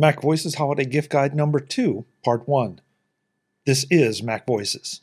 Mac 0.00 0.22
Voices 0.22 0.54
Holiday 0.54 0.86
Gift 0.86 1.10
Guide 1.10 1.34
number 1.34 1.60
two, 1.60 2.06
part 2.24 2.48
one. 2.48 2.80
This 3.66 3.84
is 3.90 4.22
Mac 4.22 4.46
Voices. 4.46 5.02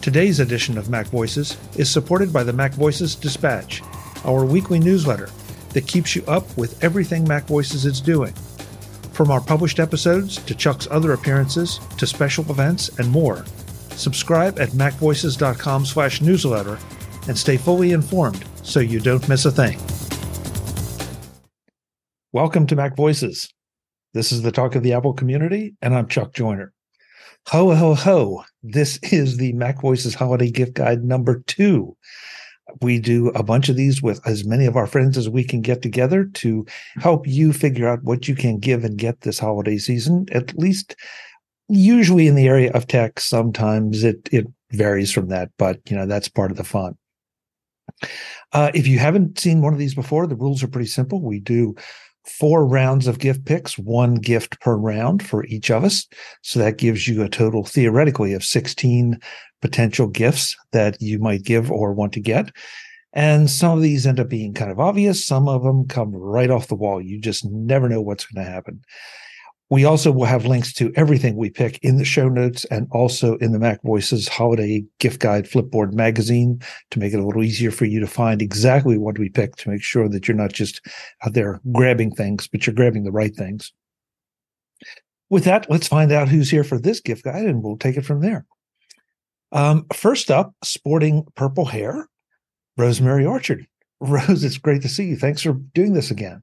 Today's 0.00 0.40
edition 0.40 0.78
of 0.78 0.88
Mac 0.88 1.08
Voices 1.08 1.58
is 1.76 1.90
supported 1.90 2.32
by 2.32 2.42
the 2.42 2.54
Mac 2.54 2.72
Voices 2.72 3.14
Dispatch, 3.14 3.82
our 4.24 4.46
weekly 4.46 4.78
newsletter 4.78 5.28
that 5.74 5.86
keeps 5.86 6.16
you 6.16 6.24
up 6.26 6.56
with 6.56 6.82
everything 6.82 7.28
Mac 7.28 7.44
Voices 7.44 7.84
is 7.84 8.00
doing. 8.00 8.32
From 9.12 9.30
our 9.30 9.42
published 9.42 9.78
episodes 9.78 10.38
to 10.44 10.54
Chuck's 10.54 10.88
other 10.90 11.12
appearances 11.12 11.80
to 11.98 12.06
special 12.06 12.50
events 12.50 12.88
and 12.98 13.10
more, 13.10 13.44
subscribe 13.90 14.58
at 14.58 14.70
macvoices.com 14.70 15.84
slash 15.84 16.22
newsletter 16.22 16.78
and 17.28 17.36
stay 17.36 17.58
fully 17.58 17.92
informed 17.92 18.42
so 18.62 18.80
you 18.80 19.00
don't 19.00 19.28
miss 19.28 19.44
a 19.44 19.50
thing. 19.50 19.78
Welcome 22.36 22.66
to 22.66 22.76
Mac 22.76 22.94
Voices. 22.96 23.50
This 24.12 24.30
is 24.30 24.42
the 24.42 24.52
talk 24.52 24.74
of 24.74 24.82
the 24.82 24.92
Apple 24.92 25.14
community, 25.14 25.74
and 25.80 25.94
I'm 25.94 26.06
Chuck 26.06 26.34
Joiner. 26.34 26.70
Ho, 27.46 27.74
ho, 27.74 27.94
ho. 27.94 28.44
This 28.62 28.98
is 29.04 29.38
the 29.38 29.54
Mac 29.54 29.80
Voices 29.80 30.14
Holiday 30.14 30.50
Gift 30.50 30.74
Guide 30.74 31.02
number 31.02 31.42
two. 31.46 31.96
We 32.82 32.98
do 32.98 33.28
a 33.28 33.42
bunch 33.42 33.70
of 33.70 33.76
these 33.76 34.02
with 34.02 34.20
as 34.26 34.44
many 34.44 34.66
of 34.66 34.76
our 34.76 34.86
friends 34.86 35.16
as 35.16 35.30
we 35.30 35.44
can 35.44 35.62
get 35.62 35.80
together 35.80 36.26
to 36.34 36.66
help 36.96 37.26
you 37.26 37.54
figure 37.54 37.88
out 37.88 38.02
what 38.02 38.28
you 38.28 38.34
can 38.34 38.58
give 38.58 38.84
and 38.84 38.98
get 38.98 39.22
this 39.22 39.38
holiday 39.38 39.78
season, 39.78 40.26
at 40.30 40.58
least 40.58 40.94
usually 41.70 42.26
in 42.26 42.34
the 42.34 42.48
area 42.48 42.70
of 42.72 42.86
tech. 42.86 43.18
Sometimes 43.18 44.04
it, 44.04 44.28
it 44.30 44.46
varies 44.72 45.10
from 45.10 45.28
that, 45.28 45.52
but 45.56 45.80
you 45.88 45.96
know, 45.96 46.04
that's 46.04 46.28
part 46.28 46.50
of 46.50 46.58
the 46.58 46.64
fun. 46.64 46.98
Uh, 48.52 48.70
if 48.74 48.86
you 48.86 48.98
haven't 48.98 49.38
seen 49.38 49.62
one 49.62 49.72
of 49.72 49.78
these 49.78 49.94
before, 49.94 50.26
the 50.26 50.36
rules 50.36 50.62
are 50.62 50.68
pretty 50.68 50.88
simple. 50.88 51.22
We 51.22 51.40
do 51.40 51.74
four 52.26 52.66
rounds 52.66 53.06
of 53.06 53.18
gift 53.18 53.44
picks, 53.44 53.78
one 53.78 54.16
gift 54.16 54.60
per 54.60 54.76
round 54.76 55.26
for 55.26 55.44
each 55.46 55.70
of 55.70 55.84
us. 55.84 56.06
So 56.42 56.58
that 56.58 56.78
gives 56.78 57.06
you 57.08 57.22
a 57.22 57.28
total 57.28 57.64
theoretically 57.64 58.32
of 58.32 58.44
16 58.44 59.18
potential 59.62 60.06
gifts 60.06 60.56
that 60.72 61.00
you 61.00 61.18
might 61.18 61.44
give 61.44 61.70
or 61.70 61.92
want 61.92 62.12
to 62.14 62.20
get. 62.20 62.50
And 63.12 63.48
some 63.48 63.78
of 63.78 63.82
these 63.82 64.06
end 64.06 64.20
up 64.20 64.28
being 64.28 64.52
kind 64.52 64.70
of 64.70 64.78
obvious. 64.78 65.24
Some 65.24 65.48
of 65.48 65.62
them 65.62 65.86
come 65.88 66.14
right 66.14 66.50
off 66.50 66.68
the 66.68 66.74
wall. 66.74 67.00
You 67.00 67.18
just 67.18 67.46
never 67.46 67.88
know 67.88 68.02
what's 68.02 68.26
going 68.26 68.44
to 68.44 68.50
happen. 68.50 68.82
We 69.68 69.84
also 69.84 70.12
will 70.12 70.26
have 70.26 70.46
links 70.46 70.72
to 70.74 70.92
everything 70.94 71.36
we 71.36 71.50
pick 71.50 71.78
in 71.82 71.96
the 71.96 72.04
show 72.04 72.28
notes 72.28 72.64
and 72.66 72.86
also 72.92 73.36
in 73.38 73.50
the 73.50 73.58
Mac 73.58 73.82
Voices 73.82 74.28
Holiday 74.28 74.84
Gift 75.00 75.20
Guide 75.20 75.46
Flipboard 75.46 75.92
magazine 75.92 76.60
to 76.92 77.00
make 77.00 77.12
it 77.12 77.18
a 77.18 77.26
little 77.26 77.42
easier 77.42 77.72
for 77.72 77.84
you 77.84 77.98
to 77.98 78.06
find 78.06 78.40
exactly 78.40 78.96
what 78.96 79.18
we 79.18 79.28
pick 79.28 79.56
to 79.56 79.70
make 79.70 79.82
sure 79.82 80.08
that 80.08 80.28
you're 80.28 80.36
not 80.36 80.52
just 80.52 80.80
out 81.24 81.34
there 81.34 81.60
grabbing 81.72 82.12
things, 82.12 82.46
but 82.46 82.64
you're 82.64 82.74
grabbing 82.74 83.02
the 83.02 83.10
right 83.10 83.34
things. 83.34 83.72
With 85.30 85.42
that, 85.44 85.68
let's 85.68 85.88
find 85.88 86.12
out 86.12 86.28
who's 86.28 86.50
here 86.50 86.64
for 86.64 86.78
this 86.78 87.00
gift 87.00 87.24
guide 87.24 87.44
and 87.44 87.60
we'll 87.60 87.76
take 87.76 87.96
it 87.96 88.06
from 88.06 88.20
there. 88.20 88.46
Um, 89.50 89.86
first 89.92 90.30
up, 90.30 90.54
sporting 90.62 91.26
purple 91.34 91.64
hair, 91.64 92.08
Rosemary 92.76 93.26
Orchard. 93.26 93.66
Rose, 94.00 94.44
it's 94.44 94.58
great 94.58 94.82
to 94.82 94.88
see 94.88 95.06
you. 95.06 95.16
Thanks 95.16 95.42
for 95.42 95.54
doing 95.54 95.94
this 95.94 96.10
again. 96.10 96.42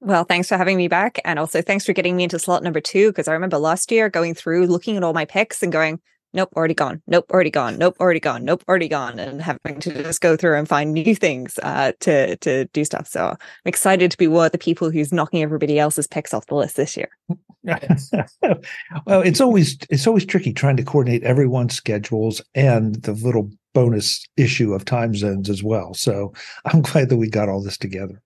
Well, 0.00 0.24
thanks 0.24 0.48
for 0.48 0.56
having 0.56 0.76
me 0.76 0.88
back. 0.88 1.20
And 1.24 1.38
also 1.38 1.60
thanks 1.60 1.84
for 1.84 1.92
getting 1.92 2.16
me 2.16 2.24
into 2.24 2.38
slot 2.38 2.62
number 2.62 2.80
two. 2.80 3.10
Because 3.10 3.28
I 3.28 3.32
remember 3.32 3.58
last 3.58 3.90
year 3.90 4.08
going 4.08 4.34
through, 4.34 4.66
looking 4.66 4.96
at 4.96 5.02
all 5.02 5.12
my 5.12 5.24
picks 5.24 5.62
and 5.62 5.72
going, 5.72 6.00
nope, 6.32 6.50
already 6.56 6.74
gone. 6.74 7.02
Nope, 7.06 7.26
already 7.30 7.50
gone. 7.50 7.78
Nope, 7.78 7.96
already 7.98 8.20
gone. 8.20 8.44
Nope, 8.44 8.62
already 8.68 8.88
gone. 8.88 9.18
And 9.18 9.42
having 9.42 9.80
to 9.80 10.02
just 10.02 10.20
go 10.20 10.36
through 10.36 10.56
and 10.56 10.68
find 10.68 10.92
new 10.92 11.14
things 11.14 11.58
uh, 11.62 11.92
to, 12.00 12.36
to 12.36 12.66
do 12.66 12.84
stuff. 12.84 13.08
So 13.08 13.28
I'm 13.28 13.38
excited 13.64 14.10
to 14.10 14.18
be 14.18 14.28
one 14.28 14.46
of 14.46 14.52
the 14.52 14.58
people 14.58 14.90
who's 14.90 15.12
knocking 15.12 15.42
everybody 15.42 15.78
else's 15.78 16.06
picks 16.06 16.32
off 16.32 16.46
the 16.46 16.54
list 16.54 16.76
this 16.76 16.96
year. 16.96 17.10
well, 17.64 19.20
it's 19.22 19.40
always 19.40 19.76
it's 19.90 20.06
always 20.06 20.24
tricky 20.24 20.52
trying 20.52 20.76
to 20.76 20.84
coordinate 20.84 21.22
everyone's 21.24 21.74
schedules 21.74 22.40
and 22.54 22.94
the 23.02 23.12
little 23.12 23.50
bonus 23.74 24.24
issue 24.36 24.72
of 24.72 24.84
time 24.84 25.14
zones 25.14 25.50
as 25.50 25.62
well. 25.62 25.92
So 25.92 26.32
I'm 26.64 26.82
glad 26.82 27.08
that 27.10 27.18
we 27.18 27.28
got 27.28 27.48
all 27.48 27.62
this 27.62 27.76
together. 27.76 28.22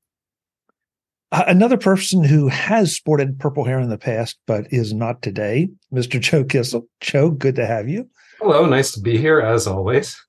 Uh, 1.32 1.44
another 1.46 1.78
person 1.78 2.22
who 2.22 2.46
has 2.48 2.94
sported 2.94 3.38
purple 3.38 3.64
hair 3.64 3.80
in 3.80 3.88
the 3.88 3.96
past, 3.96 4.38
but 4.46 4.66
is 4.70 4.92
not 4.92 5.22
today, 5.22 5.70
Mr. 5.92 6.20
Joe 6.20 6.44
Kissell. 6.44 6.86
Joe, 7.00 7.30
good 7.30 7.56
to 7.56 7.66
have 7.66 7.88
you. 7.88 8.08
Hello, 8.38 8.66
nice 8.66 8.92
to 8.92 9.00
be 9.00 9.16
here 9.16 9.40
as 9.40 9.66
always. 9.66 10.20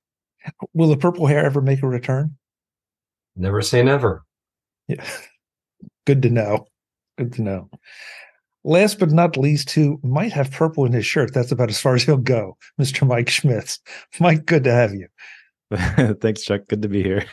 Will 0.72 0.88
the 0.88 0.96
purple 0.96 1.26
hair 1.26 1.44
ever 1.44 1.60
make 1.60 1.82
a 1.82 1.86
return? 1.86 2.36
Never 3.36 3.60
say 3.60 3.82
never. 3.82 4.24
Yeah. 4.88 5.04
Good 6.06 6.20
to 6.22 6.30
know. 6.30 6.66
Good 7.16 7.32
to 7.34 7.42
know. 7.42 7.70
Last 8.62 8.98
but 8.98 9.10
not 9.10 9.38
least, 9.38 9.70
who 9.70 9.98
might 10.02 10.32
have 10.32 10.50
purple 10.50 10.84
in 10.84 10.92
his 10.92 11.06
shirt. 11.06 11.32
That's 11.32 11.50
about 11.50 11.70
as 11.70 11.80
far 11.80 11.94
as 11.96 12.02
he'll 12.02 12.18
go, 12.18 12.58
Mr. 12.78 13.06
Mike 13.06 13.30
Schmitz. 13.30 13.80
Mike, 14.20 14.44
good 14.44 14.64
to 14.64 14.72
have 14.72 14.92
you. 14.92 15.08
Thanks, 16.20 16.42
Chuck. 16.42 16.62
Good 16.68 16.82
to 16.82 16.88
be 16.88 17.02
here. 17.02 17.24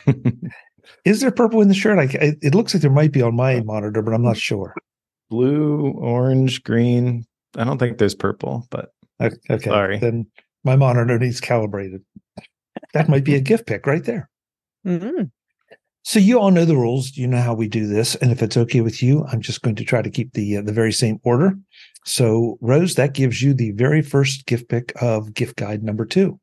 Is 1.04 1.20
there 1.20 1.30
purple 1.30 1.60
in 1.60 1.68
the 1.68 1.74
shirt? 1.74 1.98
I, 1.98 2.34
it 2.42 2.54
looks 2.54 2.74
like 2.74 2.82
there 2.82 2.90
might 2.90 3.12
be 3.12 3.22
on 3.22 3.34
my 3.34 3.60
monitor, 3.60 4.02
but 4.02 4.14
I'm 4.14 4.22
not 4.22 4.36
sure. 4.36 4.74
Blue, 5.30 5.92
orange, 5.96 6.62
green. 6.62 7.24
I 7.56 7.64
don't 7.64 7.78
think 7.78 7.98
there's 7.98 8.14
purple, 8.14 8.66
but 8.70 8.90
okay. 9.20 9.58
Sorry. 9.58 9.98
Then 9.98 10.26
my 10.64 10.76
monitor 10.76 11.18
needs 11.18 11.40
calibrated. 11.40 12.02
That 12.94 13.08
might 13.08 13.24
be 13.24 13.34
a 13.34 13.40
gift 13.40 13.66
pick 13.66 13.86
right 13.86 14.04
there. 14.04 14.28
Mm-hmm. 14.86 15.24
So 16.04 16.18
you 16.18 16.40
all 16.40 16.50
know 16.50 16.64
the 16.64 16.76
rules. 16.76 17.16
You 17.16 17.28
know 17.28 17.40
how 17.40 17.54
we 17.54 17.68
do 17.68 17.86
this, 17.86 18.16
and 18.16 18.32
if 18.32 18.42
it's 18.42 18.56
okay 18.56 18.80
with 18.80 19.02
you, 19.02 19.24
I'm 19.30 19.40
just 19.40 19.62
going 19.62 19.76
to 19.76 19.84
try 19.84 20.02
to 20.02 20.10
keep 20.10 20.32
the 20.32 20.56
uh, 20.56 20.62
the 20.62 20.72
very 20.72 20.92
same 20.92 21.20
order. 21.22 21.56
So 22.04 22.58
Rose, 22.60 22.96
that 22.96 23.14
gives 23.14 23.40
you 23.40 23.54
the 23.54 23.70
very 23.72 24.02
first 24.02 24.46
gift 24.46 24.68
pick 24.68 24.92
of 25.00 25.32
gift 25.32 25.56
guide 25.56 25.84
number 25.84 26.04
two. 26.04 26.40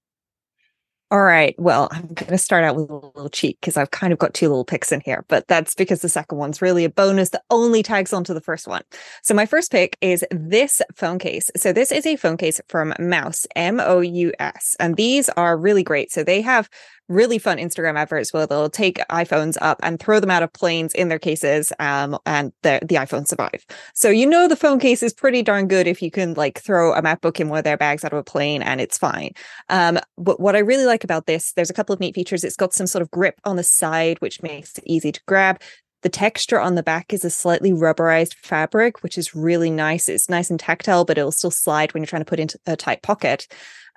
All 1.11 1.23
right. 1.23 1.55
Well, 1.57 1.87
I'm 1.91 2.05
going 2.05 2.29
to 2.29 2.37
start 2.37 2.63
out 2.63 2.75
with 2.75 2.87
a 2.87 2.93
little 2.93 3.29
cheat 3.29 3.59
because 3.59 3.77
I've 3.77 3.89
kind 3.89 4.13
of 4.13 4.19
got 4.19 4.35
two 4.35 4.47
little 4.47 4.63
picks 4.63 4.91
in 4.91 5.01
here, 5.01 5.25
but 5.27 5.47
that's 5.47 5.73
because 5.73 6.01
the 6.01 6.09
second 6.09 6.37
one's 6.37 6.61
really 6.61 6.85
a 6.85 6.89
bonus 6.89 7.29
that 7.29 7.41
only 7.49 7.81
tags 7.81 8.13
onto 8.13 8.31
the 8.31 8.41
first 8.41 8.67
one. 8.67 8.83
So 9.23 9.33
my 9.33 9.47
first 9.47 9.71
pick 9.71 9.97
is 10.01 10.23
this 10.29 10.83
phone 10.93 11.17
case. 11.17 11.49
So 11.57 11.73
this 11.73 11.91
is 11.91 12.05
a 12.05 12.15
phone 12.15 12.37
case 12.37 12.61
from 12.67 12.93
Mous, 12.99 13.47
M 13.55 13.79
O 13.79 14.01
U 14.01 14.31
S, 14.37 14.75
and 14.79 14.97
these 14.97 15.29
are 15.29 15.57
really 15.57 15.81
great. 15.81 16.11
So 16.11 16.23
they 16.23 16.41
have 16.41 16.69
really 17.09 17.37
fun 17.37 17.57
Instagram 17.57 17.99
efforts 17.99 18.31
where 18.31 18.47
they'll 18.47 18.69
take 18.69 18.99
iPhones 19.09 19.57
up 19.61 19.79
and 19.83 19.99
throw 19.99 20.19
them 20.19 20.29
out 20.29 20.43
of 20.43 20.53
planes 20.53 20.93
in 20.93 21.09
their 21.09 21.19
cases, 21.19 21.73
um, 21.79 22.17
and 22.25 22.53
the 22.61 22.79
the 22.81 22.95
iPhones 22.95 23.27
survive. 23.27 23.65
So 23.93 24.09
you 24.09 24.25
know 24.25 24.47
the 24.47 24.55
phone 24.55 24.79
case 24.79 25.03
is 25.03 25.13
pretty 25.13 25.41
darn 25.41 25.67
good 25.67 25.87
if 25.87 26.01
you 26.01 26.11
can 26.11 26.33
like 26.35 26.59
throw 26.59 26.93
a 26.93 27.01
MacBook 27.01 27.39
in 27.39 27.49
one 27.49 27.57
of 27.57 27.63
their 27.63 27.77
bags 27.77 28.05
out 28.05 28.13
of 28.13 28.19
a 28.19 28.23
plane 28.23 28.61
and 28.61 28.79
it's 28.79 28.97
fine. 28.97 29.31
Um, 29.69 29.99
but 30.17 30.39
what 30.39 30.55
I 30.55 30.59
really 30.59 30.85
like 30.85 31.03
about 31.03 31.25
this, 31.25 31.53
there's 31.53 31.69
a 31.69 31.73
couple 31.73 31.93
of 31.93 31.99
neat 31.99 32.15
features. 32.15 32.43
It's 32.43 32.55
got 32.55 32.73
some 32.73 32.87
sort 32.87 33.01
of 33.01 33.11
grip 33.11 33.39
on 33.43 33.55
the 33.55 33.63
side, 33.63 34.21
which 34.21 34.41
makes 34.41 34.77
it 34.77 34.83
easy 34.85 35.11
to 35.11 35.21
grab. 35.27 35.59
The 36.01 36.09
texture 36.09 36.61
on 36.61 36.75
the 36.75 36.83
back 36.83 37.11
is 37.11 37.25
a 37.25 37.29
slightly 37.29 37.73
rubberized 37.73 38.35
fabric, 38.35 39.03
which 39.03 39.17
is 39.17 39.35
really 39.35 39.69
nice. 39.69 40.07
It's 40.07 40.29
nice 40.29 40.49
and 40.49 40.59
tactile, 40.59 41.03
but 41.03 41.17
it'll 41.17 41.31
still 41.31 41.51
slide 41.51 41.93
when 41.93 42.01
you're 42.01 42.07
trying 42.07 42.21
to 42.21 42.29
put 42.29 42.39
into 42.39 42.57
a 42.65 42.77
tight 42.77 43.01
pocket. 43.01 43.47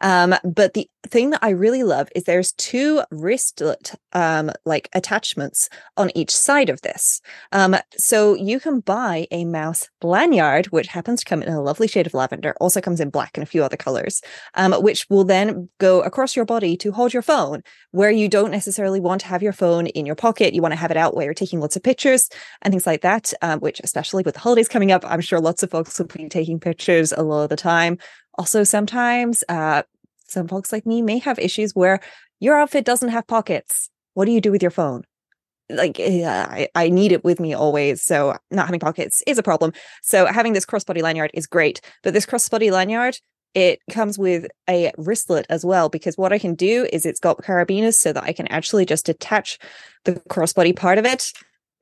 Um, 0.01 0.35
but 0.43 0.75
the 0.75 0.89
thing 1.09 1.31
that 1.31 1.41
I 1.43 1.51
really 1.51 1.83
love 1.83 2.09
is 2.15 2.25
there's 2.25 2.53
two 2.53 3.03
wristlet 3.11 3.95
um, 4.13 4.51
like 4.65 4.89
attachments 4.95 5.69
on 5.97 6.11
each 6.15 6.35
side 6.35 6.71
of 6.71 6.81
this. 6.83 7.21
Um, 7.51 7.77
so 7.97 8.35
you 8.35 8.61
can 8.61 8.81
buy 8.81 9.27
a 9.31 9.45
Mous 9.45 9.89
lanyard, 10.03 10.67
which 10.67 10.89
happens 10.89 11.21
to 11.21 11.27
come 11.27 11.43
in 11.43 11.53
a 11.53 11.61
lovely 11.61 11.89
shade 11.89 12.07
of 12.07 12.15
lavender, 12.15 12.55
also 12.61 12.81
comes 12.81 13.01
in 13.01 13.11
black 13.11 13.37
and 13.37 13.43
a 13.43 13.47
few 13.47 13.63
other 13.63 13.77
colors, 13.77 14.23
um, 14.55 14.73
which 14.75 15.07
will 15.11 15.25
then 15.25 15.69
go 15.79 16.03
across 16.03 16.37
your 16.37 16.45
body 16.45 16.77
to 16.77 16.93
hold 16.93 17.13
your 17.13 17.23
phone 17.23 17.63
where 17.91 18.11
you 18.11 18.29
don't 18.29 18.51
necessarily 18.51 19.01
want 19.01 19.21
to 19.21 19.27
have 19.27 19.43
your 19.43 19.53
phone 19.53 19.87
in 19.89 20.07
your 20.07 20.15
pocket. 20.15 20.55
You 20.55 20.63
want 20.63 20.73
to 20.73 20.79
have 20.79 20.91
it 20.91 20.97
out 20.97 21.15
where 21.15 21.27
you're 21.27 21.35
taking 21.35 21.61
lots 21.61 21.77
of 21.77 21.83
pictures 21.83 22.29
and 22.63 22.73
things 22.73 22.87
like 22.87 23.03
that, 23.03 23.33
um, 23.43 23.61
which 23.61 23.81
especially 23.85 24.23
with 24.23 24.35
the 24.35 24.41
holidays 24.41 24.69
coming 24.69 24.93
up, 24.93 25.05
I'm 25.07 25.21
sure 25.21 25.41
lots 25.41 25.63
of 25.63 25.71
folks 25.71 25.99
will 25.99 26.07
be 26.07 26.29
taking 26.29 26.59
pictures 26.59 27.13
a 27.13 27.23
lot 27.23 27.43
of 27.43 27.51
the 27.51 27.57
time. 27.57 27.99
Also, 28.39 28.65
sometimes 28.65 29.45
uh, 29.49 29.83
some 30.27 30.49
folks 30.49 30.73
like 30.73 30.87
me 30.87 31.03
may 31.03 31.19
have 31.19 31.39
issues 31.39 31.75
where 31.75 32.01
your 32.41 32.59
outfit 32.59 32.85
doesn't 32.85 33.11
have 33.11 33.27
pockets. 33.27 33.91
What 34.15 34.25
do 34.25 34.33
you 34.33 34.41
do 34.41 34.51
with 34.51 34.63
your 34.63 34.71
phone? 34.71 35.05
Like 35.71 35.99
eh, 36.01 36.27
I, 36.27 36.69
I 36.75 36.89
need 36.89 37.13
it 37.13 37.25
with 37.25 37.41
me 37.41 37.55
always, 37.55 38.03
so 38.03 38.37
not 38.51 38.67
having 38.67 38.81
pockets 38.81 39.23
is 39.27 39.39
a 39.39 39.43
problem. 39.43 39.73
So 40.03 40.27
having 40.27 40.53
this 40.53 40.67
crossbody 40.67 41.03
lanyard 41.03 41.31
is 41.35 41.47
great, 41.47 41.81
but 42.03 42.15
this 42.15 42.27
crossbody 42.27 42.71
lanyard 42.71 43.19
it 43.55 43.81
comes 43.91 44.19
with 44.19 44.47
a 44.69 44.93
wristlet 44.97 45.47
as 45.51 45.65
well 45.65 45.89
because 45.89 46.17
what 46.17 46.33
I 46.33 46.39
can 46.39 46.55
do 46.55 46.89
is 46.93 47.05
it's 47.05 47.21
got 47.21 47.39
carabiners 47.39 47.95
so 47.95 48.13
that 48.13 48.25
I 48.25 48.33
can 48.33 48.47
actually 48.49 48.87
just 48.87 49.09
attach 49.09 49.59
the 50.05 50.15
crossbody 50.31 50.75
part 50.75 50.99
of 50.99 51.05
it 51.05 51.33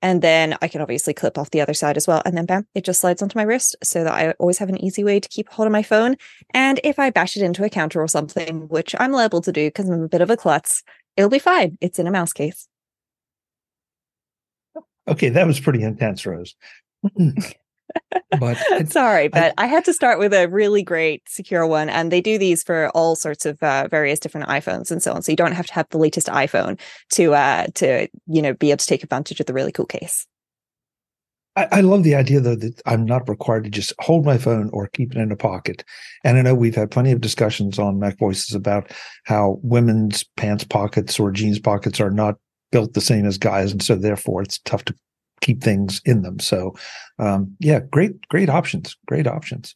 and 0.03 0.23
then 0.23 0.57
I 0.63 0.69
can 0.69 0.81
obviously 0.81 1.15
clip 1.15 1.37
off 1.37 1.51
the 1.51 1.61
other 1.61 1.75
side 1.75 1.97
as 1.97 2.07
well. 2.07 2.23
And 2.25 2.37
then 2.37 2.47
bam, 2.47 2.67
it 2.75 2.85
just 2.85 3.01
slides 3.01 3.23
onto 3.23 3.39
my 3.39 3.43
wrist 3.43 3.77
so 3.83 4.05
that 4.05 4.13
I 4.13 4.33
always 4.33 4.59
have 4.59 4.69
an 4.69 4.83
easy 4.83 5.05
way 5.05 5.21
to 5.21 5.29
keep 5.29 5.49
hold 5.49 5.67
of 5.67 5.73
my 5.73 5.83
phone. 5.83 6.17
And 6.55 6.81
if 6.85 6.99
I 6.99 7.11
bash 7.11 7.37
it 7.37 7.43
into 7.43 7.65
a 7.65 7.71
counter 7.71 8.01
or 8.01 8.09
something, 8.09 8.69
which 8.69 8.95
I'm 8.99 9.13
liable 9.13 9.41
to 9.43 9.53
do 9.53 9.69
because 9.69 9.89
I'm 9.89 10.03
a 10.03 10.09
bit 10.09 10.23
of 10.23 10.31
a 10.31 10.37
klutz, 10.37 10.83
it'll 11.17 11.31
be 11.31 11.39
fine. 11.39 11.77
It's 11.81 11.99
in 11.99 12.07
a 12.07 12.11
Mous 12.11 12.33
case. 12.33 12.67
Okay, 15.09 15.29
that 15.31 15.47
was 15.47 15.61
pretty 15.61 15.83
intense, 15.83 16.25
Rose. 16.25 16.55
but 18.39 18.57
sorry, 18.89 19.29
but 19.29 19.55
I, 19.59 19.65
I, 19.65 19.67
had 19.67 19.85
to 19.87 19.93
start 19.93 20.19
with 20.19 20.33
a 20.33 20.49
really 20.49 20.83
great 20.83 21.23
secure 21.29 21.67
one, 21.67 21.89
and 21.89 22.11
they 22.11 22.21
do 22.21 22.39
these 22.39 22.63
for 22.63 22.89
all 22.91 23.17
sorts 23.17 23.47
of 23.47 23.63
uh, 23.63 23.89
various 23.89 24.19
different 24.19 24.49
iPhones 24.49 24.91
and 24.91 25.03
so 25.03 25.13
on. 25.13 25.23
So 25.23 25.33
you 25.33 25.37
don't 25.37 25.53
have 25.53 25.67
to 25.67 25.75
have 25.75 25.89
the 25.91 25.99
latest 25.99 26.29
iPhone 26.29 26.79
to 27.13 27.35
uh, 27.35 27.67
to 27.77 28.09
you 28.27 28.43
know 28.43 28.55
be 28.55 28.71
able 28.71 28.79
to 28.79 28.87
take 28.87 29.03
advantage 29.03 29.41
of 29.41 29.47
the 29.47 29.55
really 29.55 29.73
cool 29.73 29.87
case. 29.87 30.27
I, 31.57 31.69
I 31.73 31.81
love 31.81 32.05
the 32.05 32.15
idea 32.15 32.41
though 32.41 32.57
that 32.57 32.81
I'm 32.87 33.05
not 33.05 33.29
required 33.29 33.65
to 33.65 33.71
just 33.71 33.93
hold 33.99 34.25
my 34.25 34.39
phone 34.39 34.71
or 34.73 34.89
keep 34.89 35.13
it 35.13 35.19
in 35.19 35.33
a 35.33 35.37
pocket. 35.37 35.85
And 36.25 36.39
I 36.39 36.43
know 36.43 36.55
we've 36.55 36.75
had 36.75 36.91
plenty 36.91 37.13
of 37.13 37.21
discussions 37.21 37.79
on 37.79 37.99
Mac 37.99 38.19
Voices 38.19 38.55
about 38.55 38.91
how 39.25 39.59
women's 39.63 40.25
pants 40.37 40.65
pockets 40.65 41.19
or 41.19 41.31
jeans 41.33 41.59
pockets 41.59 42.01
are 42.01 42.11
not 42.11 42.37
built 42.71 42.95
the 42.95 43.01
same 43.01 43.27
as 43.27 43.37
guys, 43.37 43.73
and 43.73 43.83
so 43.83 43.97
therefore 43.97 44.43
it's 44.43 44.59
tough 44.61 44.85
to 44.85 44.95
keep 45.41 45.63
things 45.63 46.01
in 46.05 46.23
them. 46.23 46.39
So, 46.39 46.75
um, 47.19 47.57
yeah, 47.61 47.81
great, 47.81 48.29
great 48.29 48.49
options, 48.49 48.97
great 49.07 49.27
options, 49.27 49.75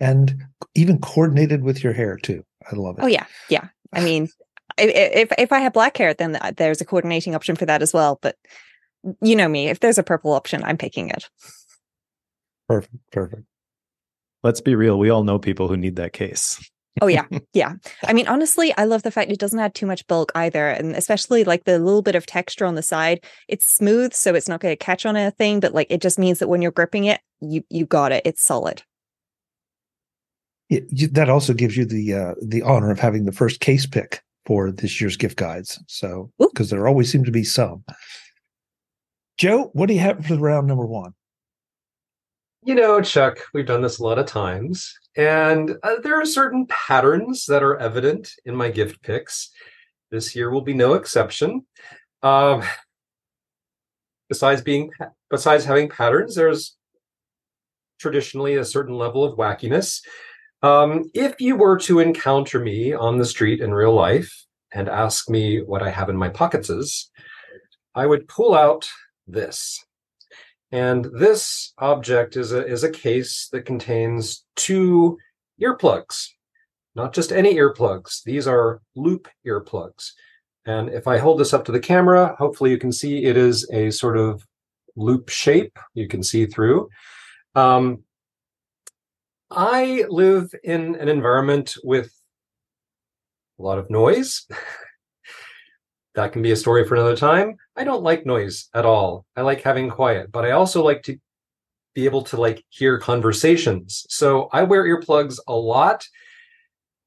and 0.00 0.44
even 0.74 0.98
coordinated 0.98 1.62
with 1.62 1.82
your 1.82 1.92
hair 1.92 2.16
too. 2.16 2.44
I 2.70 2.76
love 2.76 2.98
it. 2.98 3.02
Oh 3.02 3.06
yeah, 3.06 3.26
yeah. 3.48 3.68
I 3.92 4.00
mean, 4.04 4.28
if 4.78 5.32
if 5.38 5.52
I 5.52 5.60
have 5.60 5.72
black 5.72 5.96
hair, 5.96 6.14
then 6.14 6.38
there's 6.56 6.80
a 6.80 6.84
coordinating 6.84 7.34
option 7.34 7.56
for 7.56 7.66
that 7.66 7.82
as 7.82 7.92
well. 7.92 8.18
But 8.22 8.36
you 9.20 9.36
know 9.36 9.48
me, 9.48 9.68
if 9.68 9.80
there's 9.80 9.98
a 9.98 10.02
purple 10.02 10.32
option, 10.32 10.62
I'm 10.64 10.78
picking 10.78 11.10
it. 11.10 11.28
Perfect, 12.68 12.96
perfect. 13.12 13.42
Let's 14.42 14.60
be 14.60 14.74
real. 14.74 14.98
We 14.98 15.10
all 15.10 15.24
know 15.24 15.38
people 15.38 15.68
who 15.68 15.76
need 15.76 15.96
that 15.96 16.12
case. 16.12 16.70
Oh 17.00 17.06
yeah. 17.06 17.26
Yeah. 17.52 17.74
I 18.04 18.12
mean 18.12 18.28
honestly 18.28 18.72
i 18.76 18.84
love 18.84 19.02
the 19.02 19.10
fact 19.10 19.30
it 19.30 19.38
doesn't 19.38 19.58
add 19.58 19.74
too 19.74 19.86
much 19.86 20.06
bulk 20.06 20.32
either 20.34 20.68
and 20.68 20.94
especially 20.94 21.44
like 21.44 21.64
the 21.64 21.78
little 21.78 22.02
bit 22.02 22.14
of 22.14 22.26
texture 22.26 22.66
on 22.66 22.74
the 22.74 22.82
side 22.82 23.24
it's 23.48 23.66
smooth 23.66 24.12
so 24.12 24.34
it's 24.34 24.48
not 24.48 24.60
going 24.60 24.72
to 24.72 24.84
catch 24.84 25.04
on 25.06 25.16
anything 25.16 25.60
but 25.60 25.74
like 25.74 25.86
it 25.90 26.00
just 26.00 26.18
means 26.18 26.38
that 26.38 26.48
when 26.48 26.62
you're 26.62 26.70
gripping 26.70 27.04
it 27.04 27.20
you 27.50 27.64
you 27.70 27.86
got 27.86 28.12
it. 28.12 28.22
It's 28.24 28.42
solid. 28.42 28.82
Yeah, 30.68 30.80
you, 30.88 31.08
that 31.08 31.28
also 31.28 31.52
gives 31.52 31.76
you 31.76 31.84
the 31.84 32.14
uh 32.14 32.34
the 32.42 32.62
honor 32.62 32.90
of 32.90 32.98
having 32.98 33.24
the 33.24 33.32
first 33.32 33.60
case 33.60 33.86
pick 33.86 34.22
for 34.46 34.70
this 34.70 35.00
year's 35.00 35.16
gift 35.16 35.38
guides 35.38 35.82
so 35.86 36.30
because 36.38 36.68
there 36.68 36.86
always 36.86 37.10
seem 37.10 37.24
to 37.24 37.30
be 37.30 37.44
some. 37.44 37.84
Joe, 39.36 39.70
what 39.72 39.86
do 39.86 39.94
you 39.94 40.00
have 40.00 40.24
for 40.24 40.36
round 40.36 40.66
number 40.66 40.86
one? 40.86 41.12
You 42.62 42.74
know, 42.74 43.00
Chuck, 43.02 43.38
we've 43.52 43.66
done 43.66 43.82
this 43.82 43.98
a 43.98 44.04
lot 44.04 44.18
of 44.18 44.26
times, 44.26 44.94
and 45.16 45.76
uh, 45.82 45.96
there 46.02 46.20
are 46.20 46.26
certain 46.26 46.66
patterns 46.66 47.46
that 47.46 47.62
are 47.62 47.76
evident 47.76 48.32
in 48.44 48.56
my 48.56 48.70
gift 48.70 49.02
picks. 49.02 49.50
This 50.10 50.34
year 50.34 50.50
will 50.50 50.62
be 50.62 50.74
no 50.74 50.94
exception. 50.94 51.66
Um, 52.22 52.62
besides 54.28 54.62
being, 54.62 54.90
besides 55.30 55.64
having 55.64 55.88
patterns, 55.88 56.34
there's 56.34 56.76
traditionally 58.00 58.56
a 58.56 58.64
certain 58.64 58.96
level 58.96 59.24
of 59.24 59.38
wackiness. 59.38 60.00
Um, 60.62 61.10
if 61.14 61.40
you 61.40 61.56
were 61.56 61.78
to 61.80 62.00
encounter 62.00 62.58
me 62.58 62.92
on 62.92 63.18
the 63.18 63.26
street 63.26 63.60
in 63.60 63.74
real 63.74 63.94
life 63.94 64.46
and 64.72 64.88
ask 64.88 65.28
me 65.28 65.60
what 65.62 65.82
I 65.82 65.90
have 65.90 66.08
in 66.08 66.16
my 66.16 66.30
pockets, 66.30 67.10
I 67.94 68.06
would 68.06 68.26
pull 68.28 68.54
out 68.54 68.88
this. 69.26 69.83
And 70.74 71.04
this 71.04 71.72
object 71.78 72.36
is 72.36 72.50
a, 72.50 72.66
is 72.66 72.82
a 72.82 72.90
case 72.90 73.48
that 73.52 73.64
contains 73.64 74.44
two 74.56 75.16
earplugs, 75.62 76.26
not 76.96 77.14
just 77.14 77.30
any 77.30 77.54
earplugs. 77.54 78.24
These 78.24 78.48
are 78.48 78.82
loop 78.96 79.28
earplugs. 79.46 80.10
And 80.66 80.88
if 80.88 81.06
I 81.06 81.18
hold 81.18 81.38
this 81.38 81.54
up 81.54 81.64
to 81.66 81.72
the 81.72 81.78
camera, 81.78 82.34
hopefully 82.40 82.72
you 82.72 82.78
can 82.78 82.90
see 82.90 83.24
it 83.24 83.36
is 83.36 83.70
a 83.70 83.92
sort 83.92 84.16
of 84.16 84.44
loop 84.96 85.28
shape 85.28 85.78
you 85.94 86.08
can 86.08 86.24
see 86.24 86.44
through. 86.44 86.88
Um, 87.54 88.02
I 89.52 90.06
live 90.08 90.50
in 90.64 90.96
an 90.96 91.08
environment 91.08 91.76
with 91.84 92.12
a 93.60 93.62
lot 93.62 93.78
of 93.78 93.90
noise. 93.90 94.44
that 96.14 96.32
can 96.32 96.42
be 96.42 96.52
a 96.52 96.56
story 96.56 96.86
for 96.86 96.94
another 96.94 97.16
time. 97.16 97.56
I 97.76 97.84
don't 97.84 98.02
like 98.02 98.26
noise 98.26 98.68
at 98.74 98.86
all. 98.86 99.26
I 99.36 99.42
like 99.42 99.62
having 99.62 99.90
quiet, 99.90 100.30
but 100.30 100.44
I 100.44 100.52
also 100.52 100.82
like 100.82 101.02
to 101.04 101.18
be 101.94 102.04
able 102.04 102.22
to 102.22 102.36
like 102.36 102.64
hear 102.70 102.98
conversations. 102.98 104.06
So 104.08 104.48
I 104.52 104.62
wear 104.62 104.84
earplugs 104.84 105.38
a 105.46 105.54
lot. 105.54 106.06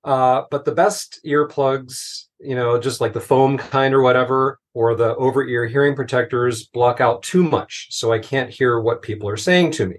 Uh, 0.04 0.44
but 0.52 0.64
the 0.64 0.72
best 0.72 1.20
earplugs, 1.26 2.26
you 2.40 2.56
know, 2.56 2.80
just 2.80 3.02
like 3.02 3.14
the 3.14 3.20
foam 3.20 3.58
kind 3.58 3.94
or 3.94 4.02
whatever, 4.02 4.60
or 4.74 4.96
the 4.96 5.16
over 5.16 5.46
ear 5.46 5.66
hearing 5.66 5.96
protectors 5.96 6.68
block 6.68 7.02
out 7.02 7.24
too 7.24 7.44
much. 7.44 7.88
So 7.90 8.14
I 8.14 8.20
can't 8.20 8.50
hear 8.50 8.80
what 8.80 9.02
people 9.02 9.28
are 9.28 9.38
saying 9.38 9.72
to 9.72 9.86
me. 9.86 9.98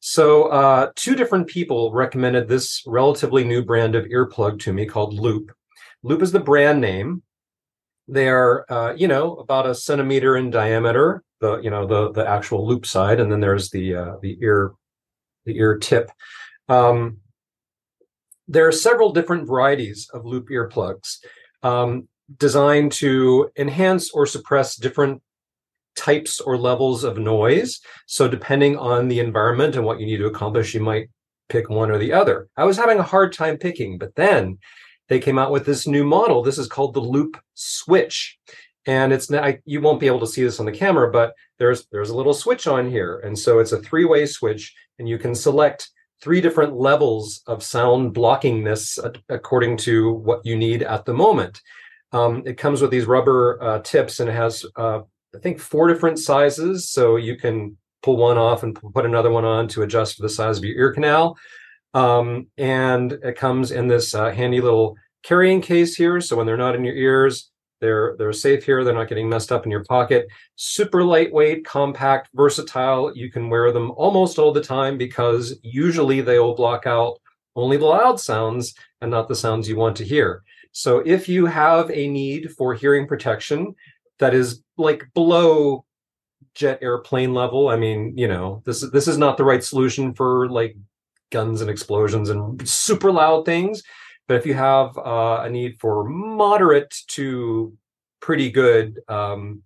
So 0.00 0.44
uh, 0.44 0.90
two 0.96 1.14
different 1.14 1.46
people 1.46 1.92
recommended 1.92 2.48
this 2.48 2.82
relatively 2.86 3.44
new 3.44 3.62
brand 3.62 3.94
of 3.94 4.06
earplug 4.06 4.58
to 4.60 4.72
me 4.72 4.86
called 4.86 5.14
Loop. 5.14 5.52
Loop 6.02 6.22
is 6.22 6.32
the 6.32 6.40
brand 6.40 6.80
name. 6.80 7.22
They're 8.10 8.70
uh, 8.72 8.94
you 8.94 9.06
know 9.06 9.36
about 9.36 9.66
a 9.66 9.74
centimeter 9.74 10.36
in 10.36 10.50
diameter, 10.50 11.22
the 11.40 11.60
you 11.60 11.70
know 11.70 11.86
the 11.86 12.10
the 12.10 12.28
actual 12.28 12.66
loop 12.66 12.84
side, 12.84 13.20
and 13.20 13.30
then 13.30 13.40
there's 13.40 13.70
the 13.70 13.94
uh, 13.94 14.16
the 14.20 14.36
ear 14.40 14.72
the 15.46 15.56
ear 15.56 15.78
tip. 15.78 16.10
Um, 16.68 17.18
there 18.48 18.66
are 18.66 18.72
several 18.72 19.12
different 19.12 19.46
varieties 19.46 20.08
of 20.12 20.24
loop 20.26 20.48
earplugs 20.48 21.18
um, 21.62 22.08
designed 22.36 22.90
to 22.92 23.48
enhance 23.56 24.10
or 24.10 24.26
suppress 24.26 24.74
different 24.74 25.22
types 25.94 26.40
or 26.40 26.56
levels 26.56 27.04
of 27.04 27.16
noise. 27.16 27.80
So 28.06 28.26
depending 28.26 28.76
on 28.76 29.06
the 29.06 29.20
environment 29.20 29.76
and 29.76 29.84
what 29.84 30.00
you 30.00 30.06
need 30.06 30.18
to 30.18 30.26
accomplish, 30.26 30.74
you 30.74 30.80
might 30.80 31.10
pick 31.48 31.68
one 31.68 31.90
or 31.90 31.98
the 31.98 32.12
other. 32.12 32.48
I 32.56 32.64
was 32.64 32.76
having 32.76 32.98
a 32.98 33.04
hard 33.04 33.32
time 33.32 33.56
picking, 33.56 33.98
but 33.98 34.14
then 34.16 34.58
they 35.10 35.18
came 35.18 35.38
out 35.38 35.50
with 35.50 35.66
this 35.66 35.86
new 35.86 36.04
model. 36.04 36.42
This 36.42 36.56
is 36.56 36.68
called 36.68 36.94
the 36.94 37.00
Loop 37.00 37.36
Switch. 37.54 38.38
And 38.86 39.12
it's 39.12 39.28
not, 39.28 39.56
you 39.66 39.82
won't 39.82 40.00
be 40.00 40.06
able 40.06 40.20
to 40.20 40.26
see 40.26 40.42
this 40.42 40.60
on 40.60 40.66
the 40.66 40.72
camera, 40.72 41.10
but 41.10 41.34
there's 41.58 41.86
there's 41.92 42.08
a 42.08 42.16
little 42.16 42.32
switch 42.32 42.66
on 42.66 42.88
here. 42.88 43.18
And 43.18 43.38
so 43.38 43.58
it's 43.58 43.72
a 43.72 43.82
three-way 43.82 44.24
switch, 44.24 44.74
and 44.98 45.06
you 45.06 45.18
can 45.18 45.34
select 45.34 45.90
three 46.22 46.40
different 46.40 46.74
levels 46.74 47.42
of 47.46 47.62
sound 47.62 48.14
blockingness 48.14 48.98
according 49.28 49.76
to 49.78 50.12
what 50.12 50.46
you 50.46 50.56
need 50.56 50.82
at 50.82 51.04
the 51.04 51.12
moment. 51.12 51.60
Um, 52.12 52.42
it 52.46 52.56
comes 52.56 52.80
with 52.80 52.90
these 52.90 53.06
rubber 53.06 53.62
uh, 53.62 53.80
tips 53.80 54.20
and 54.20 54.28
it 54.28 54.34
has, 54.34 54.64
uh, 54.76 55.00
I 55.34 55.38
think, 55.42 55.58
four 55.60 55.88
different 55.88 56.18
sizes. 56.18 56.90
So 56.90 57.16
you 57.16 57.36
can 57.36 57.76
pull 58.02 58.16
one 58.16 58.38
off 58.38 58.62
and 58.62 58.78
put 58.94 59.06
another 59.06 59.30
one 59.30 59.44
on 59.44 59.68
to 59.68 59.82
adjust 59.82 60.16
for 60.16 60.22
the 60.22 60.28
size 60.28 60.58
of 60.58 60.64
your 60.64 60.76
ear 60.76 60.92
canal. 60.92 61.36
Um, 61.94 62.46
and 62.56 63.12
it 63.12 63.36
comes 63.36 63.72
in 63.72 63.88
this 63.88 64.14
uh, 64.14 64.30
handy 64.30 64.60
little 64.60 64.96
carrying 65.22 65.60
case 65.60 65.94
here. 65.94 66.20
So 66.20 66.36
when 66.36 66.46
they're 66.46 66.56
not 66.56 66.74
in 66.74 66.84
your 66.84 66.94
ears, 66.94 67.50
they're 67.80 68.14
they're 68.18 68.32
safe 68.32 68.64
here. 68.64 68.84
They're 68.84 68.94
not 68.94 69.08
getting 69.08 69.28
messed 69.28 69.52
up 69.52 69.64
in 69.64 69.70
your 69.70 69.84
pocket. 69.84 70.28
Super 70.56 71.02
lightweight, 71.02 71.64
compact, 71.64 72.28
versatile. 72.34 73.16
You 73.16 73.30
can 73.30 73.48
wear 73.48 73.72
them 73.72 73.90
almost 73.92 74.38
all 74.38 74.52
the 74.52 74.60
time 74.60 74.98
because 74.98 75.58
usually 75.62 76.20
they 76.20 76.38
will 76.38 76.54
block 76.54 76.86
out 76.86 77.18
only 77.56 77.76
the 77.78 77.86
loud 77.86 78.20
sounds 78.20 78.74
and 79.00 79.10
not 79.10 79.28
the 79.28 79.34
sounds 79.34 79.68
you 79.68 79.76
want 79.76 79.96
to 79.96 80.04
hear. 80.04 80.42
So 80.72 80.98
if 81.04 81.28
you 81.28 81.46
have 81.46 81.90
a 81.90 82.06
need 82.06 82.52
for 82.52 82.74
hearing 82.74 83.06
protection 83.06 83.74
that 84.18 84.34
is 84.34 84.62
like 84.76 85.04
below 85.14 85.84
jet 86.54 86.78
airplane 86.82 87.34
level, 87.34 87.68
I 87.68 87.76
mean, 87.76 88.16
you 88.16 88.28
know, 88.28 88.62
this 88.66 88.88
this 88.92 89.08
is 89.08 89.18
not 89.18 89.36
the 89.36 89.44
right 89.44 89.64
solution 89.64 90.14
for 90.14 90.48
like 90.48 90.76
guns 91.30 91.60
and 91.60 91.70
explosions 91.70 92.30
and 92.30 92.68
super 92.68 93.10
loud 93.10 93.44
things. 93.44 93.82
But 94.28 94.36
if 94.36 94.46
you 94.46 94.54
have 94.54 94.96
uh, 94.98 95.42
a 95.42 95.50
need 95.50 95.80
for 95.80 96.08
moderate 96.08 96.94
to 97.08 97.76
pretty 98.20 98.50
good 98.50 99.00
um, 99.08 99.62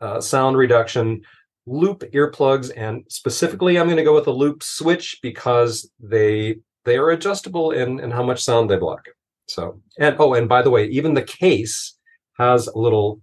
uh, 0.00 0.20
sound 0.20 0.56
reduction, 0.56 1.22
loop 1.66 2.00
earplugs, 2.12 2.72
and 2.76 3.04
specifically, 3.08 3.78
I'm 3.78 3.86
going 3.86 3.98
to 3.98 4.02
go 4.02 4.14
with 4.14 4.26
a 4.26 4.32
loop 4.32 4.62
switch 4.62 5.18
because 5.22 5.90
they 6.00 6.56
they 6.84 6.96
are 6.96 7.10
adjustable 7.10 7.70
in 7.70 8.00
in 8.00 8.10
how 8.10 8.22
much 8.22 8.42
sound 8.42 8.70
they 8.70 8.76
block. 8.76 9.04
So, 9.46 9.80
and 9.98 10.16
oh, 10.18 10.34
and 10.34 10.48
by 10.48 10.62
the 10.62 10.70
way, 10.70 10.86
even 10.86 11.14
the 11.14 11.22
case 11.22 11.96
has 12.38 12.66
a 12.66 12.78
little 12.78 13.20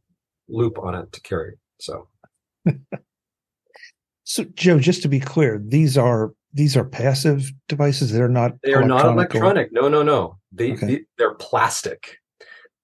loop 0.47 0.77
on 0.79 0.95
it 0.95 1.11
to 1.13 1.21
carry. 1.21 1.57
So, 1.79 2.07
so 4.23 4.43
Joe, 4.53 4.79
just 4.79 5.01
to 5.01 5.07
be 5.07 5.19
clear, 5.19 5.61
these 5.63 5.97
are 5.97 6.33
these 6.53 6.77
are 6.77 6.85
passive 6.85 7.51
devices. 7.67 8.11
They're 8.11 8.27
not. 8.27 8.53
They 8.63 8.73
are 8.73 8.85
not 8.85 9.05
electronic. 9.05 9.71
No, 9.71 9.87
no, 9.87 10.03
no. 10.03 10.37
They, 10.51 10.73
okay. 10.73 10.87
they 10.87 11.01
they're 11.17 11.35
plastic, 11.35 12.17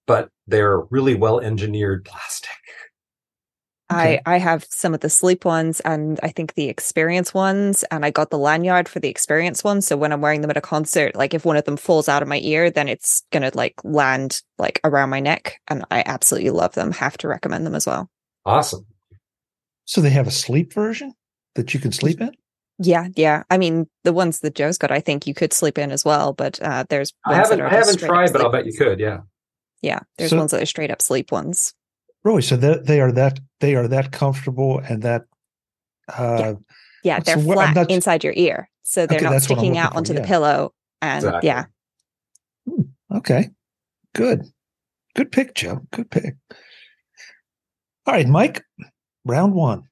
but 0.06 0.28
they're 0.46 0.80
really 0.90 1.14
well 1.14 1.40
engineered 1.40 2.04
plastic. 2.04 2.50
Okay. 3.92 4.20
I 4.26 4.34
I 4.34 4.38
have 4.38 4.66
some 4.70 4.94
of 4.94 5.00
the 5.00 5.10
sleep 5.10 5.44
ones 5.44 5.80
and 5.80 6.18
I 6.22 6.28
think 6.28 6.54
the 6.54 6.68
experience 6.68 7.34
ones 7.34 7.84
and 7.90 8.04
I 8.04 8.10
got 8.10 8.30
the 8.30 8.38
lanyard 8.38 8.88
for 8.88 8.98
the 8.98 9.08
experience 9.08 9.62
ones 9.62 9.86
so 9.86 9.94
when 9.94 10.10
I'm 10.10 10.22
wearing 10.22 10.40
them 10.40 10.50
at 10.50 10.56
a 10.56 10.62
concert 10.62 11.14
like 11.14 11.34
if 11.34 11.44
one 11.44 11.58
of 11.58 11.64
them 11.64 11.76
falls 11.76 12.08
out 12.08 12.22
of 12.22 12.28
my 12.28 12.38
ear 12.38 12.70
then 12.70 12.88
it's 12.88 13.24
going 13.30 13.42
to 13.42 13.54
like 13.54 13.74
land 13.84 14.40
like 14.58 14.80
around 14.84 15.10
my 15.10 15.20
neck 15.20 15.60
and 15.68 15.84
I 15.90 16.02
absolutely 16.06 16.48
love 16.48 16.72
them 16.74 16.92
have 16.92 17.18
to 17.18 17.28
recommend 17.28 17.66
them 17.66 17.74
as 17.74 17.86
well. 17.86 18.08
Awesome. 18.46 18.86
So 19.84 20.00
they 20.00 20.10
have 20.10 20.26
a 20.26 20.32
sleep 20.32 20.72
version 20.72 21.12
that 21.54 21.74
you 21.74 21.78
can 21.78 21.92
sleep 21.92 22.22
in. 22.22 22.34
Yeah, 22.78 23.08
yeah. 23.14 23.44
I 23.50 23.58
mean, 23.58 23.88
the 24.02 24.12
ones 24.12 24.40
that 24.40 24.54
Joe's 24.54 24.78
got, 24.78 24.90
I 24.90 25.00
think 25.00 25.26
you 25.26 25.34
could 25.34 25.52
sleep 25.52 25.78
in 25.78 25.92
as 25.92 26.04
well. 26.04 26.32
But 26.32 26.60
uh, 26.60 26.84
there's 26.88 27.12
I 27.24 27.36
ones 27.38 27.50
that 27.50 27.58
haven't 27.58 27.60
are 27.60 27.66
I 27.68 27.78
haven't 27.78 27.98
tried, 27.98 28.32
but 28.32 28.40
I'll 28.42 28.50
bet 28.50 28.66
you 28.66 28.72
could. 28.72 28.98
Yeah. 29.00 29.20
Yeah, 29.82 30.00
there's 30.18 30.30
So- 30.30 30.38
ones 30.38 30.50
that 30.50 30.62
are 30.62 30.66
straight 30.66 30.90
up 30.90 31.00
sleep 31.02 31.30
ones. 31.30 31.74
Roy, 32.24 32.40
so 32.40 32.56
that 32.56 32.86
they 32.86 33.00
are 33.02 33.12
that 33.12 33.38
they 33.60 33.74
are 33.74 33.86
that 33.88 34.10
comfortable 34.10 34.78
and 34.78 35.02
that 35.02 35.24
uh 36.08 36.54
Yeah, 37.04 37.16
What's 37.18 37.26
they're 37.26 37.36
the 37.36 37.42
flat 37.42 37.74
not- 37.76 37.90
inside 37.90 38.24
your 38.24 38.32
ear, 38.34 38.70
so 38.82 39.06
they're 39.06 39.16
Okay, 39.18 39.24
not 39.26 39.30
that's 39.32 39.48
what 39.48 39.56
I'm 39.56 39.58
sticking 39.58 39.70
looking 39.72 39.78
out 39.78 39.92
for, 39.92 39.98
onto 39.98 40.14
the 40.14 40.20
yeah. 40.20 40.26
pillow. 40.26 40.74
And 41.02 41.24
Exactly. 41.24 41.46
yeah, 41.48 41.64
okay. 43.14 43.50
Good. 44.14 44.46
Good 45.14 45.30
pick, 45.32 45.54
Joe. 45.54 45.82
Good 45.92 46.10
pick. 46.10 46.34
All 48.06 48.14
right, 48.14 48.26
Mike. 48.26 48.64
Round 49.26 49.52
one. 49.54 49.84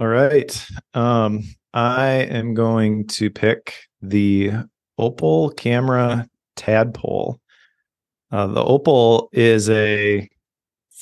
All 0.00 0.06
right. 0.06 0.66
Um, 0.94 1.42
I 1.74 2.08
am 2.30 2.54
going 2.54 3.08
to 3.08 3.30
pick 3.30 3.74
the 4.00 4.52
Opal 4.96 5.50
camera 5.50 6.28
tadpole. 6.54 7.40
Uh, 8.30 8.46
the 8.46 8.62
Opal 8.62 9.28
is 9.32 9.68
a 9.68 10.28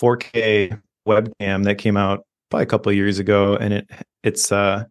4K 0.00 0.80
webcam 1.06 1.64
that 1.64 1.76
came 1.76 1.98
out 1.98 2.24
probably 2.50 2.62
a 2.62 2.66
couple 2.66 2.90
years 2.92 3.18
ago, 3.18 3.56
and 3.56 3.74
it 3.74 3.90
its 4.22 4.50
uh, 4.50 4.84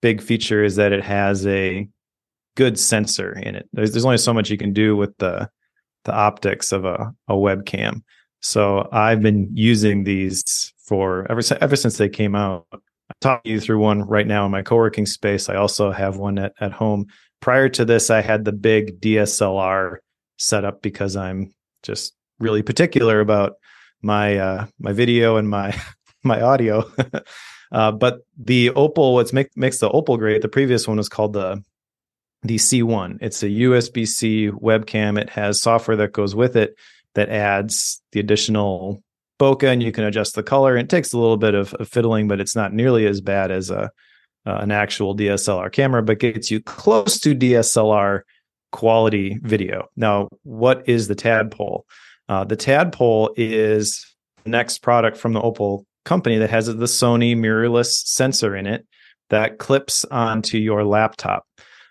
big 0.00 0.22
feature 0.22 0.62
is 0.62 0.76
that 0.76 0.92
it 0.92 1.02
has 1.02 1.44
a 1.46 1.88
good 2.56 2.78
sensor 2.78 3.32
in 3.32 3.56
it. 3.56 3.68
There's 3.72 3.90
there's 3.90 4.04
only 4.04 4.18
so 4.18 4.32
much 4.32 4.48
you 4.48 4.58
can 4.58 4.72
do 4.72 4.96
with 4.96 5.16
the 5.18 5.48
the 6.04 6.14
optics 6.14 6.70
of 6.70 6.84
a, 6.84 7.12
a 7.26 7.34
webcam. 7.34 8.02
So 8.40 8.88
I've 8.92 9.22
been 9.22 9.48
using 9.52 10.04
these 10.04 10.72
for 10.86 11.26
ever 11.30 11.40
ever 11.60 11.74
since 11.74 11.98
they 11.98 12.08
came 12.08 12.36
out. 12.36 12.66
I 13.22 13.24
talk 13.24 13.42
you 13.44 13.60
through 13.60 13.78
one 13.78 14.02
right 14.02 14.26
now 14.26 14.44
in 14.46 14.52
my 14.52 14.62
co-working 14.62 15.06
space. 15.06 15.48
I 15.48 15.56
also 15.56 15.90
have 15.90 16.16
one 16.16 16.38
at, 16.38 16.52
at 16.60 16.72
home. 16.72 17.06
Prior 17.40 17.68
to 17.70 17.84
this, 17.84 18.10
I 18.10 18.20
had 18.20 18.44
the 18.44 18.52
big 18.52 19.00
DSLR 19.00 19.96
set 20.38 20.64
up 20.64 20.82
because 20.82 21.16
I'm 21.16 21.52
just 21.82 22.14
really 22.38 22.62
particular 22.62 23.20
about 23.20 23.54
my 24.02 24.36
uh, 24.36 24.66
my 24.78 24.92
video 24.92 25.36
and 25.36 25.48
my 25.48 25.78
my 26.22 26.40
audio. 26.40 26.90
uh, 27.72 27.92
but 27.92 28.20
the 28.36 28.70
Opal, 28.70 29.14
what's 29.14 29.32
make, 29.32 29.56
makes 29.56 29.78
the 29.78 29.90
Opal 29.90 30.16
great? 30.16 30.42
The 30.42 30.48
previous 30.48 30.86
one 30.86 30.96
was 30.96 31.08
called 31.08 31.32
the 31.32 31.62
the 32.42 32.56
C1. 32.56 33.18
It's 33.22 33.42
a 33.42 33.48
USB 33.48 34.06
C 34.06 34.50
webcam. 34.50 35.18
It 35.18 35.30
has 35.30 35.62
software 35.62 35.96
that 35.96 36.12
goes 36.12 36.34
with 36.34 36.56
it 36.56 36.76
that 37.14 37.30
adds 37.30 38.02
the 38.12 38.20
additional 38.20 39.02
bokeh, 39.38 39.72
and 39.72 39.82
you 39.82 39.92
can 39.92 40.04
adjust 40.04 40.34
the 40.34 40.42
color. 40.42 40.76
It 40.76 40.88
takes 40.88 41.12
a 41.12 41.18
little 41.18 41.36
bit 41.36 41.54
of, 41.54 41.74
of 41.74 41.88
fiddling, 41.88 42.28
but 42.28 42.40
it's 42.40 42.56
not 42.56 42.72
nearly 42.72 43.06
as 43.06 43.20
bad 43.20 43.50
as 43.50 43.70
a 43.70 43.90
uh, 44.46 44.58
an 44.60 44.70
actual 44.70 45.16
DSLR 45.16 45.72
camera, 45.72 46.02
but 46.02 46.18
gets 46.18 46.50
you 46.50 46.60
close 46.60 47.18
to 47.20 47.34
DSLR 47.34 48.20
quality 48.72 49.38
video. 49.42 49.88
Now, 49.96 50.28
what 50.42 50.88
is 50.88 51.08
the 51.08 51.14
Tadpole? 51.14 51.86
Uh, 52.28 52.44
the 52.44 52.56
Tadpole 52.56 53.32
is 53.36 54.04
the 54.44 54.50
next 54.50 54.78
product 54.78 55.16
from 55.16 55.32
the 55.32 55.40
Opal 55.40 55.86
company 56.04 56.38
that 56.38 56.50
has 56.50 56.66
the 56.66 56.74
Sony 56.74 57.36
mirrorless 57.36 58.06
sensor 58.06 58.54
in 58.54 58.66
it 58.66 58.86
that 59.30 59.58
clips 59.58 60.04
onto 60.06 60.58
your 60.58 60.84
laptop. 60.84 61.46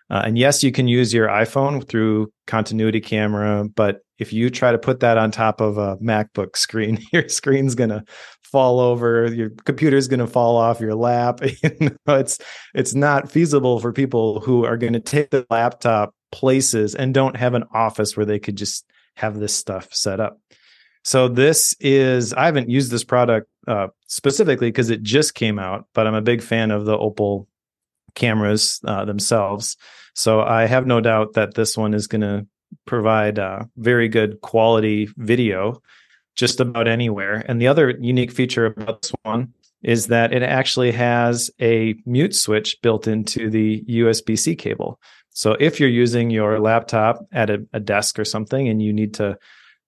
Uh, 0.10 0.22
and 0.26 0.38
yes, 0.38 0.62
you 0.62 0.72
can 0.72 0.88
use 0.88 1.14
your 1.14 1.28
iPhone 1.28 1.88
through 1.88 2.32
continuity 2.46 3.02
camera, 3.02 3.66
but 3.76 4.02
if 4.20 4.32
you 4.32 4.50
try 4.50 4.72
to 4.72 4.78
put 4.78 5.00
that 5.00 5.18
on 5.18 5.32
top 5.32 5.62
of 5.62 5.78
a 5.78 5.98
MacBook 5.98 6.56
screen, 6.56 7.00
your 7.14 7.28
screen's 7.30 7.76
gonna 7.76 8.04
fall 8.44 8.80
over, 8.80 9.34
your 9.34 9.50
computer's 9.66 10.08
gonna 10.08 10.28
fall 10.28 10.58
off 10.58 10.80
your 10.80 10.96
lap. 10.96 11.42
you 11.64 11.90
know, 12.08 12.16
it's 12.16 12.40
it's 12.74 12.94
not 12.94 13.32
feasible 13.32 13.80
for 13.80 13.92
people 13.92 14.40
who 14.40 14.66
are 14.66 14.78
to 14.78 15.00
take 15.00 15.30
the 15.30 15.46
laptop 15.50 16.14
places 16.32 16.96
and 16.96 17.14
don't 17.14 17.38
have 17.38 17.54
an 17.54 17.64
office 17.74 18.18
where 18.18 18.26
they 18.26 18.40
could 18.40 18.56
just 18.56 18.86
have 19.16 19.40
this 19.40 19.56
stuff 19.56 19.94
set 19.94 20.20
up. 20.20 20.40
So 21.04 21.28
this 21.28 21.76
is 21.80 22.34
I 22.34 22.46
haven't 22.46 22.70
used 22.70 22.92
this 22.92 23.04
product 23.04 23.48
uh, 23.68 23.88
specifically 24.08 24.68
because 24.68 24.90
it 24.90 25.04
just 25.04 25.36
came 25.36 25.60
out, 25.60 25.86
but 25.94 26.08
I'm 26.08 26.16
a 26.16 26.22
big 26.22 26.42
fan 26.42 26.72
of 26.72 26.86
the 26.86 26.98
Opal 26.98 27.48
cameras 28.16 28.80
uh, 28.86 29.06
themselves. 29.06 29.76
So 30.16 30.42
I 30.42 30.66
have 30.66 30.86
no 30.86 31.02
doubt 31.02 31.34
that 31.34 31.56
this 31.56 31.76
one 31.76 31.94
is 31.94 32.08
going 32.08 32.22
to 32.22 32.46
provide 32.86 33.40
uh, 33.40 33.64
very 33.78 34.08
good 34.08 34.42
quality 34.42 35.10
video 35.18 35.82
just 36.36 36.60
about 36.60 36.88
anywhere. 36.88 37.46
And 37.48 37.62
the 37.62 37.68
other 37.68 37.92
unique 37.92 38.32
feature 38.32 38.66
about 38.66 39.02
this 39.02 39.12
one 39.24 39.54
is 39.84 40.08
that 40.08 40.34
it 40.34 40.42
actually 40.42 40.92
has 40.92 41.52
a 41.62 41.96
mute 42.06 42.36
switch 42.36 42.82
built 42.82 43.08
into 43.08 43.50
the 43.50 43.84
USB 43.84 44.38
C 44.40 44.56
cable. 44.56 45.00
So 45.32 45.54
if 45.60 45.80
you're 45.80 45.90
using 45.90 46.30
your 46.30 46.60
laptop 46.60 47.20
at 47.32 47.50
a, 47.50 47.66
a 47.74 47.80
desk 47.80 48.18
or 48.18 48.26
something 48.26 48.68
and 48.68 48.82
you 48.82 48.94
need 48.94 49.14
to 49.16 49.38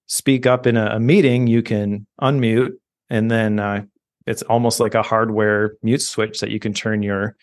speak 0.07 0.45
up 0.45 0.67
in 0.67 0.75
a, 0.75 0.95
a 0.95 0.99
meeting, 0.99 1.47
you 1.47 1.61
can 1.61 2.05
unmute 2.21 2.73
and 3.09 3.29
then 3.29 3.59
uh, 3.59 3.83
it's 4.25 4.41
almost 4.43 4.79
like 4.79 4.95
a 4.95 5.03
hardware 5.03 5.75
mute 5.83 6.01
switch 6.01 6.39
that 6.39 6.51
you 6.51 6.59
can 6.59 6.73
turn 6.73 7.03
your 7.03 7.35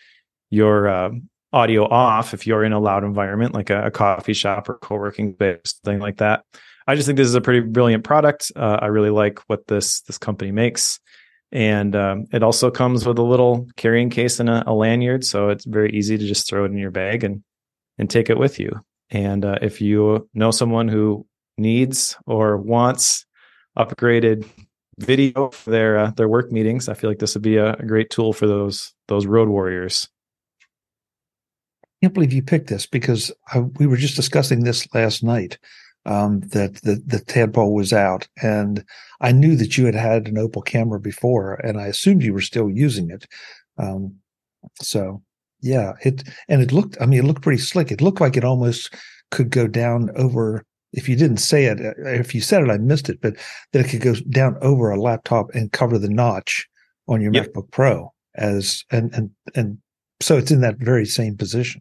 your 0.50 0.88
uh, 0.88 1.10
audio 1.52 1.84
off 1.84 2.34
if 2.34 2.46
you're 2.46 2.64
in 2.64 2.72
a 2.72 2.80
loud 2.80 3.04
environment 3.04 3.54
like 3.54 3.70
a, 3.70 3.86
a 3.86 3.90
coffee 3.90 4.32
shop 4.32 4.68
or 4.68 4.78
co-working 4.78 5.34
space, 5.34 5.80
something 5.84 6.00
like 6.00 6.18
that. 6.18 6.44
I 6.86 6.94
just 6.94 7.06
think 7.06 7.16
this 7.16 7.28
is 7.28 7.34
a 7.34 7.40
pretty 7.40 7.60
brilliant 7.60 8.04
product. 8.04 8.50
Uh, 8.56 8.78
I 8.80 8.86
really 8.86 9.10
like 9.10 9.38
what 9.48 9.66
this 9.66 10.00
this 10.02 10.18
company 10.18 10.50
makes, 10.50 10.98
and 11.52 11.94
um, 11.94 12.26
it 12.32 12.42
also 12.42 12.70
comes 12.70 13.06
with 13.06 13.18
a 13.18 13.22
little 13.22 13.68
carrying 13.76 14.10
case 14.10 14.40
and 14.40 14.50
a, 14.50 14.68
a, 14.68 14.72
lanyard, 14.72 15.24
so 15.24 15.50
it's 15.50 15.64
very 15.64 15.92
easy 15.92 16.18
to 16.18 16.26
just 16.26 16.48
throw 16.48 16.64
it 16.64 16.72
in 16.72 16.78
your 16.78 16.90
bag 16.90 17.22
and 17.22 17.42
and 17.98 18.10
take 18.10 18.30
it 18.30 18.38
with 18.38 18.58
you. 18.58 18.72
And 19.10 19.44
uh, 19.44 19.58
if 19.62 19.80
you 19.80 20.28
know 20.34 20.50
someone 20.50 20.88
who 20.88 21.26
needs 21.58 22.16
or 22.26 22.56
wants 22.56 23.26
upgraded 23.78 24.46
video 24.98 25.50
for 25.50 25.70
their 25.70 25.98
uh, 25.98 26.10
their 26.16 26.28
work 26.28 26.50
meetings, 26.50 26.88
I 26.88 26.94
feel 26.94 27.10
like 27.10 27.18
this 27.18 27.34
would 27.34 27.42
be 27.42 27.58
a, 27.58 27.74
a 27.74 27.86
great 27.86 28.10
tool 28.10 28.32
for 28.32 28.46
those 28.46 28.92
those 29.06 29.26
road 29.26 29.48
warriors. 29.48 30.08
I 32.02 32.06
can't 32.06 32.14
believe 32.14 32.32
you 32.32 32.42
picked 32.42 32.68
this 32.68 32.84
because 32.84 33.30
I, 33.52 33.60
we 33.60 33.86
were 33.86 33.96
just 33.96 34.16
discussing 34.16 34.64
this 34.64 34.92
last 34.92 35.22
night. 35.22 35.58
Um, 36.04 36.40
that 36.48 36.82
the 36.82 37.00
the 37.06 37.20
tadpole 37.20 37.74
was 37.74 37.92
out, 37.92 38.26
and 38.42 38.84
I 39.20 39.30
knew 39.30 39.54
that 39.54 39.78
you 39.78 39.86
had 39.86 39.94
had 39.94 40.26
an 40.26 40.36
Opal 40.36 40.60
camera 40.60 40.98
before, 40.98 41.54
and 41.64 41.80
I 41.80 41.86
assumed 41.86 42.24
you 42.24 42.32
were 42.32 42.40
still 42.40 42.68
using 42.68 43.08
it. 43.08 43.24
Um, 43.78 44.16
so 44.80 45.22
yeah, 45.60 45.92
it 46.02 46.24
and 46.48 46.60
it 46.60 46.72
looked. 46.72 46.96
I 47.00 47.06
mean, 47.06 47.20
it 47.20 47.24
looked 47.24 47.42
pretty 47.42 47.62
slick. 47.62 47.92
It 47.92 48.00
looked 48.00 48.20
like 48.20 48.36
it 48.36 48.42
almost 48.42 48.92
could 49.30 49.50
go 49.50 49.68
down 49.68 50.10
over. 50.16 50.64
If 50.92 51.08
you 51.08 51.14
didn't 51.14 51.36
say 51.36 51.66
it, 51.66 51.78
if 51.80 52.34
you 52.34 52.40
said 52.40 52.64
it, 52.64 52.70
I 52.70 52.78
missed 52.78 53.08
it. 53.08 53.20
But 53.20 53.36
that 53.72 53.86
it 53.86 53.88
could 53.88 54.00
go 54.00 54.14
down 54.30 54.56
over 54.60 54.90
a 54.90 55.00
laptop 55.00 55.54
and 55.54 55.70
cover 55.70 55.98
the 55.98 56.08
notch 56.08 56.66
on 57.06 57.20
your 57.20 57.32
Yep. 57.32 57.52
MacBook 57.52 57.70
Pro 57.70 58.12
as 58.34 58.82
and 58.90 59.14
and 59.14 59.30
and 59.54 59.78
so 60.20 60.36
it's 60.36 60.50
in 60.50 60.62
that 60.62 60.78
very 60.78 61.06
same 61.06 61.36
position. 61.36 61.80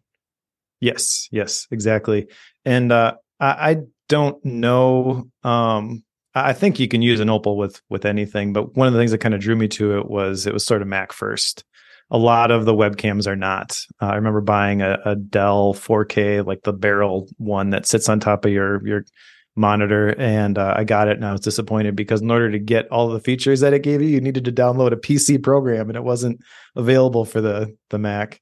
Yes, 0.81 1.29
yes, 1.31 1.67
exactly. 1.71 2.27
And 2.65 2.91
uh, 2.91 3.13
I, 3.39 3.71
I 3.71 3.77
don't 4.09 4.43
know. 4.43 5.29
Um, 5.43 6.03
I 6.33 6.53
think 6.53 6.79
you 6.79 6.88
can 6.88 7.01
use 7.01 7.19
an 7.19 7.29
Opal 7.29 7.55
with 7.55 7.81
with 7.89 8.05
anything, 8.05 8.51
but 8.51 8.75
one 8.75 8.88
of 8.88 8.93
the 8.93 9.00
things 9.00 9.11
that 9.11 9.19
kind 9.19 9.35
of 9.35 9.41
drew 9.41 9.55
me 9.55 9.67
to 9.69 9.97
it 10.00 10.09
was 10.09 10.47
it 10.47 10.53
was 10.53 10.65
sort 10.65 10.81
of 10.81 10.88
Mac 10.88 11.13
first. 11.13 11.63
A 12.09 12.17
lot 12.17 12.51
of 12.51 12.65
the 12.65 12.73
webcams 12.73 13.27
are 13.27 13.35
not. 13.38 13.79
Uh, 14.01 14.07
I 14.07 14.15
remember 14.15 14.41
buying 14.41 14.81
a, 14.81 14.97
a 15.05 15.15
Dell 15.15 15.73
4K, 15.73 16.45
like 16.45 16.63
the 16.63 16.73
barrel 16.73 17.29
one 17.38 17.69
that 17.69 17.85
sits 17.85 18.09
on 18.09 18.19
top 18.19 18.43
of 18.43 18.51
your 18.51 18.85
your 18.85 19.05
monitor, 19.55 20.15
and 20.17 20.57
uh, 20.57 20.73
I 20.75 20.83
got 20.83 21.07
it, 21.09 21.17
and 21.17 21.25
I 21.25 21.31
was 21.31 21.41
disappointed 21.41 21.95
because 21.95 22.21
in 22.21 22.31
order 22.31 22.50
to 22.51 22.59
get 22.59 22.88
all 22.89 23.09
the 23.09 23.19
features 23.19 23.59
that 23.59 23.73
it 23.73 23.83
gave 23.83 24.01
you, 24.01 24.07
you 24.07 24.21
needed 24.21 24.45
to 24.45 24.51
download 24.51 24.93
a 24.93 24.97
PC 24.97 25.43
program, 25.43 25.89
and 25.89 25.97
it 25.97 26.03
wasn't 26.03 26.41
available 26.75 27.25
for 27.25 27.41
the 27.41 27.75
the 27.89 28.00
Mac. 28.00 28.41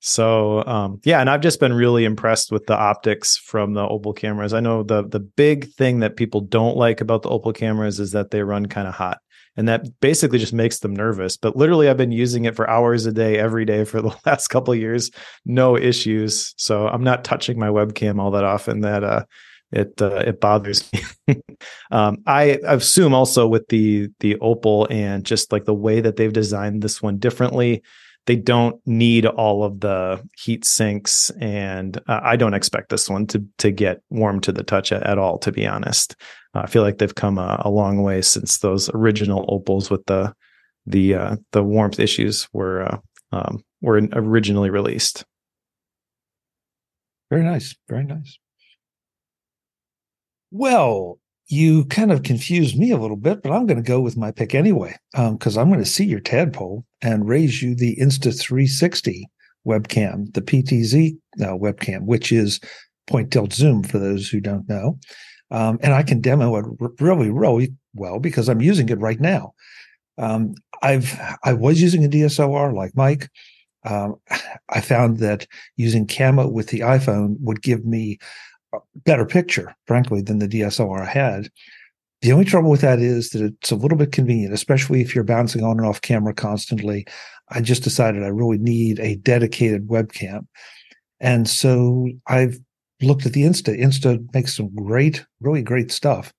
So 0.00 0.64
um, 0.64 1.00
yeah, 1.04 1.20
and 1.20 1.28
I've 1.28 1.40
just 1.40 1.60
been 1.60 1.72
really 1.72 2.04
impressed 2.04 2.52
with 2.52 2.66
the 2.66 2.76
optics 2.76 3.36
from 3.36 3.74
the 3.74 3.86
Opal 3.86 4.12
cameras. 4.12 4.52
I 4.52 4.60
know 4.60 4.82
the 4.82 5.06
the 5.06 5.20
big 5.20 5.70
thing 5.72 6.00
that 6.00 6.16
people 6.16 6.40
don't 6.40 6.76
like 6.76 7.00
about 7.00 7.22
the 7.22 7.30
Opal 7.30 7.52
cameras 7.52 7.98
is 7.98 8.12
that 8.12 8.30
they 8.30 8.42
run 8.42 8.66
kind 8.66 8.86
of 8.86 8.94
hot, 8.94 9.18
and 9.56 9.66
that 9.68 10.00
basically 10.00 10.38
just 10.38 10.52
makes 10.52 10.78
them 10.78 10.94
nervous. 10.94 11.36
But 11.36 11.56
literally, 11.56 11.88
I've 11.88 11.96
been 11.96 12.12
using 12.12 12.44
it 12.44 12.54
for 12.54 12.70
hours 12.70 13.06
a 13.06 13.12
day, 13.12 13.38
every 13.38 13.64
day 13.64 13.84
for 13.84 14.00
the 14.02 14.14
last 14.24 14.48
couple 14.48 14.74
years, 14.74 15.10
no 15.44 15.76
issues. 15.76 16.54
So 16.56 16.86
I'm 16.86 17.04
not 17.04 17.24
touching 17.24 17.58
my 17.58 17.68
webcam 17.68 18.20
all 18.20 18.30
that 18.32 18.44
often. 18.44 18.82
That 18.82 19.02
uh, 19.02 19.24
it 19.72 20.00
uh, 20.00 20.22
it 20.26 20.40
bothers 20.40 20.88
me. 20.92 21.36
um, 21.90 22.18
I 22.24 22.60
assume 22.64 23.14
also 23.14 23.48
with 23.48 23.66
the 23.66 24.10
the 24.20 24.36
Opal 24.38 24.86
and 24.90 25.24
just 25.24 25.50
like 25.50 25.64
the 25.64 25.74
way 25.74 26.00
that 26.00 26.14
they've 26.14 26.32
designed 26.32 26.82
this 26.82 27.02
one 27.02 27.18
differently 27.18 27.82
they 28.28 28.36
don't 28.36 28.80
need 28.86 29.26
all 29.26 29.64
of 29.64 29.80
the 29.80 30.22
heat 30.36 30.64
sinks 30.64 31.30
and 31.40 31.98
uh, 32.06 32.20
i 32.22 32.36
don't 32.36 32.54
expect 32.54 32.90
this 32.90 33.10
one 33.10 33.26
to 33.26 33.44
to 33.58 33.70
get 33.70 34.00
warm 34.10 34.40
to 34.40 34.52
the 34.52 34.62
touch 34.62 34.92
at, 34.92 35.02
at 35.02 35.18
all 35.18 35.38
to 35.38 35.50
be 35.50 35.66
honest 35.66 36.14
uh, 36.54 36.60
i 36.60 36.66
feel 36.66 36.82
like 36.82 36.98
they've 36.98 37.14
come 37.14 37.38
a, 37.38 37.60
a 37.64 37.70
long 37.70 38.02
way 38.02 38.22
since 38.22 38.58
those 38.58 38.88
original 38.90 39.44
opals 39.48 39.90
with 39.90 40.04
the 40.06 40.32
the 40.88 41.14
uh, 41.14 41.36
the 41.52 41.62
warmth 41.62 42.00
issues 42.00 42.48
were 42.52 42.82
uh, 42.82 42.98
um, 43.32 43.62
were 43.80 44.00
originally 44.12 44.70
released. 44.70 45.24
Very 47.30 47.44
nice. 47.44 47.76
Very 47.88 48.04
nice. 48.04 48.38
Well, 50.50 51.18
you 51.48 51.86
kind 51.86 52.12
of 52.12 52.22
confused 52.22 52.78
me 52.78 52.90
a 52.90 52.98
little 52.98 53.16
bit, 53.16 53.42
but 53.42 53.52
I'm 53.52 53.66
going 53.66 53.82
to 53.82 53.88
go 53.88 54.00
with 54.00 54.16
my 54.16 54.30
pick 54.30 54.54
anyway, 54.54 54.94
because 55.12 55.56
um, 55.56 55.62
I'm 55.62 55.68
going 55.68 55.82
to 55.82 55.90
see 55.90 56.04
your 56.04 56.20
tadpole 56.20 56.84
and 57.00 57.28
raise 57.28 57.62
you 57.62 57.74
the 57.74 57.96
Insta360 57.96 59.22
webcam, 59.66 60.32
the 60.34 60.42
PTZ 60.42 61.16
uh, 61.40 61.56
webcam, 61.56 62.04
which 62.04 62.32
is 62.32 62.60
point 63.06 63.30
tilt 63.30 63.52
zoom 63.52 63.82
for 63.82 63.98
those 63.98 64.28
who 64.28 64.40
don't 64.40 64.68
know. 64.68 64.98
Um, 65.50 65.78
and 65.82 65.94
I 65.94 66.02
can 66.02 66.20
demo 66.20 66.56
it 66.56 66.92
really, 67.00 67.30
really 67.30 67.74
well 67.94 68.20
because 68.20 68.48
I'm 68.48 68.60
using 68.60 68.88
it 68.90 69.00
right 69.00 69.18
now. 69.18 69.54
Um, 70.18 70.54
I've 70.82 71.18
I 71.44 71.54
was 71.54 71.80
using 71.80 72.04
a 72.04 72.08
DSLR 72.08 72.74
like 72.74 72.94
Mike. 72.94 73.30
Um, 73.84 74.16
I 74.68 74.82
found 74.82 75.18
that 75.18 75.46
using 75.76 76.06
Camo 76.06 76.48
with 76.48 76.68
the 76.68 76.80
iPhone 76.80 77.36
would 77.40 77.62
give 77.62 77.86
me 77.86 78.18
better 78.94 79.24
picture, 79.24 79.74
frankly, 79.86 80.22
than 80.22 80.38
the 80.38 80.48
DSLR 80.48 81.02
I 81.02 81.10
had. 81.10 81.48
The 82.20 82.32
only 82.32 82.44
trouble 82.44 82.70
with 82.70 82.80
that 82.80 82.98
is 82.98 83.30
that 83.30 83.42
it's 83.42 83.70
a 83.70 83.76
little 83.76 83.96
bit 83.96 84.12
convenient, 84.12 84.52
especially 84.52 85.00
if 85.00 85.14
you're 85.14 85.24
bouncing 85.24 85.62
on 85.62 85.78
and 85.78 85.86
off 85.86 86.00
camera 86.00 86.34
constantly. 86.34 87.06
I 87.50 87.60
just 87.60 87.84
decided 87.84 88.22
I 88.22 88.28
really 88.28 88.58
need 88.58 88.98
a 88.98 89.16
dedicated 89.16 89.86
webcam. 89.86 90.46
And 91.20 91.48
so 91.48 92.08
I've 92.26 92.58
looked 93.00 93.26
at 93.26 93.32
the 93.32 93.44
Insta. 93.44 93.78
Insta 93.78 94.26
makes 94.34 94.56
some 94.56 94.74
great, 94.74 95.24
really 95.40 95.62
great 95.62 95.92
stuff. 95.92 96.32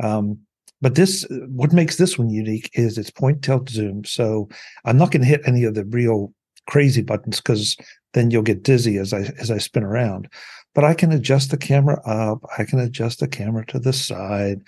Um, 0.00 0.38
but 0.80 0.94
this, 0.94 1.26
what 1.48 1.72
makes 1.72 1.96
this 1.96 2.18
one 2.18 2.30
unique 2.30 2.70
is 2.74 2.98
its 2.98 3.10
point 3.10 3.42
tilt 3.42 3.68
zoom. 3.68 4.04
So 4.04 4.48
I'm 4.84 4.98
not 4.98 5.10
going 5.10 5.22
to 5.22 5.28
hit 5.28 5.40
any 5.46 5.64
of 5.64 5.74
the 5.74 5.84
real 5.86 6.32
crazy 6.68 7.02
buttons 7.02 7.38
because 7.38 7.76
then 8.12 8.30
you'll 8.30 8.42
get 8.42 8.62
dizzy 8.62 8.98
as 8.98 9.12
I 9.12 9.20
as 9.38 9.50
I 9.50 9.58
spin 9.58 9.82
around. 9.82 10.28
But 10.76 10.84
I 10.84 10.94
can 10.94 11.10
adjust 11.10 11.50
the 11.50 11.56
camera 11.56 12.00
up. 12.04 12.44
I 12.56 12.64
can 12.64 12.78
adjust 12.78 13.18
the 13.18 13.26
camera 13.26 13.66
to 13.66 13.80
the 13.80 13.92
side, 13.92 14.60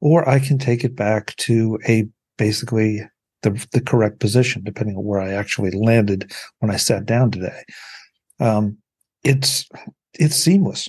or 0.00 0.26
I 0.26 0.38
can 0.38 0.58
take 0.58 0.84
it 0.84 0.96
back 0.96 1.36
to 1.36 1.78
a 1.86 2.06
basically 2.38 3.02
the 3.42 3.66
the 3.72 3.80
correct 3.82 4.20
position 4.20 4.62
depending 4.64 4.96
on 4.96 5.04
where 5.04 5.20
I 5.20 5.32
actually 5.32 5.72
landed 5.72 6.32
when 6.60 6.70
I 6.70 6.76
sat 6.76 7.04
down 7.04 7.30
today. 7.30 7.64
Um, 8.40 8.78
it's 9.24 9.68
it's 10.14 10.36
seamless 10.36 10.88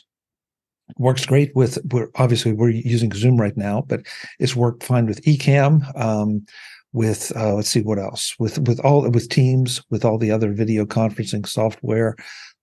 works 0.98 1.26
great 1.26 1.54
with 1.56 1.78
we're 1.92 2.10
obviously 2.16 2.54
we're 2.54 2.70
using 2.70 3.12
zoom 3.12 3.40
right 3.40 3.58
now 3.58 3.84
but 3.88 4.02
it's 4.40 4.56
worked 4.56 4.84
fine 4.84 5.06
with 5.06 5.22
Ecamm 5.24 5.84
um, 6.00 6.46
with 6.94 7.32
uh, 7.36 7.54
let's 7.56 7.70
see 7.70 7.82
what 7.82 8.00
else 8.00 8.36
with 8.40 8.58
with 8.60 8.80
all 8.82 9.10
with 9.10 9.28
teams 9.30 9.82
with 9.90 10.06
all 10.06 10.18
the 10.18 10.32
other 10.32 10.54
video 10.54 10.86
conferencing 10.86 11.46
software 11.46 12.16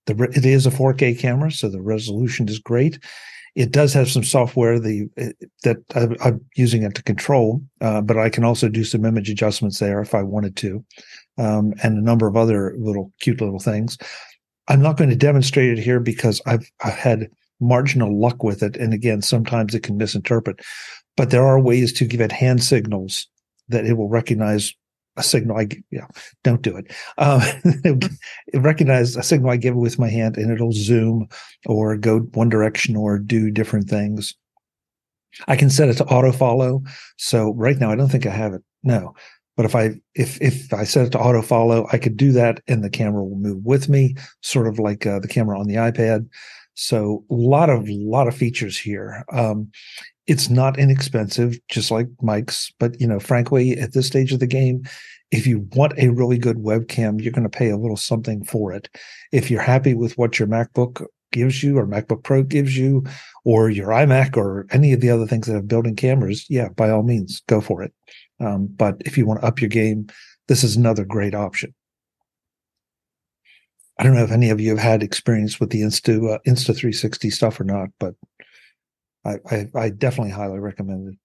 the 0.06 0.14
it 0.34 0.44
is 0.44 0.66
a 0.66 0.70
4k 0.70 1.18
camera 1.18 1.50
so 1.50 1.68
the 1.68 1.82
resolution 1.82 2.48
is 2.48 2.58
great 2.58 2.98
it 3.54 3.70
does 3.70 3.92
have 3.92 4.10
some 4.10 4.24
software 4.24 4.80
the 4.80 5.08
eh, 5.16 5.32
that 5.62 5.76
I, 5.94 6.28
am 6.28 6.44
using 6.56 6.82
it 6.82 6.94
to 6.96 7.02
control 7.02 7.62
uh, 7.80 8.00
but 8.00 8.18
i 8.18 8.28
can 8.28 8.44
also 8.44 8.68
do 8.68 8.84
some 8.84 9.04
image 9.04 9.30
adjustments 9.30 9.78
there 9.78 10.00
if 10.00 10.14
i 10.14 10.22
wanted 10.22 10.56
to 10.56 10.84
um, 11.38 11.74
and 11.82 11.98
a 11.98 12.02
number 12.02 12.26
of 12.26 12.36
other 12.36 12.74
little 12.78 13.12
cute 13.20 13.40
little 13.40 13.60
things 13.60 13.98
i'm 14.68 14.82
not 14.82 14.96
going 14.96 15.10
to 15.10 15.16
demonstrate 15.16 15.78
it 15.78 15.82
here 15.82 16.00
because 16.00 16.40
i've 16.46 16.70
i've 16.82 16.94
had 16.94 17.28
marginal 17.60 18.18
luck 18.18 18.42
with 18.42 18.62
it. 18.62 18.76
And 18.76 18.92
again, 18.92 19.22
sometimes 19.22 19.74
it 19.74 19.82
can 19.82 19.96
misinterpret, 19.96 20.60
but 21.16 21.30
there 21.30 21.46
are 21.46 21.60
ways 21.60 21.92
to 21.94 22.04
give 22.04 22.20
it 22.20 22.32
hand 22.32 22.62
signals 22.62 23.26
that 23.68 23.86
it 23.86 23.94
will 23.94 24.08
recognize 24.08 24.74
a 25.16 25.22
signal 25.22 25.58
I 25.58 25.68
yeah 25.90 26.06
don't 26.42 26.62
do 26.62 26.76
it. 26.76 26.92
Um, 27.18 27.40
it 27.64 28.10
recognize 28.54 29.16
a 29.16 29.22
signal 29.22 29.50
I 29.50 29.56
give 29.56 29.74
it 29.74 29.78
with 29.78 29.98
my 29.98 30.08
hand 30.08 30.36
and 30.36 30.50
it'll 30.50 30.72
zoom 30.72 31.28
or 31.66 31.96
go 31.96 32.20
one 32.20 32.48
direction 32.48 32.96
or 32.96 33.18
do 33.18 33.50
different 33.50 33.88
things. 33.88 34.34
I 35.48 35.56
can 35.56 35.70
set 35.70 35.88
it 35.88 35.94
to 35.94 36.04
auto 36.06 36.32
follow. 36.32 36.82
So 37.16 37.54
right 37.54 37.78
now 37.78 37.90
I 37.90 37.96
don't 37.96 38.08
think 38.08 38.26
I 38.26 38.30
have 38.30 38.54
it. 38.54 38.62
No. 38.82 39.14
But 39.56 39.66
if 39.66 39.76
I 39.76 39.94
if 40.14 40.40
if 40.42 40.72
I 40.72 40.84
set 40.84 41.06
it 41.06 41.10
to 41.10 41.20
auto 41.20 41.42
follow, 41.42 41.86
I 41.92 41.98
could 41.98 42.16
do 42.16 42.32
that 42.32 42.60
and 42.66 42.82
the 42.82 42.90
camera 42.90 43.24
will 43.24 43.38
move 43.38 43.64
with 43.64 43.88
me, 43.88 44.16
sort 44.42 44.66
of 44.66 44.78
like 44.78 45.06
uh, 45.06 45.20
the 45.20 45.28
camera 45.28 45.58
on 45.58 45.68
the 45.68 45.76
iPad. 45.76 46.28
So 46.74 47.24
a 47.30 47.34
lot 47.34 47.70
of 47.70 47.88
lot 47.88 48.26
of 48.26 48.36
features 48.36 48.76
here. 48.76 49.24
Um, 49.32 49.70
it's 50.26 50.48
not 50.48 50.78
inexpensive, 50.78 51.58
just 51.68 51.90
like 51.90 52.08
Mike's, 52.22 52.72
but 52.78 52.98
you 53.00 53.06
know, 53.06 53.20
frankly, 53.20 53.78
at 53.78 53.92
this 53.92 54.06
stage 54.06 54.32
of 54.32 54.40
the 54.40 54.46
game, 54.46 54.84
if 55.30 55.46
you 55.46 55.68
want 55.72 55.98
a 55.98 56.08
really 56.08 56.38
good 56.38 56.58
webcam, 56.58 57.20
you're 57.20 57.32
going 57.32 57.48
to 57.48 57.58
pay 57.58 57.70
a 57.70 57.76
little 57.76 57.96
something 57.96 58.44
for 58.44 58.72
it. 58.72 58.88
If 59.32 59.50
you're 59.50 59.60
happy 59.60 59.94
with 59.94 60.16
what 60.16 60.38
your 60.38 60.48
MacBook 60.48 61.04
gives 61.32 61.62
you 61.62 61.76
or 61.76 61.86
MacBook 61.86 62.22
Pro 62.22 62.42
gives 62.42 62.76
you 62.76 63.04
or 63.44 63.68
your 63.68 63.88
iMac 63.88 64.36
or 64.36 64.66
any 64.70 64.92
of 64.92 65.00
the 65.00 65.10
other 65.10 65.26
things 65.26 65.46
that 65.46 65.54
have 65.54 65.68
built-in 65.68 65.96
cameras, 65.96 66.46
yeah, 66.48 66.68
by 66.68 66.90
all 66.90 67.02
means, 67.02 67.42
go 67.48 67.60
for 67.60 67.82
it. 67.82 67.92
Um, 68.40 68.66
but 68.66 68.96
if 69.00 69.18
you 69.18 69.26
want 69.26 69.40
to 69.40 69.46
up 69.46 69.60
your 69.60 69.68
game, 69.68 70.06
this 70.48 70.62
is 70.62 70.76
another 70.76 71.04
great 71.04 71.34
option. 71.34 71.74
I 73.98 74.02
don't 74.02 74.14
know 74.14 74.24
if 74.24 74.32
any 74.32 74.50
of 74.50 74.60
you 74.60 74.70
have 74.70 74.78
had 74.78 75.02
experience 75.02 75.60
with 75.60 75.70
the 75.70 75.82
Insta 75.82 76.34
uh, 76.34 76.38
Insta 76.46 76.66
360 76.66 77.30
stuff 77.30 77.60
or 77.60 77.64
not, 77.64 77.90
but 78.00 78.14
I, 79.24 79.38
I, 79.50 79.66
I 79.74 79.90
definitely 79.90 80.32
highly 80.32 80.58
recommend 80.58 81.08
it. 81.08 81.18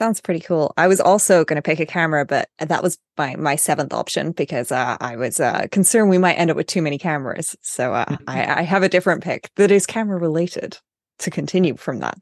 Sounds 0.00 0.20
pretty 0.20 0.40
cool. 0.40 0.74
I 0.76 0.88
was 0.88 1.00
also 1.00 1.44
going 1.44 1.56
to 1.56 1.62
pick 1.62 1.78
a 1.78 1.86
camera, 1.86 2.26
but 2.26 2.48
that 2.58 2.82
was 2.82 2.98
my 3.16 3.36
my 3.36 3.54
seventh 3.54 3.92
option 3.92 4.32
because 4.32 4.72
uh, 4.72 4.96
I 5.00 5.14
was 5.14 5.38
uh, 5.38 5.68
concerned 5.70 6.10
we 6.10 6.18
might 6.18 6.34
end 6.34 6.50
up 6.50 6.56
with 6.56 6.66
too 6.66 6.82
many 6.82 6.98
cameras. 6.98 7.54
So 7.62 7.94
uh, 7.94 8.06
mm-hmm. 8.06 8.24
I, 8.28 8.60
I 8.60 8.62
have 8.62 8.82
a 8.82 8.88
different 8.88 9.22
pick 9.22 9.48
that 9.54 9.70
is 9.70 9.86
camera 9.86 10.18
related 10.18 10.76
to 11.20 11.30
continue 11.30 11.76
from 11.76 12.00
that. 12.00 12.18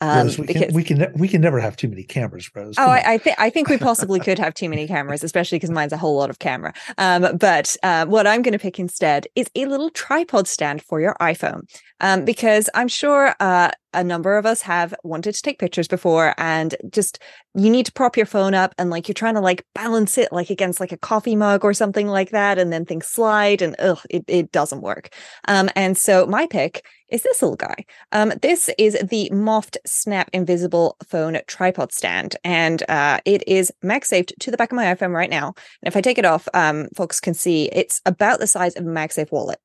Um, 0.00 0.26
Rose, 0.26 0.38
we, 0.38 0.46
because, 0.46 0.66
can, 0.66 0.74
we 0.74 0.84
can 0.84 1.12
we 1.14 1.28
can 1.28 1.40
never 1.40 1.58
have 1.60 1.76
too 1.76 1.88
many 1.88 2.02
cameras, 2.02 2.50
Rose. 2.54 2.76
Come 2.76 2.88
oh, 2.88 2.92
I, 2.92 3.14
I 3.14 3.18
think 3.18 3.36
I 3.38 3.50
think 3.50 3.68
we 3.68 3.78
possibly 3.90 4.20
could 4.20 4.38
have 4.38 4.54
too 4.54 4.68
many 4.68 4.86
cameras, 4.86 5.24
especially 5.24 5.56
because 5.56 5.70
mine's 5.70 5.92
a 5.92 5.96
whole 5.96 6.16
lot 6.16 6.30
of 6.30 6.38
camera. 6.38 6.72
Um, 6.98 7.36
but 7.38 7.76
uh, 7.82 8.06
what 8.06 8.26
I'm 8.26 8.42
going 8.42 8.52
to 8.52 8.58
pick 8.58 8.78
instead 8.78 9.26
is 9.34 9.48
a 9.54 9.66
little 9.66 9.90
tripod 9.90 10.48
stand 10.48 10.82
for 10.82 11.00
your 11.00 11.16
iPhone, 11.20 11.62
um, 12.00 12.24
because 12.24 12.68
I'm 12.74 12.88
sure 12.88 13.34
uh, 13.40 13.70
a 13.94 14.04
number 14.04 14.36
of 14.36 14.46
us 14.46 14.62
have 14.62 14.94
wanted 15.02 15.34
to 15.34 15.42
take 15.42 15.58
pictures 15.58 15.88
before 15.88 16.34
and 16.38 16.74
just 16.90 17.20
you 17.54 17.70
need 17.70 17.86
to 17.86 17.92
prop 17.92 18.16
your 18.16 18.26
phone 18.26 18.54
up 18.54 18.74
and 18.78 18.90
like 18.90 19.08
you're 19.08 19.14
trying 19.14 19.34
to 19.34 19.40
like 19.40 19.64
balance 19.74 20.18
it 20.18 20.32
like 20.32 20.50
against 20.50 20.80
like 20.80 20.92
a 20.92 20.98
coffee 20.98 21.36
mug 21.36 21.64
or 21.64 21.72
something 21.72 22.06
like 22.06 22.30
that 22.30 22.58
and 22.58 22.72
then 22.72 22.84
things 22.84 23.06
slide 23.06 23.62
and 23.62 23.74
ugh, 23.78 24.00
it, 24.10 24.24
it 24.28 24.52
doesn't 24.52 24.82
work. 24.82 25.14
Um, 25.48 25.70
and 25.74 25.96
so 25.96 26.26
my 26.26 26.46
pick 26.46 26.84
is 27.08 27.22
this 27.22 27.40
little 27.40 27.56
guy. 27.56 27.84
Um, 28.12 28.32
this 28.42 28.68
is 28.78 28.94
the 29.10 29.30
moft 29.32 29.76
snap 29.86 30.28
invisible 30.32 30.96
phone 31.06 31.38
tripod 31.46 31.92
stand 31.92 32.36
and 32.44 32.82
uh, 32.88 33.20
it 33.24 33.42
is 33.46 33.72
MagSafed 33.84 34.32
to 34.40 34.50
the 34.50 34.56
back 34.56 34.72
of 34.72 34.76
my 34.76 34.94
iphone 34.94 35.12
right 35.12 35.30
now. 35.30 35.54
And 35.82 35.88
if 35.88 35.96
i 35.96 36.00
take 36.00 36.18
it 36.18 36.24
off 36.24 36.48
um, 36.54 36.88
folks 36.94 37.20
can 37.20 37.34
see 37.34 37.70
it's 37.72 38.00
about 38.04 38.40
the 38.40 38.46
size 38.46 38.76
of 38.76 38.84
a 38.84 38.90
MagSafe 38.90 39.32
wallet 39.32 39.58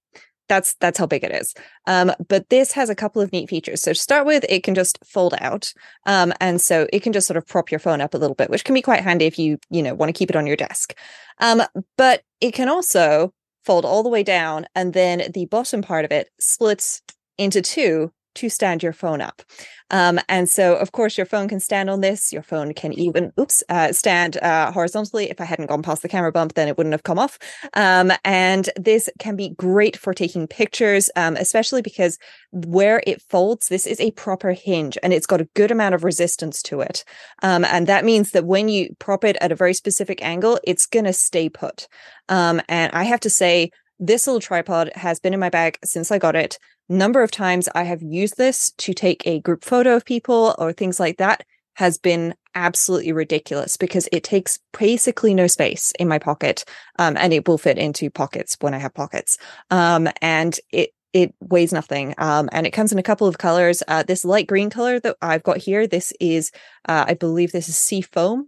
that's 0.48 0.76
that's 0.76 0.98
how 0.98 1.06
big 1.06 1.24
it 1.24 1.32
is. 1.32 1.54
Um, 1.88 2.12
but 2.28 2.50
this 2.50 2.72
has 2.74 2.90
a 2.90 2.96
couple 2.96 3.22
of 3.22 3.32
neat 3.32 3.50
features. 3.50 3.82
So 3.82 3.94
to 3.94 4.00
start 4.00 4.26
with, 4.26 4.46
it 4.50 4.64
can 4.64 4.76
just 4.76 5.00
fold 5.06 5.34
out, 5.40 5.74
um, 6.06 6.34
and 6.40 6.62
so 6.62 6.88
it 6.92 7.02
can 7.02 7.14
just 7.14 7.28
sort 7.28 7.38
of 7.38 7.48
prop 7.48 7.72
your 7.72 7.80
phone 7.80 8.02
up 8.02 8.14
a 8.14 8.18
little 8.18 8.36
bit, 8.36 8.50
which 8.50 8.64
can 8.64 8.76
be 8.76 8.82
quite 8.82 9.02
handy 9.04 9.26
if 9.26 9.40
you 9.40 9.58
you 9.70 9.82
know 9.82 9.94
want 9.94 10.10
to 10.10 10.18
keep 10.18 10.30
it 10.30 10.36
on 10.36 10.48
your 10.48 10.56
desk. 10.58 10.96
Um, 11.40 11.62
but 11.98 12.24
it 12.40 12.54
can 12.54 12.70
also 12.70 13.34
fold 13.66 13.86
all 13.86 14.04
the 14.04 14.10
way 14.10 14.24
down, 14.24 14.66
and 14.76 14.94
then 14.94 15.32
the 15.34 15.46
bottom 15.46 15.82
part 15.82 16.06
of 16.06 16.12
it 16.12 16.30
splits 16.40 17.02
into 17.38 17.62
two 17.62 18.12
to 18.36 18.50
stand 18.50 18.84
your 18.84 18.94
phone 18.94 19.22
up. 19.22 19.42
Um, 19.92 20.20
and 20.30 20.50
so, 20.50 20.76
of 20.76 20.94
course, 20.94 21.18
your 21.18 21.26
phone 21.26 21.50
can 21.50 21.60
stand 21.60 21.90
on 21.90 22.02
this. 22.02 22.32
Your 22.32 22.42
phone 22.42 22.74
can 22.74 22.94
even, 22.94 23.34
oops, 23.40 23.62
uh, 23.68 23.92
stand 23.92 24.38
uh, 24.38 24.72
horizontally. 24.72 25.30
If 25.30 25.42
I 25.42 25.46
hadn't 25.46 25.68
gone 25.68 25.84
past 25.84 26.02
the 26.02 26.08
camera 26.08 26.32
bump, 26.32 26.54
then 26.54 26.68
it 26.68 26.78
wouldn't 26.78 26.94
have 26.94 27.04
come 27.04 27.20
off. 27.20 27.38
Um, 27.74 28.12
and 28.24 28.70
this 28.78 29.10
can 29.20 29.36
be 29.36 29.50
great 29.50 29.98
for 29.98 30.14
taking 30.14 30.48
pictures, 30.48 31.10
um, 31.16 31.36
especially 31.36 31.82
because 31.82 32.18
where 32.52 33.04
it 33.06 33.22
folds, 33.22 33.68
this 33.68 33.86
is 33.86 34.00
a 34.00 34.12
proper 34.12 34.52
hinge 34.52 34.98
and 35.04 35.14
it's 35.14 35.26
got 35.26 35.42
a 35.42 35.50
good 35.56 35.72
amount 35.72 35.96
of 35.96 36.04
resistance 36.04 36.62
to 36.64 36.82
it. 36.82 37.04
Um, 37.44 37.66
and 37.66 37.88
that 37.88 38.06
means 38.06 38.32
that 38.32 38.46
when 38.46 38.70
you 38.70 38.96
prop 39.00 39.26
it 39.26 39.38
at 39.42 39.52
a 39.52 39.56
very 39.56 39.74
specific 39.74 40.24
angle, 40.24 40.60
it's 40.64 40.86
going 40.86 41.06
to 41.06 41.14
stay 41.14 41.50
put. 41.50 41.88
Um, 42.30 42.62
and 42.70 42.94
I 42.94 43.04
have 43.04 43.20
to 43.22 43.30
say, 43.30 43.72
this 44.02 44.26
little 44.26 44.42
tripod 44.42 44.92
has 44.96 45.20
been 45.20 45.34
in 45.34 45.40
my 45.40 45.50
bag 45.50 45.78
since 45.84 46.12
I 46.12 46.18
got 46.18 46.36
it. 46.36 46.58
Number 46.90 47.22
of 47.22 47.32
times 47.32 47.70
I 47.76 47.84
have 47.84 48.02
used 48.02 48.36
this 48.36 48.72
to 48.80 48.94
take 48.94 49.26
a 49.26 49.40
group 49.40 49.64
photo 49.64 49.96
of 49.96 50.04
people 50.04 50.56
or 50.58 50.74
things 50.74 51.00
like 51.00 51.18
that 51.18 51.46
has 51.76 51.98
been 51.98 52.36
absolutely 52.56 53.14
ridiculous 53.14 53.78
because 53.78 54.10
it 54.12 54.24
takes 54.24 54.60
basically 54.78 55.34
no 55.34 55.48
space 55.48 55.94
in 56.00 56.08
my 56.08 56.20
pocket 56.20 56.66
um, 57.00 57.16
and 57.16 57.32
it 57.32 57.48
will 57.48 57.58
fit 57.58 57.78
into 57.78 58.10
pockets 58.10 58.58
when 58.60 58.74
I 58.74 58.80
have 58.80 58.94
pockets. 58.94 59.38
Um, 59.70 60.10
and 60.22 60.60
it 60.72 60.90
it 61.14 61.36
weighs 61.42 61.74
nothing. 61.74 62.16
Um, 62.18 62.48
and 62.54 62.66
it 62.66 62.72
comes 62.72 62.94
in 62.94 62.98
a 63.00 63.04
couple 63.04 63.28
of 63.28 63.38
colors. 63.38 63.84
Uh, 63.86 64.02
this 64.02 64.24
light 64.24 64.48
green 64.48 64.70
color 64.70 65.00
that 65.02 65.18
i've 65.22 65.44
got 65.44 65.58
here 65.58 65.86
this 65.86 66.14
is 66.20 66.52
uh, 66.88 67.06
i 67.08 67.14
believe 67.14 67.52
this 67.52 67.70
is 67.70 67.78
sea 67.78 68.02
foam 68.02 68.48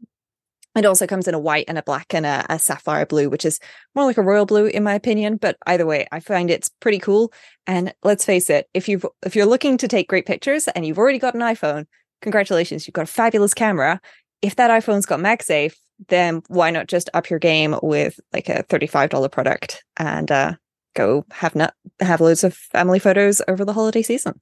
It 0.75 0.85
also 0.85 1.05
comes 1.05 1.27
in 1.27 1.35
a 1.35 1.39
white 1.39 1.65
and 1.67 1.77
a 1.77 1.83
black 1.83 2.13
and 2.13 2.25
a, 2.25 2.45
a, 2.49 2.57
sapphire 2.57 3.05
blue, 3.05 3.29
which 3.29 3.45
is 3.45 3.59
more 3.93 4.05
like 4.05 4.17
a 4.17 4.23
royal 4.23 4.45
blue 4.45 4.65
in 4.65 4.83
my 4.83 4.95
opinion. 4.95 5.37
But 5.37 5.57
either 5.67 5.85
way, 5.85 6.07
I 6.11 6.19
find 6.19 6.49
it's 6.49 6.69
pretty 6.69 6.99
cool. 6.99 7.31
And 7.67 7.93
let's 8.03 8.25
face 8.25 8.49
it, 8.49 8.67
if 8.73 8.89
you 8.89 9.01
if 9.23 9.35
you're 9.35 9.45
looking 9.45 9.77
to 9.77 9.87
take 9.87 10.09
great 10.09 10.25
pictures 10.25 10.67
and 10.69 10.85
you've 10.85 10.97
already 10.97 11.19
got 11.19 11.35
an 11.35 11.41
iPhone, 11.41 11.85
congratulations, 12.21 12.87
you've 12.87 12.93
got 12.93 13.03
a 13.03 13.07
fabulous 13.07 13.53
camera. 13.53 14.01
If 14.41 14.55
that 14.55 14.71
iPhone's 14.71 15.05
got 15.05 15.19
MagSafe, 15.19 15.75
then 16.09 16.41
why 16.47 16.71
not 16.71 16.87
just 16.87 17.09
up 17.13 17.29
your 17.29 17.39
game 17.39 17.75
with 17.81 18.19
like 18.33 18.49
a 18.49 18.63
$35 18.63 19.31
product 19.31 19.83
and 19.97 20.31
uh, 20.31 20.53
go 20.95 21.25
have 21.31 21.55
not 21.55 21.73
have 21.99 22.21
loads 22.21 22.43
of 22.43 22.53
family 22.53 22.99
photos 22.99 23.41
over 23.47 23.63
the 23.63 23.73
holiday 23.73 24.01
season. 24.01 24.39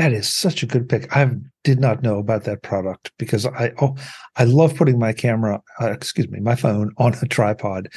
That 0.00 0.14
is 0.14 0.30
such 0.30 0.62
a 0.62 0.66
good 0.66 0.88
pick. 0.88 1.14
I 1.14 1.30
did 1.62 1.78
not 1.78 2.02
know 2.02 2.16
about 2.16 2.44
that 2.44 2.62
product 2.62 3.12
because 3.18 3.44
I 3.44 3.72
oh 3.82 3.96
I 4.36 4.44
love 4.44 4.74
putting 4.74 4.98
my 4.98 5.12
camera, 5.12 5.60
uh, 5.78 5.92
excuse 5.92 6.26
me, 6.30 6.40
my 6.40 6.56
phone 6.56 6.90
on 6.96 7.12
a 7.20 7.26
tripod 7.26 7.90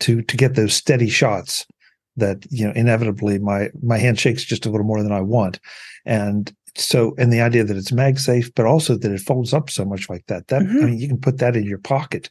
to 0.00 0.22
to 0.22 0.36
get 0.36 0.54
those 0.54 0.72
steady 0.72 1.08
shots 1.08 1.66
that 2.14 2.46
you 2.50 2.64
know 2.64 2.72
inevitably 2.76 3.40
my 3.40 3.70
my 3.82 3.98
hand 3.98 4.20
shakes 4.20 4.44
just 4.44 4.66
a 4.66 4.70
little 4.70 4.86
more 4.86 5.02
than 5.02 5.10
I 5.10 5.20
want, 5.20 5.58
and 6.06 6.54
so 6.76 7.16
and 7.18 7.32
the 7.32 7.40
idea 7.40 7.64
that 7.64 7.76
it's 7.76 7.90
MagSafe, 7.90 8.52
but 8.54 8.64
also 8.64 8.96
that 8.96 9.10
it 9.10 9.20
folds 9.20 9.52
up 9.52 9.68
so 9.68 9.84
much 9.84 10.08
like 10.08 10.26
that. 10.28 10.46
That 10.46 10.62
mm-hmm. 10.62 10.78
I 10.78 10.86
mean, 10.86 10.98
you 11.00 11.08
can 11.08 11.18
put 11.18 11.38
that 11.38 11.56
in 11.56 11.64
your 11.64 11.78
pocket. 11.78 12.30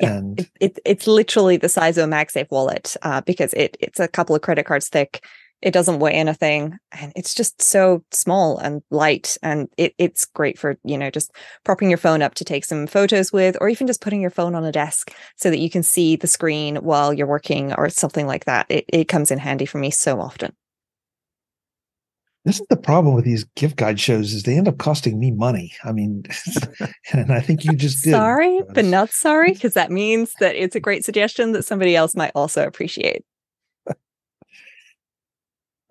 Yeah, 0.00 0.14
and 0.14 0.40
it, 0.40 0.50
it, 0.60 0.78
it's 0.86 1.06
literally 1.06 1.58
the 1.58 1.68
size 1.68 1.98
of 1.98 2.08
a 2.08 2.10
MagSafe 2.10 2.50
wallet 2.50 2.96
uh, 3.02 3.20
because 3.20 3.52
it 3.52 3.76
it's 3.80 4.00
a 4.00 4.08
couple 4.08 4.34
of 4.34 4.40
credit 4.40 4.64
cards 4.64 4.88
thick 4.88 5.22
it 5.62 5.72
doesn't 5.72 6.00
weigh 6.00 6.12
anything 6.12 6.76
and 7.00 7.12
it's 7.14 7.34
just 7.34 7.62
so 7.62 8.04
small 8.10 8.58
and 8.58 8.82
light 8.90 9.36
and 9.42 9.68
it, 9.78 9.94
it's 9.96 10.24
great 10.24 10.58
for 10.58 10.76
you 10.84 10.98
know 10.98 11.10
just 11.10 11.30
propping 11.64 11.88
your 11.88 11.98
phone 11.98 12.20
up 12.20 12.34
to 12.34 12.44
take 12.44 12.64
some 12.64 12.86
photos 12.86 13.32
with 13.32 13.56
or 13.60 13.68
even 13.68 13.86
just 13.86 14.00
putting 14.00 14.20
your 14.20 14.30
phone 14.30 14.54
on 14.54 14.64
a 14.64 14.72
desk 14.72 15.12
so 15.36 15.48
that 15.48 15.60
you 15.60 15.70
can 15.70 15.82
see 15.82 16.16
the 16.16 16.26
screen 16.26 16.76
while 16.76 17.12
you're 17.12 17.26
working 17.26 17.72
or 17.74 17.88
something 17.88 18.26
like 18.26 18.44
that. 18.44 18.66
It, 18.68 18.84
it 18.88 19.08
comes 19.08 19.30
in 19.30 19.38
handy 19.38 19.66
for 19.66 19.78
me 19.78 19.90
so 19.90 20.20
often. 20.20 20.54
This 22.44 22.58
is 22.58 22.66
the 22.68 22.76
problem 22.76 23.14
with 23.14 23.24
these 23.24 23.44
gift 23.54 23.76
guide 23.76 24.00
shows 24.00 24.32
is 24.32 24.42
they 24.42 24.58
end 24.58 24.66
up 24.66 24.78
costing 24.78 25.20
me 25.20 25.30
money. 25.30 25.72
I 25.84 25.92
mean 25.92 26.24
and 27.12 27.32
i 27.32 27.40
think 27.40 27.64
you 27.64 27.72
just 27.74 28.02
did. 28.02 28.10
Sorry 28.10 28.60
but 28.74 28.84
not 28.84 29.10
sorry 29.10 29.52
because 29.52 29.74
that 29.74 29.92
means 29.92 30.32
that 30.40 30.56
it's 30.56 30.74
a 30.74 30.80
great 30.80 31.04
suggestion 31.04 31.52
that 31.52 31.64
somebody 31.64 31.94
else 31.94 32.16
might 32.16 32.32
also 32.34 32.66
appreciate 32.66 33.24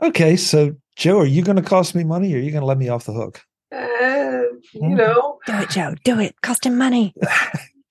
Okay, 0.02 0.36
so 0.36 0.76
Joe, 0.96 1.20
are 1.20 1.26
you 1.26 1.44
going 1.44 1.58
to 1.58 1.62
cost 1.62 1.94
me 1.94 2.04
money, 2.04 2.34
or 2.34 2.38
are 2.38 2.42
you 2.42 2.52
going 2.52 2.62
to 2.62 2.68
let 2.68 2.78
me 2.78 2.90
off 2.90 3.06
the 3.06 3.14
hook? 3.14 3.42
Uh, 3.72 4.44
you 4.74 4.82
hmm. 4.82 4.96
know, 4.96 5.40
do 5.46 5.54
it, 5.54 5.70
Joe. 5.70 5.96
Do 6.04 6.20
it. 6.20 6.42
Cost 6.42 6.66
him 6.66 6.78
money. 6.78 7.14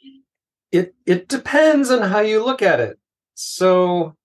it 0.73 0.95
it 1.07 1.29
depends 1.29 1.91
on 1.91 2.03
how 2.03 2.21
you 2.21 2.45
look 2.45 2.63
at 2.63 2.81
it. 2.81 2.99
So, 3.35 4.17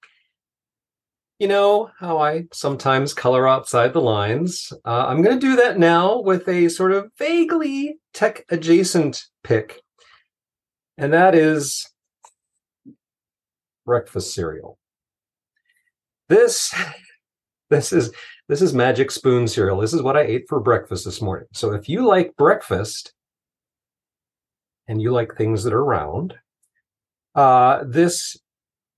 you 1.38 1.48
know 1.48 1.92
how 2.00 2.18
I 2.18 2.46
sometimes 2.52 3.14
color 3.14 3.48
outside 3.48 3.94
the 3.94 4.02
lines. 4.02 4.74
Uh, 4.84 5.06
I'm 5.08 5.22
going 5.22 5.40
to 5.40 5.48
do 5.48 5.56
that 5.58 5.78
now 5.78 6.20
with 6.22 6.48
a 6.48 6.70
sort 6.70 6.92
of 6.92 7.12
vaguely 7.20 8.00
tech 8.14 8.46
adjacent 8.50 9.26
pick, 9.44 9.82
and 10.98 11.14
that 11.14 11.36
is 11.36 11.88
breakfast 13.86 14.34
cereal. 14.34 14.80
This 16.28 16.74
this 17.70 17.92
is 17.92 18.12
this 18.48 18.62
is 18.62 18.74
magic 18.74 19.12
spoon 19.12 19.48
cereal. 19.48 19.80
This 19.80 19.94
is 19.94 20.02
what 20.02 20.18
I 20.18 20.22
ate 20.22 20.48
for 20.48 20.60
breakfast 20.60 21.06
this 21.06 21.22
morning. 21.22 21.48
So 21.54 21.74
if 21.74 21.90
you 21.90 22.06
like 22.06 22.36
breakfast 22.36 23.14
and 24.88 25.02
you 25.02 25.12
like 25.12 25.36
things 25.36 25.64
that 25.64 25.74
are 25.74 25.84
round, 25.84 26.36
uh, 27.34 27.84
this 27.86 28.38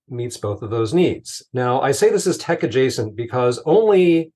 meets 0.08 0.36
both 0.36 0.62
of 0.62 0.70
those 0.70 0.94
needs. 0.94 1.42
Now, 1.52 1.80
I 1.80 1.92
say 1.92 2.10
this 2.10 2.26
is 2.26 2.38
tech 2.38 2.62
adjacent 2.62 3.16
because 3.16 3.60
only 3.64 4.32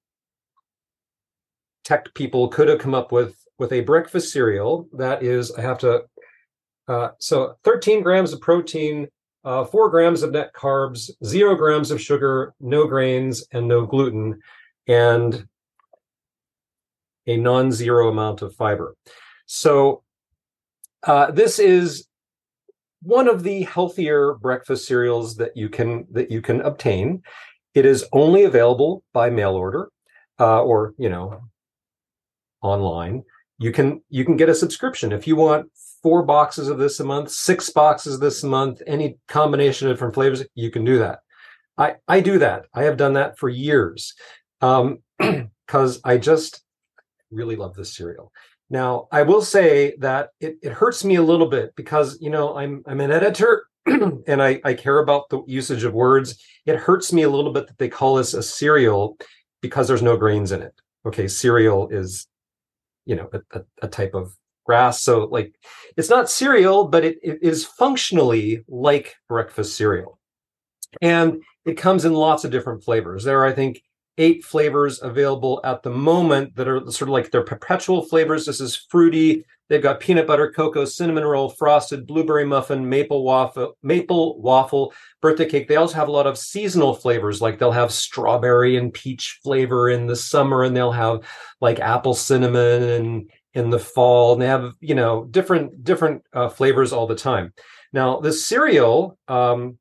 tech 1.85 2.13
people 2.15 2.49
could 2.49 2.69
have 2.69 2.79
come 2.79 2.95
up 2.95 3.13
with 3.13 3.35
with 3.59 3.73
a 3.73 3.81
breakfast 3.81 4.33
cereal 4.33 4.89
that 4.95 5.23
is. 5.23 5.53
I 5.53 5.61
have 5.61 5.79
to. 5.79 6.05
Uh, 6.89 7.11
so 7.21 7.55
13 7.63 8.03
grams 8.03 8.33
of 8.33 8.41
protein, 8.41 9.07
uh, 9.45 9.65
four 9.65 9.91
grams 9.91 10.23
of 10.23 10.33
net 10.33 10.53
carbs, 10.53 11.11
zero 11.25 11.55
grams 11.55 11.91
of 11.91 12.01
sugar, 12.01 12.55
no 12.61 12.87
grains, 12.87 13.45
and 13.53 13.67
no 13.67 13.85
gluten, 13.87 14.41
and 14.87 15.47
a 17.27 17.37
non-zero 17.37 18.09
amount 18.09 18.43
of 18.43 18.55
fiber. 18.55 18.97
So 19.47 20.03
uh, 21.05 21.31
this 21.31 21.59
is 21.59 22.07
one 23.03 23.29
of 23.29 23.43
the 23.43 23.63
healthier 23.63 24.35
breakfast 24.35 24.87
cereals 24.87 25.37
that 25.37 25.57
you 25.57 25.69
can 25.69 26.07
that 26.13 26.31
you 26.31 26.41
can 26.41 26.61
obtain. 26.61 27.23
It 27.75 27.87
is 27.87 28.05
only 28.13 28.45
available 28.45 29.03
by 29.13 29.31
mail 29.31 29.55
order, 29.55 29.91
uh, 30.39 30.63
or 30.63 30.95
you 30.99 31.09
know, 31.09 31.43
online. 32.61 33.25
You 33.59 33.73
can 33.73 34.03
you 34.09 34.25
can 34.25 34.37
get 34.37 34.49
a 34.49 34.55
subscription 34.55 35.13
if 35.13 35.27
you 35.27 35.37
want 35.37 35.71
four 36.03 36.23
boxes 36.23 36.69
of 36.69 36.79
this 36.79 37.01
a 37.01 37.05
month, 37.05 37.31
six 37.31 37.71
boxes 37.71 38.19
this 38.19 38.43
month, 38.43 38.83
any 38.87 39.19
combination 39.29 39.89
of 39.89 39.95
different 39.95 40.15
flavors, 40.15 40.45
you 40.55 40.71
can 40.71 40.85
do 40.85 40.99
that. 40.99 41.21
I, 41.79 41.97
I 42.09 42.21
do 42.21 42.39
that. 42.39 42.67
I 42.75 42.85
have 42.85 42.97
done 42.97 43.15
that 43.15 43.39
for 43.39 43.49
years 43.49 44.15
because 44.61 44.91
um, 45.19 46.01
I 46.05 46.19
just 46.19 46.63
really 47.31 47.57
love 47.57 47.75
this 47.75 47.95
cereal. 47.95 48.33
Now, 48.69 49.09
I 49.13 49.23
will 49.23 49.43
say 49.43 49.97
that 49.99 50.31
it, 50.41 50.57
it 50.63 50.73
hurts 50.73 51.05
me 51.05 51.17
a 51.17 51.23
little 51.23 51.47
bit 51.47 51.75
because, 51.77 52.19
you 52.21 52.31
know, 52.31 52.57
I'm 52.57 52.83
I'm 52.87 53.01
an 53.01 53.11
editor 53.11 53.67
and 53.87 54.43
I, 54.43 54.61
I 54.65 54.75
care 54.75 55.01
about 55.01 55.29
the 55.29 55.43
usage 55.47 55.85
of 55.85 55.93
words. 55.93 56.43
It 56.65 56.77
hurts 56.77 57.13
me 57.13 57.23
a 57.23 57.31
little 57.31 57.53
bit 57.53 57.67
that 57.67 57.79
they 57.79 57.89
call 57.89 58.15
this 58.15 58.33
a 58.33 58.43
cereal 58.43 59.19
because 59.61 59.89
there's 59.89 60.03
no 60.03 60.17
grains 60.17 60.53
in 60.53 60.63
it. 60.63 60.75
Okay, 61.05 61.29
cereal 61.29 61.89
is, 61.89 62.27
you 63.05 63.17
know, 63.17 63.29
a, 63.33 63.59
a, 63.59 63.63
a 63.83 63.89
type 63.89 64.15
of 64.15 64.35
grass. 64.65 65.03
So 65.03 65.25
like 65.25 65.55
it's 65.97 66.11
not 66.11 66.31
cereal, 66.31 66.89
but 66.89 67.05
it, 67.05 67.19
it 67.23 67.39
is 67.43 67.65
functionally 67.65 68.65
like 68.69 69.15
breakfast 69.29 69.77
cereal. 69.77 70.19
And 71.01 71.43
it 71.65 71.77
comes 71.77 72.05
in 72.05 72.13
lots 72.13 72.45
of 72.45 72.51
different 72.51 72.85
flavors. 72.85 73.25
There 73.25 73.41
are, 73.41 73.47
I 73.47 73.53
think, 73.53 73.83
eight 74.19 74.45
flavors 74.45 75.01
available 75.03 75.61
at 75.65 75.83
the 75.83 75.91
moment 75.91 76.55
that 76.57 76.69
are 76.69 76.81
sort 76.91 77.09
of 77.09 77.13
like 77.13 77.31
their 77.31 77.45
perpetual 77.45 78.03
flavors. 78.03 78.45
This 78.45 78.61
is 78.61 78.77
fruity. 78.77 79.45
They've 79.69 79.83
got 79.83 80.01
peanut 80.01 80.27
butter, 80.27 80.53
cocoa, 80.53 80.85
cinnamon 80.85 81.25
roll, 81.25 81.49
frosted, 81.49 82.07
blueberry 82.07 82.45
muffin, 82.45 82.87
maple 82.87 83.25
waffle, 83.25 83.79
maple 83.83 84.39
waffle, 84.43 84.93
birthday 85.23 85.49
cake. 85.49 85.67
They 85.67 85.77
also 85.77 85.95
have 85.95 86.09
a 86.09 86.13
lot 86.13 86.27
of 86.27 86.37
seasonal 86.37 86.95
flavors, 86.95 87.41
like 87.41 87.59
they'll 87.59 87.73
have 87.73 87.91
strawberry 87.91 88.77
and 88.77 88.93
peach 88.93 89.41
flavor 89.43 89.89
in 89.89 90.07
the 90.07 90.17
summer, 90.17 90.63
and 90.63 90.77
they'll 90.77 90.93
have 90.93 91.21
like 91.63 91.81
apple 91.81 92.13
cinnamon 92.13 92.83
and 92.83 93.31
in 93.55 93.71
the 93.71 93.79
fall 93.79 94.33
and 94.33 94.43
they 94.43 94.47
have 94.47 94.75
you 94.81 94.95
know 94.95 95.25
different 95.25 95.85
different 95.85 96.23
uh, 96.33 96.49
flavors 96.49 96.93
all 96.93 97.07
the 97.07 97.15
time. 97.15 97.53
Now 97.93 98.21
the 98.21 98.33
cereal 98.33 99.19
um, 99.29 99.79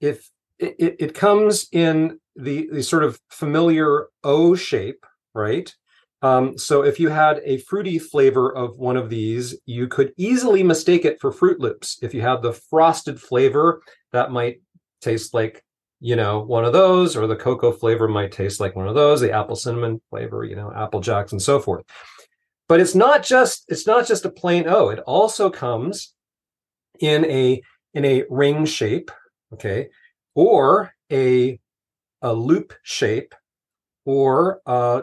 if 0.00 0.28
it, 0.58 0.96
it 0.98 1.14
comes 1.14 1.68
in 1.72 2.18
the, 2.34 2.68
the 2.72 2.82
sort 2.82 3.04
of 3.04 3.20
familiar 3.30 4.08
o 4.24 4.54
shape 4.54 5.04
right? 5.34 5.74
Um, 6.22 6.56
so 6.56 6.82
if 6.82 6.98
you 6.98 7.10
had 7.10 7.42
a 7.44 7.58
fruity 7.58 7.98
flavor 7.98 8.50
of 8.50 8.78
one 8.78 8.96
of 8.96 9.10
these 9.10 9.58
you 9.66 9.86
could 9.86 10.12
easily 10.16 10.62
mistake 10.62 11.04
it 11.04 11.20
for 11.20 11.30
fruit 11.30 11.60
Loops. 11.60 11.98
If 12.02 12.14
you 12.14 12.22
have 12.22 12.42
the 12.42 12.54
frosted 12.54 13.20
flavor 13.20 13.82
that 14.12 14.32
might 14.32 14.60
taste 15.00 15.34
like 15.34 15.62
you 16.00 16.16
know 16.16 16.40
one 16.40 16.64
of 16.64 16.72
those 16.72 17.16
or 17.16 17.26
the 17.26 17.36
cocoa 17.36 17.72
flavor 17.72 18.08
might 18.08 18.32
taste 18.32 18.60
like 18.60 18.76
one 18.76 18.88
of 18.88 18.94
those 18.94 19.20
the 19.20 19.32
apple 19.32 19.56
cinnamon 19.56 20.00
flavor 20.10 20.44
you 20.44 20.54
know 20.54 20.72
apple 20.74 21.00
jacks 21.00 21.32
and 21.32 21.40
so 21.40 21.58
forth 21.58 21.84
but 22.68 22.80
it's 22.80 22.94
not 22.94 23.22
just 23.22 23.64
it's 23.68 23.86
not 23.86 24.06
just 24.06 24.24
a 24.24 24.30
plain 24.30 24.68
O. 24.68 24.88
It 24.90 25.00
also 25.00 25.50
comes 25.50 26.14
in 27.00 27.24
a 27.26 27.62
in 27.94 28.04
a 28.04 28.24
ring 28.28 28.64
shape, 28.64 29.10
okay, 29.52 29.88
or 30.34 30.92
a 31.12 31.58
a 32.22 32.32
loop 32.32 32.74
shape, 32.82 33.34
or 34.04 34.60
a 34.66 35.02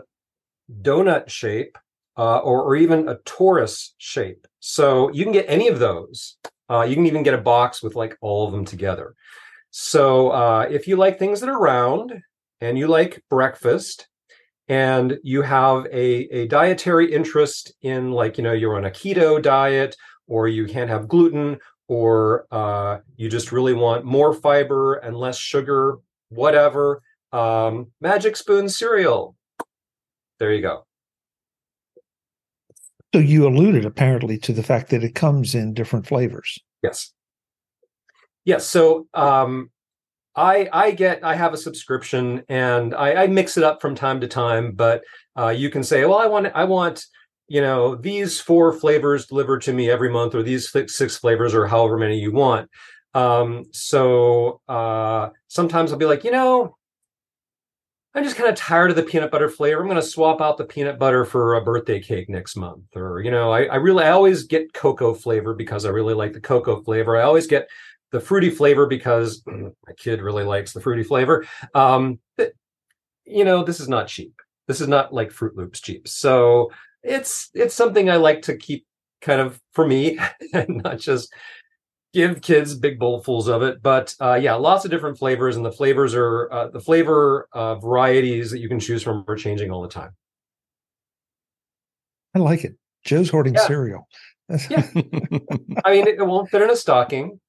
donut 0.82 1.30
shape, 1.30 1.78
uh, 2.18 2.40
or 2.40 2.64
or 2.64 2.76
even 2.76 3.10
a 3.10 3.16
torus 3.18 3.92
shape. 3.98 4.48
So 4.60 5.12
you 5.12 5.24
can 5.24 5.34
get 5.34 5.46
any 5.48 5.68
of 5.68 5.80
those. 5.80 6.38
Uh, 6.70 6.84
you 6.84 6.96
can 6.96 7.06
even 7.06 7.24
get 7.24 7.34
a 7.34 7.40
box 7.40 7.84
with 7.84 7.96
like 7.96 8.18
all 8.22 8.46
of 8.46 8.52
them 8.52 8.66
together. 8.66 9.16
So 9.72 10.30
uh, 10.30 10.68
if 10.70 10.88
you 10.88 10.96
like 10.96 11.18
things 11.18 11.40
that 11.40 11.50
are 11.50 11.60
round 11.60 12.22
and 12.62 12.78
you 12.78 12.88
like 12.88 13.24
breakfast, 13.30 14.08
and 14.68 15.18
you 15.24 15.42
have 15.42 15.86
a, 15.88 16.28
a 16.32 16.48
dietary 16.48 17.12
interest 17.12 17.74
in 17.82 18.12
like 18.12 18.38
you 18.38 18.44
know 18.44 18.54
you're 18.54 18.76
on 18.76 18.86
a 18.86 18.92
keto 18.92 19.42
diet 19.42 19.96
or 20.28 20.48
you 20.48 20.66
can't 20.66 20.90
have 20.90 21.08
gluten 21.08 21.58
or 21.88 22.46
uh, 22.52 23.00
you 23.18 23.30
just 23.30 23.52
really 23.52 23.74
want 23.74 24.06
more 24.06 24.34
fiber 24.34 24.96
and 24.96 25.18
less 25.18 25.38
sugar 25.38 25.98
whatever 26.30 27.02
um, 27.32 27.88
magic 28.00 28.36
spoon 28.36 28.70
cereal 28.70 29.36
there 30.40 30.54
you 30.54 30.62
go 30.62 30.86
So 33.14 33.20
you 33.20 33.48
alluded 33.48 33.86
apparently 33.86 34.40
to 34.40 34.54
the 34.54 34.64
fact 34.64 34.90
that 34.90 35.04
it 35.04 35.14
comes 35.14 35.54
in 35.54 35.76
different 35.76 36.08
flavors. 36.08 36.58
Yes. 36.82 37.14
Yes. 38.44 38.66
So 38.66 39.08
um, 39.14 39.70
I 40.36 40.68
I 40.74 40.92
get 40.92 41.24
I 41.24 41.36
have 41.36 41.54
a 41.54 41.58
subscription 41.58 42.44
and 42.50 42.96
I, 42.96 43.24
I 43.24 43.28
mix 43.28 43.58
it 43.58 43.64
up 43.64 43.82
from 43.82 43.96
time 43.96 44.20
to 44.22 44.28
time, 44.28 44.72
but 44.74 45.04
uh, 45.38 45.50
you 45.50 45.70
can 45.70 45.84
say, 45.84 46.06
well, 46.06 46.18
I 46.18 46.28
want 46.28 46.48
I 46.54 46.64
want 46.64 47.06
you 47.48 47.62
know 47.62 47.96
these 47.96 48.40
four 48.40 48.74
flavors 48.74 49.28
delivered 49.28 49.62
to 49.64 49.74
me 49.74 49.90
every 49.90 50.10
month, 50.10 50.36
or 50.36 50.44
these 50.44 50.72
six 50.72 51.18
flavors, 51.18 51.54
or 51.54 51.68
however 51.68 51.98
many 51.98 52.20
you 52.20 52.32
want. 52.32 52.70
Um, 53.14 53.66
so 53.72 54.62
uh, 54.68 55.30
sometimes 55.48 55.92
I'll 55.92 56.00
be 56.00 56.06
like, 56.06 56.24
you 56.24 56.32
know, 56.32 56.78
I'm 58.16 58.24
just 58.24 58.36
kind 58.36 58.50
of 58.50 58.56
tired 58.56 58.92
of 58.92 58.96
the 58.96 59.04
peanut 59.04 59.32
butter 59.32 59.50
flavor. 59.50 59.82
I'm 59.82 59.88
going 59.88 59.96
to 59.96 60.02
swap 60.02 60.42
out 60.42 60.58
the 60.58 60.66
peanut 60.66 61.00
butter 61.00 61.26
for 61.26 61.56
a 61.56 61.64
birthday 61.64 62.00
cake 62.00 62.30
next 62.30 62.56
month. 62.56 62.86
Or, 62.96 63.22
you 63.22 63.32
know, 63.32 63.52
I, 63.52 63.66
I, 63.66 63.76
really, 63.76 64.04
I 64.04 64.12
always 64.12 64.44
get 64.44 64.74
cocoa 64.74 65.14
flavor 65.14 65.54
because 65.56 65.86
I 65.86 65.90
really 65.90 66.14
like 66.14 66.34
the 66.34 66.42
cocoa 66.42 66.82
flavor. 66.82 67.18
I 67.18 67.24
always 67.24 67.48
get 67.48 67.68
the 68.14 68.22
fruity 68.22 68.52
flavor 68.52 68.86
because 68.86 69.44
my 69.48 69.94
kid 69.98 70.22
really 70.22 70.46
likes 70.46 70.72
the 70.72 70.80
fruity 70.80 71.04
flavor. 71.04 71.46
Um, 71.74 72.20
you 73.26 73.44
know, 73.44 73.64
this 73.64 73.80
is 73.82 73.90
not 73.90 74.08
cheap. 74.08 74.34
This 74.68 74.80
is 74.80 74.88
not 74.88 75.14
like 75.14 75.32
Fruit 75.32 75.58
Loops 75.58 75.82
cheap. 75.82 76.08
So 76.08 76.72
it's 77.02 77.50
it's 77.54 77.76
something 77.76 78.10
I 78.10 78.16
like 78.16 78.44
to 78.44 78.56
keep 78.56 78.86
kind 79.22 79.42
of 79.42 79.60
for 79.74 79.86
me 79.86 80.18
and 80.54 80.82
not 80.84 81.00
just 81.00 81.34
give 82.14 82.42
kids 82.42 82.76
big 82.76 83.00
bowlfuls 83.00 83.48
of 83.48 83.64
it. 83.64 83.82
But 83.82 84.16
uh, 84.22 84.36
yeah, 84.36 84.54
lots 84.54 84.86
of 84.86 84.92
different 84.92 85.18
flavors, 85.18 85.58
and 85.58 85.66
the 85.66 85.72
flavors 85.72 86.14
are 86.14 86.52
uh, 86.52 86.68
the 86.70 86.80
flavor 86.80 87.50
uh, 87.52 87.76
varieties 87.76 88.52
that 88.52 88.60
you 88.60 88.70
can 88.70 88.80
choose 88.80 89.02
from 89.02 89.26
are 89.28 89.36
changing 89.36 89.72
all 89.72 89.82
the 89.82 89.90
time. 89.90 90.12
I 92.36 92.40
like 92.40 92.64
it. 92.64 92.76
Joe's 93.06 93.30
hoarding 93.30 93.56
yeah. 93.56 93.68
cereal. 93.68 94.08
yeah, 94.70 94.88
I 95.84 95.92
mean, 95.92 96.08
it, 96.08 96.20
it 96.20 96.28
won't 96.28 96.50
fit 96.50 96.62
in 96.62 96.70
a 96.70 96.76
stocking. 96.76 97.40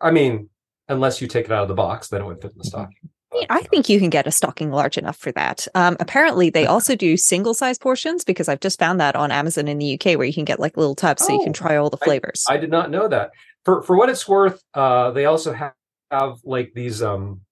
I 0.00 0.10
mean, 0.10 0.48
unless 0.88 1.20
you 1.20 1.28
take 1.28 1.46
it 1.46 1.52
out 1.52 1.62
of 1.62 1.68
the 1.68 1.74
box, 1.74 2.08
then 2.08 2.20
it 2.20 2.26
would 2.26 2.40
fit 2.40 2.52
in 2.52 2.58
the 2.58 2.64
mm-hmm. 2.64 2.68
stocking. 2.68 3.10
I 3.50 3.62
think 3.62 3.88
you 3.88 3.98
can 3.98 4.08
get 4.08 4.26
a 4.26 4.30
stocking 4.30 4.70
large 4.70 4.96
enough 4.96 5.16
for 5.16 5.30
that. 5.32 5.66
Um, 5.74 5.96
apparently, 6.00 6.48
they 6.48 6.66
also 6.66 6.96
do 6.96 7.16
single 7.16 7.54
size 7.54 7.78
portions 7.78 8.24
because 8.24 8.48
I've 8.48 8.60
just 8.60 8.78
found 8.78 9.00
that 9.00 9.14
on 9.14 9.30
Amazon 9.30 9.68
in 9.68 9.78
the 9.78 9.94
UK 9.94 10.16
where 10.16 10.24
you 10.24 10.32
can 10.32 10.44
get 10.44 10.60
like 10.60 10.76
little 10.76 10.94
tubs 10.94 11.22
oh, 11.22 11.26
so 11.26 11.32
you 11.34 11.40
can 11.40 11.50
oh, 11.50 11.52
try 11.52 11.76
all 11.76 11.90
the 11.90 11.98
flavors. 11.98 12.44
I, 12.48 12.54
I, 12.54 12.56
did 12.56 12.70
not 12.70 12.90
know 12.90 13.08
that. 13.08 13.32
For 13.64 13.82
for 13.82 13.96
what 13.96 14.08
it's 14.08 14.26
worth, 14.26 14.62
uh, 14.74 15.10
they 15.10 15.26
also 15.26 15.52
have, 15.52 15.74
have 16.10 16.38
like 16.44 16.72
these 16.74 17.02
um 17.02 17.42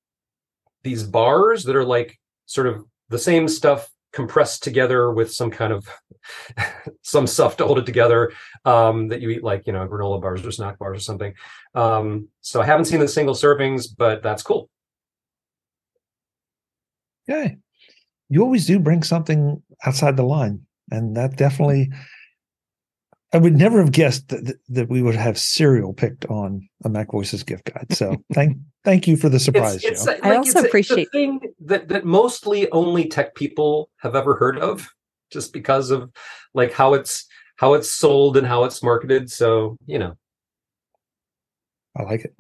these 0.85 1.03
bars 1.03 1.65
that 1.65 1.77
are 1.77 1.85
like 1.85 2.19
sort 2.47 2.67
of 2.67 2.85
the 3.09 3.19
same 3.19 3.49
stuff 3.49 3.91
compressed 4.15 4.63
together 4.63 5.11
with 5.11 5.33
some 5.33 5.51
kind 5.51 5.73
of 5.73 5.89
some 7.03 7.27
stuff 7.27 7.57
to 7.57 7.67
hold 7.67 7.79
it 7.79 7.87
together 7.87 8.33
um, 8.65 9.09
that 9.09 9.21
you 9.21 9.31
eat 9.31 9.43
like 9.43 9.67
you 9.67 9.73
know 9.73 9.87
granola 9.87 10.21
bars 10.21 10.47
or 10.47 10.53
snack 10.53 10.79
bars 10.79 10.99
or 10.99 11.01
something. 11.01 11.35
Um, 11.75 12.29
so 12.41 12.61
i 12.61 12.67
haven't 12.67 12.85
seen 12.87 13.01
the 13.01 13.09
single 13.09 13.35
servings 13.35 13.89
but 13.97 14.23
that's 14.23 14.43
cool. 14.43 14.71
Yeah. 17.27 17.49
You 18.29 18.43
always 18.43 18.67
do 18.67 18.79
bring 18.79 19.03
something 19.03 19.63
outside 19.85 20.17
the 20.17 20.25
line 20.25 20.67
and 20.91 21.17
that 21.17 21.37
definitely 21.37 21.91
i 23.35 23.39
would 23.39 23.55
never 23.55 23.79
have 23.79 23.93
guessed 23.93 24.29
that, 24.29 24.57
that 24.69 24.89
we 24.89 25.03
would 25.03 25.15
have 25.15 25.39
cereal 25.39 25.93
picked 25.93 26.25
on 26.27 26.67
a 26.85 26.89
mac 26.89 27.11
voices 27.11 27.43
gift 27.43 27.71
guide 27.73 27.87
so 27.93 28.17
thank 28.33 28.57
thank 28.85 29.07
you 29.07 29.17
for 29.17 29.29
the 29.29 29.39
surprise 29.39 29.77
it's, 29.77 29.85
it's, 29.85 30.07
like, 30.07 30.25
i 30.25 30.35
also 30.35 30.61
appreciate 30.61 31.09
the 31.13 31.19
thing 31.19 31.41
that 31.61 31.89
that 31.89 32.05
mostly 32.05 32.71
only 32.73 33.07
tech 33.07 33.35
people 33.35 33.91
have 33.99 34.15
ever 34.15 34.37
heard 34.37 34.59
of 34.59 34.89
just 35.31 35.53
because 35.53 35.91
of 35.91 36.11
like 36.55 36.73
how 36.73 36.95
it's 36.95 37.27
how 37.57 37.75
it's 37.75 37.91
sold 37.91 38.37
and 38.37 38.47
how 38.47 38.65
it's 38.65 38.83
marketed. 38.83 39.31
So, 39.31 39.77
you 39.87 39.99
know. 39.99 40.17
I 41.97 42.03
like 42.03 42.25
it. 42.25 42.35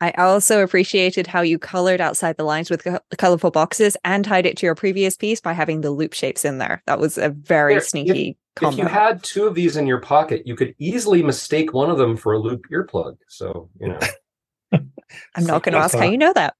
I 0.00 0.12
also 0.12 0.62
appreciated 0.62 1.26
how 1.26 1.42
you 1.42 1.58
colored 1.58 2.00
outside 2.00 2.38
the 2.38 2.44
lines 2.44 2.70
with 2.70 2.86
colorful 3.18 3.50
boxes 3.50 3.98
and 4.02 4.24
tied 4.24 4.46
it 4.46 4.56
to 4.56 4.66
your 4.66 4.74
previous 4.74 5.16
piece 5.16 5.42
by 5.42 5.52
having 5.52 5.82
the 5.82 5.90
loop 5.90 6.14
shapes 6.14 6.44
in 6.44 6.56
there. 6.56 6.82
That 6.86 6.98
was 6.98 7.18
a 7.18 7.28
very 7.28 7.74
there, 7.74 7.82
sneaky 7.82 8.30
if, 8.30 8.36
combo. 8.56 8.76
If 8.76 8.78
you 8.82 8.88
had 8.88 9.22
two 9.22 9.46
of 9.46 9.54
these 9.54 9.76
in 9.76 9.86
your 9.86 10.00
pocket, 10.00 10.46
you 10.46 10.56
could 10.56 10.74
easily 10.78 11.22
mistake 11.22 11.72
one 11.72 11.90
of 11.90 11.98
them 11.98 12.16
for 12.16 12.32
a 12.32 12.38
loop 12.38 12.66
earplug. 12.72 13.16
So, 13.28 13.68
you 13.80 13.88
know. 13.88 13.98
I'm 15.34 15.44
not 15.44 15.62
going 15.62 15.72
to 15.74 15.78
ask 15.78 15.96
how 15.96 16.04
you 16.04 16.18
know 16.18 16.32
that. 16.34 16.54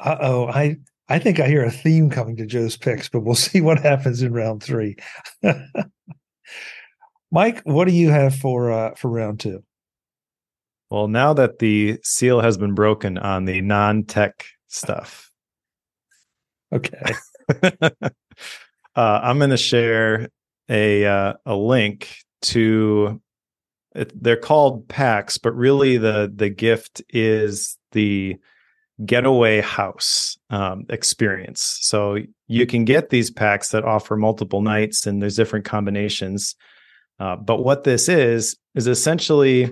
Uh 0.00 0.16
oh, 0.20 0.46
I 0.46 0.76
I 1.08 1.18
think 1.18 1.40
I 1.40 1.48
hear 1.48 1.64
a 1.64 1.70
theme 1.70 2.10
coming 2.10 2.36
to 2.36 2.46
Joe's 2.46 2.76
picks, 2.76 3.08
but 3.08 3.20
we'll 3.20 3.34
see 3.34 3.60
what 3.60 3.80
happens 3.80 4.22
in 4.22 4.32
round 4.32 4.62
three. 4.62 4.96
Mike, 7.30 7.60
what 7.64 7.86
do 7.86 7.94
you 7.94 8.10
have 8.10 8.34
for 8.34 8.70
uh, 8.70 8.94
for 8.94 9.08
round 9.08 9.40
two? 9.40 9.62
Well, 10.90 11.08
now 11.08 11.34
that 11.34 11.58
the 11.58 11.98
seal 12.02 12.40
has 12.40 12.56
been 12.56 12.74
broken 12.74 13.18
on 13.18 13.44
the 13.44 13.60
non-tech 13.60 14.46
stuff, 14.68 15.30
okay, 16.72 17.12
uh, 17.62 18.10
I'm 18.96 19.36
going 19.36 19.50
to 19.50 19.58
share 19.58 20.30
a 20.68 21.06
uh, 21.06 21.34
a 21.46 21.56
link 21.56 22.18
to. 22.42 23.20
They're 23.94 24.36
called 24.36 24.86
packs, 24.88 25.38
but 25.38 25.56
really 25.56 25.96
the 25.96 26.32
the 26.32 26.50
gift 26.50 27.02
is 27.08 27.76
the 27.92 28.36
getaway 29.04 29.60
house 29.60 30.36
um, 30.50 30.84
experience. 30.88 31.78
So 31.80 32.18
you 32.46 32.66
can 32.66 32.84
get 32.84 33.10
these 33.10 33.30
packs 33.30 33.70
that 33.70 33.84
offer 33.84 34.16
multiple 34.16 34.60
nights, 34.60 35.06
and 35.06 35.22
there's 35.22 35.36
different 35.36 35.64
combinations. 35.64 36.54
Uh, 37.20 37.36
but 37.36 37.64
what 37.64 37.84
this 37.84 38.08
is, 38.08 38.56
is 38.74 38.86
essentially 38.86 39.70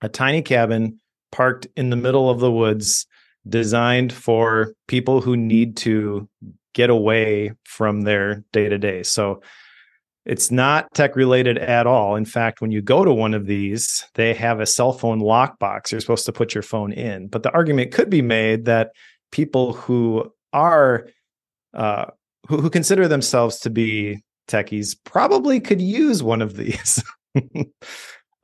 a 0.00 0.08
tiny 0.08 0.42
cabin 0.42 0.98
parked 1.32 1.66
in 1.76 1.90
the 1.90 1.96
middle 1.96 2.30
of 2.30 2.40
the 2.40 2.52
woods, 2.52 3.06
designed 3.48 4.12
for 4.12 4.74
people 4.88 5.20
who 5.20 5.36
need 5.36 5.76
to 5.76 6.28
get 6.72 6.90
away 6.90 7.52
from 7.64 8.02
their 8.02 8.44
day 8.52 8.68
to 8.68 8.78
day. 8.78 9.02
So 9.02 9.42
it's 10.24 10.50
not 10.50 10.92
tech 10.94 11.16
related 11.16 11.58
at 11.58 11.86
all. 11.86 12.16
In 12.16 12.24
fact, 12.24 12.60
when 12.60 12.70
you 12.70 12.80
go 12.80 13.04
to 13.04 13.12
one 13.12 13.34
of 13.34 13.46
these, 13.46 14.06
they 14.14 14.32
have 14.34 14.60
a 14.60 14.66
cell 14.66 14.92
phone 14.92 15.20
lockbox. 15.20 15.92
You're 15.92 16.00
supposed 16.00 16.26
to 16.26 16.32
put 16.32 16.54
your 16.54 16.62
phone 16.62 16.92
in. 16.92 17.28
But 17.28 17.42
the 17.42 17.52
argument 17.52 17.92
could 17.92 18.08
be 18.08 18.22
made 18.22 18.64
that 18.64 18.92
people 19.30 19.74
who 19.74 20.32
are 20.52 21.08
uh, 21.74 22.06
who, 22.48 22.60
who 22.60 22.70
consider 22.70 23.08
themselves 23.08 23.58
to 23.60 23.70
be 23.70 24.22
techies 24.48 24.96
probably 25.04 25.60
could 25.60 25.80
use 25.80 26.22
one 26.22 26.42
of 26.42 26.56
these. 26.56 27.02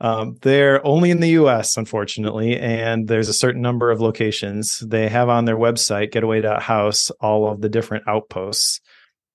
um, 0.01 0.35
they're 0.41 0.85
only 0.85 1.11
in 1.11 1.19
the 1.19 1.29
US, 1.29 1.77
unfortunately, 1.77 2.59
and 2.59 3.07
there's 3.07 3.29
a 3.29 3.33
certain 3.33 3.61
number 3.61 3.91
of 3.91 4.01
locations. 4.01 4.79
They 4.79 5.07
have 5.09 5.29
on 5.29 5.45
their 5.45 5.57
website, 5.57 6.11
getaway.house, 6.11 7.09
all 7.21 7.49
of 7.49 7.61
the 7.61 7.69
different 7.69 8.07
outposts. 8.07 8.81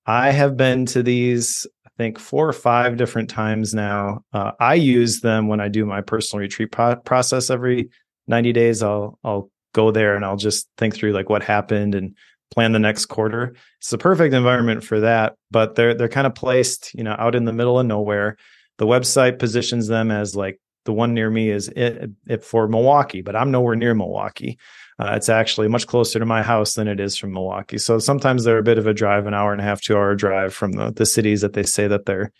I 0.06 0.30
have 0.30 0.56
been 0.56 0.86
to 0.86 1.02
these, 1.02 1.66
think, 1.96 2.18
four 2.18 2.48
or 2.48 2.52
five 2.52 2.96
different 2.96 3.30
times 3.30 3.74
now. 3.74 4.22
Uh, 4.32 4.52
I 4.60 4.74
use 4.74 5.20
them 5.20 5.48
when 5.48 5.60
I 5.60 5.68
do 5.68 5.86
my 5.86 6.00
personal 6.00 6.40
retreat 6.40 6.72
pro- 6.72 6.96
process 6.96 7.50
every 7.50 7.90
90 8.26 8.52
days. 8.52 8.82
I'll, 8.82 9.18
I'll 9.24 9.50
go 9.72 9.90
there 9.90 10.16
and 10.16 10.24
I'll 10.24 10.36
just 10.36 10.68
think 10.78 10.94
through 10.94 11.12
like 11.12 11.28
what 11.28 11.42
happened 11.42 11.94
and 11.94 12.16
plan 12.52 12.72
the 12.72 12.78
next 12.78 13.06
quarter. 13.06 13.54
It's 13.78 13.90
the 13.90 13.98
perfect 13.98 14.34
environment 14.34 14.84
for 14.84 15.00
that, 15.00 15.34
but 15.50 15.74
they're 15.74 15.94
they're 15.94 16.08
kind 16.08 16.26
of 16.26 16.34
placed, 16.34 16.94
you 16.94 17.04
know, 17.04 17.16
out 17.18 17.34
in 17.34 17.44
the 17.44 17.52
middle 17.52 17.78
of 17.78 17.86
nowhere. 17.86 18.36
The 18.78 18.86
website 18.86 19.38
positions 19.38 19.86
them 19.88 20.10
as 20.10 20.36
like 20.36 20.60
the 20.86 20.92
one 20.92 21.12
near 21.14 21.30
me 21.30 21.50
is 21.50 21.68
it, 21.68 22.10
it 22.26 22.42
for 22.42 22.66
Milwaukee, 22.68 23.20
but 23.20 23.36
I'm 23.36 23.50
nowhere 23.50 23.76
near 23.76 23.94
Milwaukee. 23.94 24.58
Uh, 24.98 25.12
it's 25.14 25.28
actually 25.28 25.68
much 25.68 25.86
closer 25.86 26.18
to 26.18 26.24
my 26.24 26.42
house 26.42 26.74
than 26.74 26.88
it 26.88 26.98
is 26.98 27.16
from 27.16 27.32
Milwaukee. 27.32 27.76
So 27.76 27.98
sometimes 27.98 28.44
they're 28.44 28.58
a 28.58 28.62
bit 28.62 28.78
of 28.78 28.86
a 28.86 28.94
drive, 28.94 29.26
an 29.26 29.34
hour 29.34 29.52
and 29.52 29.60
a 29.60 29.64
half, 29.64 29.82
two 29.82 29.94
hour 29.94 30.14
drive 30.14 30.54
from 30.54 30.72
the, 30.72 30.90
the 30.90 31.04
cities 31.04 31.42
that 31.42 31.52
they 31.52 31.64
say 31.64 31.86
that 31.86 32.06
they're 32.06 32.32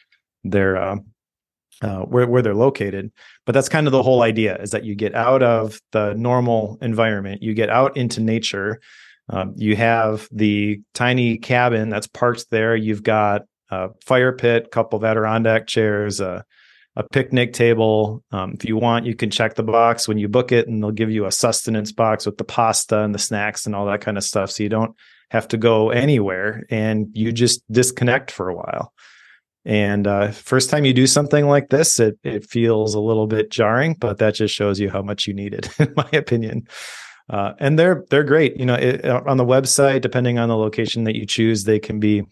they're 0.42 0.76
uh, 0.76 0.96
uh, 1.82 2.00
where 2.00 2.26
where 2.26 2.40
they're 2.40 2.54
located. 2.54 3.12
But 3.44 3.52
that's 3.52 3.68
kind 3.68 3.86
of 3.86 3.92
the 3.92 4.02
whole 4.02 4.22
idea: 4.22 4.56
is 4.56 4.70
that 4.70 4.84
you 4.84 4.94
get 4.94 5.14
out 5.14 5.42
of 5.42 5.80
the 5.92 6.14
normal 6.14 6.78
environment, 6.80 7.42
you 7.42 7.52
get 7.52 7.68
out 7.68 7.96
into 7.98 8.22
nature, 8.22 8.80
um, 9.28 9.52
you 9.56 9.76
have 9.76 10.28
the 10.32 10.80
tiny 10.94 11.36
cabin 11.36 11.90
that's 11.90 12.06
parked 12.06 12.50
there. 12.50 12.74
You've 12.74 13.02
got 13.02 13.42
a 13.70 13.90
fire 14.04 14.32
pit, 14.32 14.66
a 14.66 14.68
couple 14.68 14.96
of 14.96 15.04
Adirondack 15.04 15.66
chairs, 15.66 16.20
a, 16.20 16.44
a 16.96 17.02
picnic 17.02 17.52
table. 17.52 18.24
Um, 18.32 18.52
if 18.54 18.64
you 18.64 18.76
want, 18.76 19.06
you 19.06 19.14
can 19.14 19.30
check 19.30 19.54
the 19.54 19.62
box 19.62 20.08
when 20.08 20.18
you 20.18 20.28
book 20.28 20.50
it, 20.50 20.66
and 20.66 20.82
they'll 20.82 20.90
give 20.90 21.10
you 21.10 21.26
a 21.26 21.32
sustenance 21.32 21.92
box 21.92 22.24
with 22.24 22.38
the 22.38 22.44
pasta 22.44 23.00
and 23.00 23.14
the 23.14 23.18
snacks 23.18 23.66
and 23.66 23.74
all 23.74 23.86
that 23.86 24.00
kind 24.00 24.16
of 24.16 24.24
stuff. 24.24 24.50
So 24.50 24.62
you 24.62 24.68
don't 24.70 24.96
have 25.30 25.46
to 25.48 25.58
go 25.58 25.90
anywhere, 25.90 26.64
and 26.70 27.08
you 27.12 27.32
just 27.32 27.62
disconnect 27.70 28.30
for 28.30 28.48
a 28.48 28.54
while. 28.54 28.92
And 29.66 30.06
uh, 30.06 30.30
first 30.30 30.70
time 30.70 30.84
you 30.84 30.94
do 30.94 31.06
something 31.06 31.46
like 31.46 31.68
this, 31.68 32.00
it 32.00 32.18
it 32.22 32.48
feels 32.48 32.94
a 32.94 33.00
little 33.00 33.26
bit 33.26 33.50
jarring, 33.50 33.94
but 33.94 34.18
that 34.18 34.34
just 34.34 34.54
shows 34.54 34.80
you 34.80 34.88
how 34.88 35.02
much 35.02 35.26
you 35.26 35.34
need 35.34 35.52
it, 35.52 35.68
in 35.78 35.92
my 35.96 36.08
opinion. 36.12 36.66
Uh, 37.28 37.52
and 37.58 37.78
they're 37.78 38.04
they're 38.08 38.24
great. 38.24 38.56
You 38.56 38.64
know, 38.64 38.74
it, 38.74 39.04
on 39.04 39.36
the 39.36 39.44
website, 39.44 40.00
depending 40.00 40.38
on 40.38 40.48
the 40.48 40.56
location 40.56 41.04
that 41.04 41.16
you 41.16 41.26
choose, 41.26 41.64
they 41.64 41.80
can 41.80 42.00
be 42.00 42.22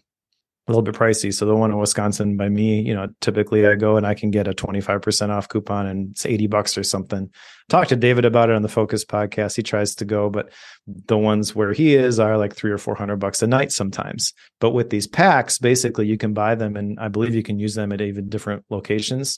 a 0.67 0.71
little 0.71 0.81
bit 0.81 0.95
pricey. 0.95 1.31
So 1.31 1.45
the 1.45 1.55
one 1.55 1.71
in 1.71 1.77
Wisconsin 1.77 2.37
by 2.37 2.49
me, 2.49 2.81
you 2.81 2.95
know, 2.95 3.07
typically 3.21 3.67
I 3.67 3.75
go 3.75 3.97
and 3.97 4.05
I 4.05 4.15
can 4.15 4.31
get 4.31 4.47
a 4.47 4.53
25% 4.53 5.29
off 5.29 5.47
coupon 5.47 5.85
and 5.85 6.11
it's 6.11 6.25
80 6.25 6.47
bucks 6.47 6.75
or 6.75 6.83
something. 6.83 7.29
Talk 7.69 7.87
to 7.89 7.95
David 7.95 8.25
about 8.25 8.49
it 8.49 8.55
on 8.55 8.63
the 8.63 8.67
Focused 8.67 9.07
podcast. 9.07 9.55
He 9.55 9.61
tries 9.61 9.93
to 9.95 10.05
go, 10.05 10.29
but 10.29 10.51
the 10.87 11.17
ones 11.17 11.55
where 11.55 11.71
he 11.71 11.93
is 11.93 12.19
are 12.19 12.37
like 12.37 12.55
three 12.55 12.71
or 12.71 12.79
400 12.79 13.17
bucks 13.17 13.43
a 13.43 13.47
night 13.47 13.71
sometimes. 13.71 14.33
But 14.59 14.71
with 14.71 14.89
these 14.89 15.05
packs, 15.05 15.59
basically 15.59 16.07
you 16.07 16.17
can 16.17 16.33
buy 16.33 16.55
them 16.55 16.75
and 16.75 16.99
I 16.99 17.09
believe 17.09 17.35
you 17.35 17.43
can 17.43 17.59
use 17.59 17.75
them 17.75 17.91
at 17.91 18.01
even 18.01 18.29
different 18.29 18.65
locations. 18.69 19.37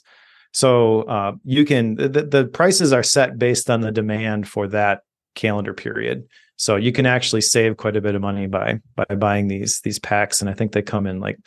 So 0.54 1.02
uh, 1.02 1.32
you 1.44 1.66
can, 1.66 1.96
the, 1.96 2.08
the 2.08 2.46
prices 2.46 2.94
are 2.94 3.02
set 3.02 3.38
based 3.38 3.68
on 3.68 3.82
the 3.82 3.92
demand 3.92 4.48
for 4.48 4.66
that 4.68 5.02
calendar 5.38 5.72
period. 5.72 6.28
So 6.56 6.76
you 6.76 6.92
can 6.92 7.06
actually 7.06 7.40
save 7.40 7.76
quite 7.76 7.96
a 7.96 8.00
bit 8.00 8.14
of 8.14 8.20
money 8.20 8.46
by 8.46 8.80
by 8.96 9.14
buying 9.14 9.48
these 9.48 9.80
these 9.82 9.98
packs, 9.98 10.40
and 10.40 10.50
I 10.50 10.54
think 10.54 10.72
they 10.72 10.82
come 10.82 11.06
in 11.06 11.20
like 11.20 11.38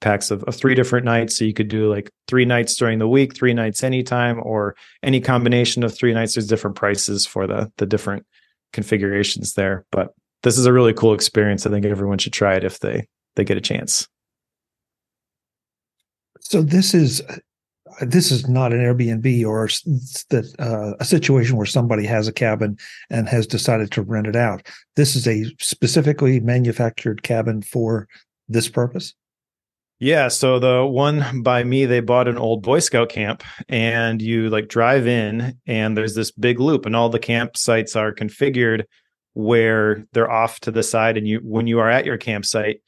packs 0.00 0.30
of, 0.30 0.42
of 0.44 0.54
three 0.54 0.74
different 0.74 1.04
nights. 1.04 1.36
So 1.36 1.44
you 1.44 1.52
could 1.52 1.68
do 1.68 1.92
like 1.92 2.10
three 2.26 2.44
nights 2.44 2.76
during 2.76 2.98
the 2.98 3.08
week, 3.08 3.34
three 3.34 3.52
nights 3.52 3.82
anytime, 3.82 4.40
or 4.42 4.76
any 5.02 5.20
combination 5.20 5.82
of 5.82 5.94
three 5.94 6.14
nights. 6.14 6.34
There's 6.34 6.46
different 6.46 6.76
prices 6.76 7.26
for 7.26 7.46
the 7.46 7.70
the 7.76 7.86
different 7.86 8.24
configurations 8.72 9.54
there. 9.54 9.84
But 9.90 10.14
this 10.42 10.56
is 10.56 10.66
a 10.66 10.72
really 10.72 10.94
cool 10.94 11.14
experience. 11.14 11.66
I 11.66 11.70
think 11.70 11.84
everyone 11.84 12.18
should 12.18 12.32
try 12.32 12.54
it 12.54 12.64
if 12.64 12.78
they 12.78 13.06
they 13.34 13.44
get 13.44 13.58
a 13.58 13.60
chance. 13.60 14.08
So 16.40 16.62
this 16.62 16.94
is 16.94 17.22
this 18.00 18.30
is 18.30 18.48
not 18.48 18.72
an 18.72 18.80
Airbnb 18.80 19.46
or 19.46 19.68
that 20.30 20.54
uh, 20.58 20.96
a 21.00 21.04
situation 21.04 21.56
where 21.56 21.66
somebody 21.66 22.06
has 22.06 22.28
a 22.28 22.32
cabin 22.32 22.78
and 23.10 23.28
has 23.28 23.46
decided 23.46 23.90
to 23.92 24.02
rent 24.02 24.26
it 24.26 24.36
out. 24.36 24.66
This 24.96 25.16
is 25.16 25.26
a 25.26 25.44
specifically 25.58 26.40
manufactured 26.40 27.22
cabin 27.22 27.62
for 27.62 28.08
this 28.48 28.68
purpose. 28.68 29.14
Yeah, 29.98 30.28
so 30.28 30.58
the 30.58 30.86
one 30.86 31.42
by 31.42 31.62
me, 31.62 31.84
they 31.84 32.00
bought 32.00 32.26
an 32.26 32.38
old 32.38 32.62
Boy 32.62 32.78
Scout 32.78 33.10
camp, 33.10 33.42
and 33.68 34.22
you 34.22 34.48
like 34.48 34.68
drive 34.68 35.06
in, 35.06 35.58
and 35.66 35.94
there's 35.94 36.14
this 36.14 36.30
big 36.30 36.58
loop, 36.58 36.86
and 36.86 36.96
all 36.96 37.10
the 37.10 37.20
campsites 37.20 37.94
are 37.94 38.14
configured 38.14 38.84
where 39.34 40.06
they're 40.12 40.30
off 40.30 40.58
to 40.60 40.70
the 40.70 40.82
side, 40.82 41.18
and 41.18 41.28
you 41.28 41.40
when 41.44 41.66
you 41.66 41.80
are 41.80 41.90
at 41.90 42.06
your 42.06 42.16
campsite, 42.16 42.80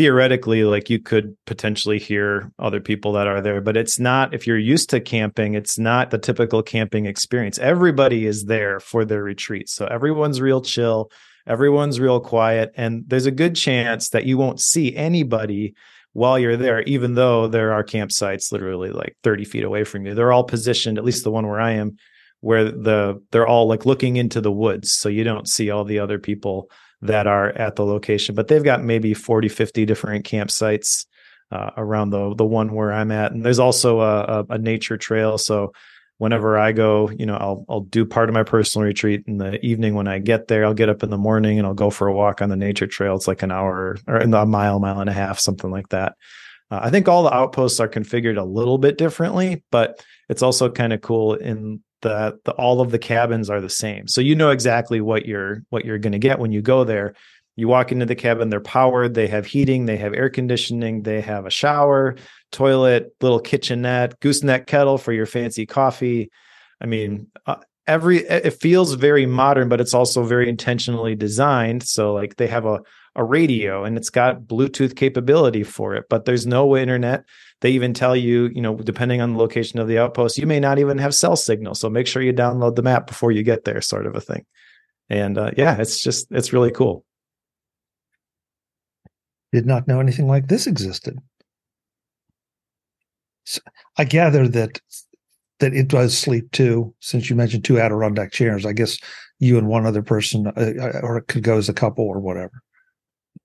theoretically 0.00 0.64
like 0.64 0.88
you 0.88 0.98
could 0.98 1.36
potentially 1.44 1.98
hear 1.98 2.50
other 2.58 2.80
people 2.80 3.12
that 3.12 3.26
are 3.26 3.42
there 3.42 3.60
but 3.60 3.76
it's 3.76 3.98
not 3.98 4.32
if 4.32 4.46
you're 4.46 4.56
used 4.56 4.88
to 4.88 4.98
camping 4.98 5.52
it's 5.52 5.78
not 5.78 6.08
the 6.08 6.16
typical 6.16 6.62
camping 6.62 7.04
experience. 7.04 7.58
Everybody 7.58 8.24
is 8.24 8.46
there 8.46 8.80
for 8.80 9.04
their 9.04 9.22
retreat 9.22 9.68
so 9.68 9.84
everyone's 9.84 10.40
real 10.40 10.62
chill 10.62 11.10
everyone's 11.46 12.00
real 12.00 12.18
quiet 12.18 12.72
and 12.78 13.04
there's 13.08 13.26
a 13.26 13.30
good 13.30 13.54
chance 13.54 14.08
that 14.08 14.24
you 14.24 14.38
won't 14.38 14.58
see 14.58 14.96
anybody 14.96 15.74
while 16.14 16.38
you're 16.38 16.56
there 16.56 16.80
even 16.84 17.14
though 17.14 17.46
there 17.46 17.74
are 17.74 17.84
campsites 17.84 18.52
literally 18.52 18.88
like 18.88 19.18
30 19.22 19.44
feet 19.44 19.64
away 19.64 19.84
from 19.84 20.06
you. 20.06 20.14
They're 20.14 20.32
all 20.32 20.44
positioned 20.44 20.96
at 20.96 21.04
least 21.04 21.24
the 21.24 21.30
one 21.30 21.46
where 21.46 21.60
i 21.60 21.72
am 21.72 21.96
where 22.40 22.64
the 22.64 23.22
they're 23.32 23.46
all 23.46 23.68
like 23.68 23.84
looking 23.84 24.16
into 24.16 24.40
the 24.40 24.50
woods 24.50 24.92
so 24.92 25.10
you 25.10 25.24
don't 25.24 25.46
see 25.46 25.68
all 25.68 25.84
the 25.84 25.98
other 25.98 26.18
people 26.18 26.70
that 27.02 27.26
are 27.26 27.50
at 27.50 27.76
the 27.76 27.84
location 27.84 28.34
but 28.34 28.48
they've 28.48 28.64
got 28.64 28.82
maybe 28.82 29.14
40 29.14 29.48
50 29.48 29.86
different 29.86 30.26
campsites 30.26 31.06
uh, 31.52 31.70
around 31.76 32.10
the 32.10 32.34
the 32.34 32.44
one 32.44 32.72
where 32.72 32.92
i'm 32.92 33.10
at. 33.10 33.32
And 33.32 33.44
there's 33.44 33.58
also 33.58 34.00
a, 34.00 34.20
a, 34.22 34.46
a, 34.50 34.58
nature 34.58 34.96
trail. 34.96 35.38
So 35.38 35.72
whenever 36.18 36.58
i 36.58 36.70
go 36.70 37.10
you 37.10 37.24
know 37.24 37.36
i'll 37.36 37.64
i'll 37.68 37.80
do 37.80 38.04
part 38.04 38.28
of 38.28 38.34
my 38.34 38.42
personal 38.42 38.86
retreat 38.86 39.24
in 39.26 39.38
the 39.38 39.58
evening. 39.64 39.94
When 39.94 40.06
i 40.06 40.18
get 40.18 40.48
there 40.48 40.64
i'll 40.64 40.74
get 40.74 40.88
up 40.88 41.02
in 41.02 41.10
the 41.10 41.18
morning 41.18 41.58
and 41.58 41.66
i'll 41.66 41.74
go 41.74 41.90
for 41.90 42.08
a 42.08 42.12
walk 42.12 42.42
on 42.42 42.50
the 42.50 42.56
nature 42.56 42.86
trail. 42.86 43.16
It's 43.16 43.28
like 43.28 43.42
an 43.42 43.50
hour 43.50 43.96
or 44.06 44.16
a 44.16 44.46
mile 44.46 44.78
mile 44.78 45.00
and 45.00 45.10
a 45.10 45.14
half 45.14 45.38
something 45.38 45.70
like 45.70 45.88
that. 45.88 46.14
Uh, 46.70 46.80
i 46.82 46.90
think 46.90 47.08
all 47.08 47.24
the 47.24 47.34
outposts 47.34 47.80
are 47.80 47.88
configured 47.88 48.38
a 48.38 48.44
little 48.44 48.78
bit 48.78 48.96
differently 48.96 49.64
but 49.72 50.04
it's 50.28 50.42
also 50.42 50.70
kind 50.70 50.92
of 50.92 51.00
cool 51.00 51.34
in 51.34 51.80
the, 52.02 52.38
the 52.44 52.52
all 52.52 52.80
of 52.80 52.90
the 52.90 52.98
cabins 52.98 53.50
are 53.50 53.60
the 53.60 53.68
same. 53.68 54.08
So 54.08 54.20
you 54.20 54.34
know 54.34 54.50
exactly 54.50 55.00
what 55.00 55.26
you're 55.26 55.62
what 55.70 55.84
you're 55.84 55.98
going 55.98 56.12
to 56.12 56.18
get 56.18 56.38
when 56.38 56.52
you 56.52 56.62
go 56.62 56.84
there. 56.84 57.14
You 57.56 57.68
walk 57.68 57.92
into 57.92 58.06
the 58.06 58.14
cabin, 58.14 58.48
they're 58.48 58.60
powered, 58.60 59.14
they 59.14 59.26
have 59.26 59.44
heating, 59.44 59.84
they 59.84 59.98
have 59.98 60.14
air 60.14 60.30
conditioning, 60.30 61.02
they 61.02 61.20
have 61.20 61.44
a 61.44 61.50
shower, 61.50 62.16
toilet, 62.52 63.14
little 63.20 63.40
kitchenette, 63.40 64.18
gooseneck 64.20 64.66
kettle 64.66 64.96
for 64.96 65.12
your 65.12 65.26
fancy 65.26 65.66
coffee. 65.66 66.30
I 66.80 66.86
mean, 66.86 67.26
uh, 67.46 67.56
every 67.86 68.18
it 68.18 68.54
feels 68.54 68.94
very 68.94 69.26
modern, 69.26 69.68
but 69.68 69.80
it's 69.80 69.94
also 69.94 70.22
very 70.22 70.48
intentionally 70.48 71.14
designed. 71.14 71.82
So 71.82 72.14
like 72.14 72.36
they 72.36 72.46
have 72.46 72.64
a 72.64 72.80
a 73.16 73.24
radio 73.24 73.84
and 73.84 73.96
it's 73.96 74.10
got 74.10 74.42
Bluetooth 74.42 74.94
capability 74.94 75.64
for 75.64 75.94
it, 75.94 76.06
but 76.08 76.24
there's 76.24 76.46
no 76.46 76.76
internet 76.76 77.24
they 77.60 77.70
even 77.70 77.92
tell 77.92 78.16
you, 78.16 78.50
you 78.54 78.62
know, 78.62 78.76
depending 78.76 79.20
on 79.20 79.32
the 79.32 79.38
location 79.38 79.78
of 79.78 79.88
the 79.88 79.98
outpost, 79.98 80.38
you 80.38 80.46
may 80.46 80.60
not 80.60 80.78
even 80.78 80.98
have 80.98 81.14
cell 81.14 81.36
signal. 81.36 81.74
So 81.74 81.90
make 81.90 82.06
sure 82.06 82.22
you 82.22 82.32
download 82.32 82.76
the 82.76 82.82
map 82.82 83.06
before 83.06 83.32
you 83.32 83.42
get 83.42 83.64
there, 83.64 83.80
sort 83.80 84.06
of 84.06 84.16
a 84.16 84.20
thing. 84.20 84.44
And 85.08 85.36
uh, 85.36 85.50
yeah, 85.56 85.76
it's 85.78 86.02
just, 86.02 86.28
it's 86.30 86.52
really 86.52 86.70
cool. 86.70 87.04
Did 89.52 89.66
not 89.66 89.88
know 89.88 90.00
anything 90.00 90.26
like 90.26 90.48
this 90.48 90.66
existed. 90.66 91.18
So 93.44 93.60
I 93.98 94.04
gather 94.04 94.46
that 94.48 94.80
that 95.58 95.74
it 95.74 95.88
does 95.88 96.16
sleep 96.16 96.50
too. 96.52 96.94
Since 97.00 97.28
you 97.28 97.36
mentioned 97.36 97.64
two 97.64 97.78
Adirondack 97.78 98.32
chairs, 98.32 98.64
I 98.64 98.72
guess 98.72 98.96
you 99.40 99.58
and 99.58 99.68
one 99.68 99.86
other 99.86 100.02
person, 100.02 100.46
uh, 100.46 100.52
uh 100.56 101.00
or 101.02 101.18
it 101.18 101.28
could 101.28 101.42
go 101.42 101.58
as 101.58 101.68
a 101.68 101.74
couple 101.74 102.04
or 102.04 102.20
whatever. 102.20 102.62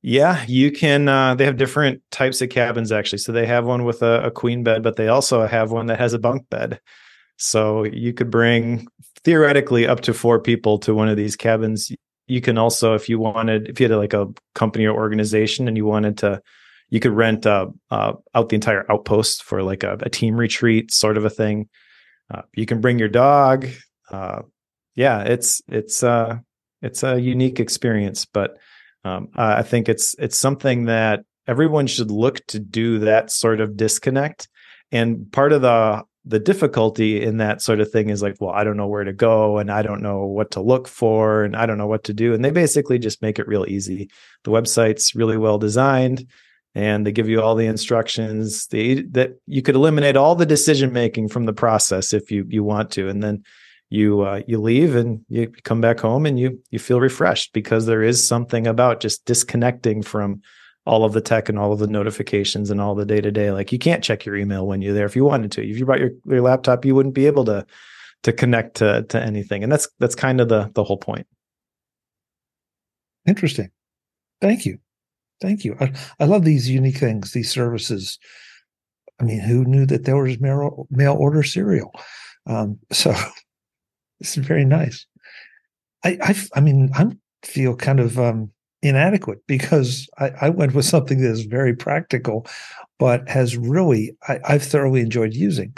Yeah, 0.07 0.45
you 0.47 0.71
can. 0.71 1.07
Uh, 1.09 1.33
they 1.33 1.45
have 1.45 1.57
different 1.57 1.99
types 2.11 2.39
of 2.39 2.49
cabins 2.49 2.91
actually. 2.91 3.17
So 3.17 3.31
they 3.31 3.47
have 3.47 3.65
one 3.65 3.85
with 3.85 4.03
a, 4.03 4.25
a, 4.25 4.29
queen 4.29 4.63
bed, 4.63 4.83
but 4.83 4.97
they 4.97 5.07
also 5.07 5.47
have 5.47 5.71
one 5.71 5.87
that 5.87 5.97
has 5.97 6.13
a 6.13 6.19
bunk 6.19 6.47
bed. 6.51 6.79
So 7.37 7.85
you 7.85 8.13
could 8.13 8.29
bring 8.29 8.85
theoretically 9.23 9.87
up 9.87 10.01
to 10.01 10.13
four 10.13 10.39
people 10.39 10.77
to 10.81 10.93
one 10.93 11.09
of 11.09 11.17
these 11.17 11.35
cabins. 11.35 11.91
You 12.27 12.39
can 12.39 12.55
also, 12.55 12.93
if 12.93 13.09
you 13.09 13.17
wanted, 13.17 13.67
if 13.67 13.79
you 13.79 13.89
had 13.89 13.97
like 13.97 14.13
a 14.13 14.27
company 14.53 14.85
or 14.85 14.95
organization 14.95 15.67
and 15.67 15.75
you 15.75 15.87
wanted 15.87 16.19
to, 16.19 16.39
you 16.91 16.99
could 16.99 17.13
rent 17.13 17.47
uh, 17.47 17.65
uh, 17.89 18.13
out 18.35 18.49
the 18.49 18.55
entire 18.55 18.85
outpost 18.91 19.41
for 19.41 19.63
like 19.63 19.81
a, 19.81 19.97
a, 20.01 20.09
team 20.11 20.35
retreat, 20.35 20.93
sort 20.93 21.17
of 21.17 21.25
a 21.25 21.31
thing. 21.31 21.67
Uh, 22.31 22.43
you 22.53 22.67
can 22.67 22.79
bring 22.79 22.99
your 22.99 23.09
dog. 23.09 23.67
Uh, 24.11 24.43
yeah, 24.93 25.23
it's 25.23 25.63
it's 25.67 26.03
uh, 26.03 26.37
it's 26.83 27.01
a 27.01 27.19
unique 27.19 27.59
experience, 27.59 28.25
but 28.25 28.59
um, 29.05 29.29
I 29.35 29.61
think 29.61 29.87
it's 29.87 30.15
it's 30.17 30.35
something 30.35 30.85
that 30.85 31.21
everyone 31.47 31.85
should 31.87 32.09
look 32.09 32.45
to 32.47 32.59
do 32.59 32.99
that 32.99 33.31
sort 33.31 33.61
of 33.61 33.77
disconnect. 33.77 34.49
And 34.91 35.31
part 35.31 35.53
of 35.53 35.61
the 35.61 36.03
the 36.27 36.39
difficulty 36.39 37.21
in 37.21 37.37
that 37.37 37.61
sort 37.61 37.79
of 37.79 37.91
thing 37.91 38.09
is 38.09 38.23
like, 38.23 38.35
well, 38.41 38.49
I 38.49 38.63
don't 38.63 38.77
know 38.77 38.87
where 38.87 39.03
to 39.03 39.13
go 39.13 39.59
and 39.59 39.71
I 39.71 39.83
don't 39.83 40.01
know 40.01 40.25
what 40.25 40.49
to 40.51 40.59
look 40.59 40.87
for 40.87 41.43
and 41.43 41.55
I 41.55 41.67
don't 41.67 41.77
know 41.77 41.85
what 41.85 42.05
to 42.05 42.15
do. 42.15 42.33
And 42.33 42.43
they 42.43 42.49
basically 42.49 42.97
just 42.97 43.21
make 43.21 43.37
it 43.37 43.47
real 43.47 43.63
easy. 43.67 44.09
The 44.43 44.49
website's 44.49 45.13
really 45.13 45.37
well 45.37 45.59
designed 45.59 46.27
and 46.73 47.05
they 47.05 47.11
give 47.11 47.29
you 47.29 47.43
all 47.43 47.53
the 47.53 47.67
instructions 47.67 48.65
they, 48.67 49.03
that 49.11 49.33
you 49.45 49.61
could 49.61 49.75
eliminate 49.75 50.17
all 50.17 50.33
the 50.33 50.47
decision 50.47 50.91
making 50.91 51.27
from 51.27 51.45
the 51.45 51.53
process 51.53 52.11
if 52.11 52.31
you 52.31 52.43
you 52.49 52.63
want 52.63 52.89
to. 52.91 53.07
And 53.07 53.21
then 53.21 53.43
you 53.89 54.21
uh, 54.21 54.41
you 54.47 54.59
leave 54.59 54.95
and 54.95 55.21
you 55.29 55.51
come 55.63 55.81
back 55.81 55.99
home 55.99 56.25
and 56.25 56.39
you 56.39 56.61
you 56.71 56.79
feel 56.79 56.99
refreshed 56.99 57.53
because 57.53 57.85
there 57.85 58.03
is 58.03 58.25
something 58.25 58.67
about 58.67 58.99
just 58.99 59.25
disconnecting 59.25 60.01
from 60.01 60.41
all 60.85 61.03
of 61.03 61.13
the 61.13 61.21
tech 61.21 61.49
and 61.49 61.57
all 61.57 61.73
of 61.73 61.79
the 61.79 61.87
notifications 61.87 62.69
and 62.69 62.79
all 62.79 62.95
the 62.95 63.05
day 63.05 63.21
to 63.21 63.31
day. 63.31 63.51
Like 63.51 63.71
you 63.71 63.79
can't 63.79 64.03
check 64.03 64.25
your 64.25 64.35
email 64.35 64.67
when 64.67 64.81
you're 64.81 64.93
there 64.93 65.05
if 65.05 65.15
you 65.15 65.25
wanted 65.25 65.51
to. 65.53 65.67
If 65.67 65.77
you 65.77 65.85
brought 65.85 65.99
your, 65.99 66.11
your 66.25 66.41
laptop, 66.41 66.85
you 66.85 66.93
wouldn't 66.95 67.15
be 67.15 67.25
able 67.25 67.45
to 67.45 67.65
to 68.23 68.33
connect 68.33 68.77
to 68.77 69.03
to 69.09 69.21
anything. 69.21 69.63
And 69.63 69.71
that's 69.71 69.87
that's 69.99 70.15
kind 70.15 70.41
of 70.41 70.49
the 70.49 70.71
the 70.73 70.83
whole 70.83 70.97
point. 70.97 71.27
Interesting. 73.27 73.71
Thank 74.41 74.65
you. 74.65 74.79
Thank 75.41 75.65
you. 75.65 75.75
I, 75.79 75.93
I 76.19 76.25
love 76.25 76.43
these 76.45 76.69
unique 76.69 76.97
things, 76.97 77.31
these 77.31 77.51
services. 77.51 78.19
I 79.19 79.23
mean, 79.23 79.39
who 79.39 79.65
knew 79.65 79.85
that 79.87 80.05
there 80.05 80.17
was 80.17 80.39
mail, 80.39 80.87
mail 80.89 81.15
order 81.17 81.43
cereal? 81.43 81.91
Um, 82.45 82.79
so 82.91 83.13
this 84.19 84.37
is 84.37 84.45
very 84.45 84.65
nice. 84.65 85.05
I, 86.03 86.17
I, 86.21 86.35
I 86.55 86.61
mean, 86.61 86.89
I 86.93 87.07
feel 87.43 87.75
kind 87.75 87.99
of 87.99 88.19
um, 88.19 88.51
inadequate 88.81 89.39
because 89.47 90.07
I, 90.19 90.31
I, 90.41 90.49
went 90.49 90.73
with 90.73 90.85
something 90.85 91.21
that 91.21 91.31
is 91.31 91.45
very 91.45 91.75
practical, 91.75 92.47
but 92.99 93.27
has 93.27 93.57
really 93.57 94.15
I, 94.27 94.39
I've 94.45 94.63
thoroughly 94.63 95.01
enjoyed 95.01 95.33
using. 95.33 95.75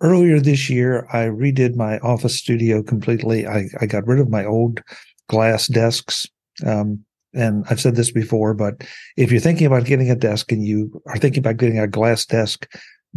Earlier 0.00 0.40
this 0.40 0.68
year, 0.68 1.06
I 1.12 1.26
redid 1.26 1.76
my 1.76 1.98
office 2.00 2.34
studio 2.34 2.82
completely. 2.82 3.46
I, 3.46 3.66
I 3.80 3.86
got 3.86 4.06
rid 4.06 4.18
of 4.18 4.30
my 4.30 4.44
old 4.44 4.82
glass 5.28 5.68
desks. 5.68 6.26
Um, 6.66 7.04
and 7.34 7.64
I've 7.70 7.80
said 7.80 7.94
this 7.94 8.10
before, 8.10 8.52
but 8.52 8.84
if 9.16 9.30
you're 9.30 9.40
thinking 9.40 9.66
about 9.66 9.86
getting 9.86 10.10
a 10.10 10.16
desk 10.16 10.52
and 10.52 10.66
you 10.66 11.00
are 11.06 11.16
thinking 11.16 11.38
about 11.38 11.56
getting 11.56 11.78
a 11.78 11.86
glass 11.86 12.26
desk, 12.26 12.70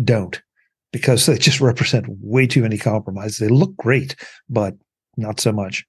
don't 0.04 0.42
because 0.96 1.26
they 1.26 1.38
just 1.38 1.60
represent 1.60 2.06
way 2.08 2.48
too 2.48 2.62
many 2.62 2.78
compromises. 2.78 3.38
They 3.38 3.50
look 3.50 3.76
great, 3.76 4.16
but 4.48 4.76
not 5.18 5.42
so 5.42 5.52
much. 5.52 5.86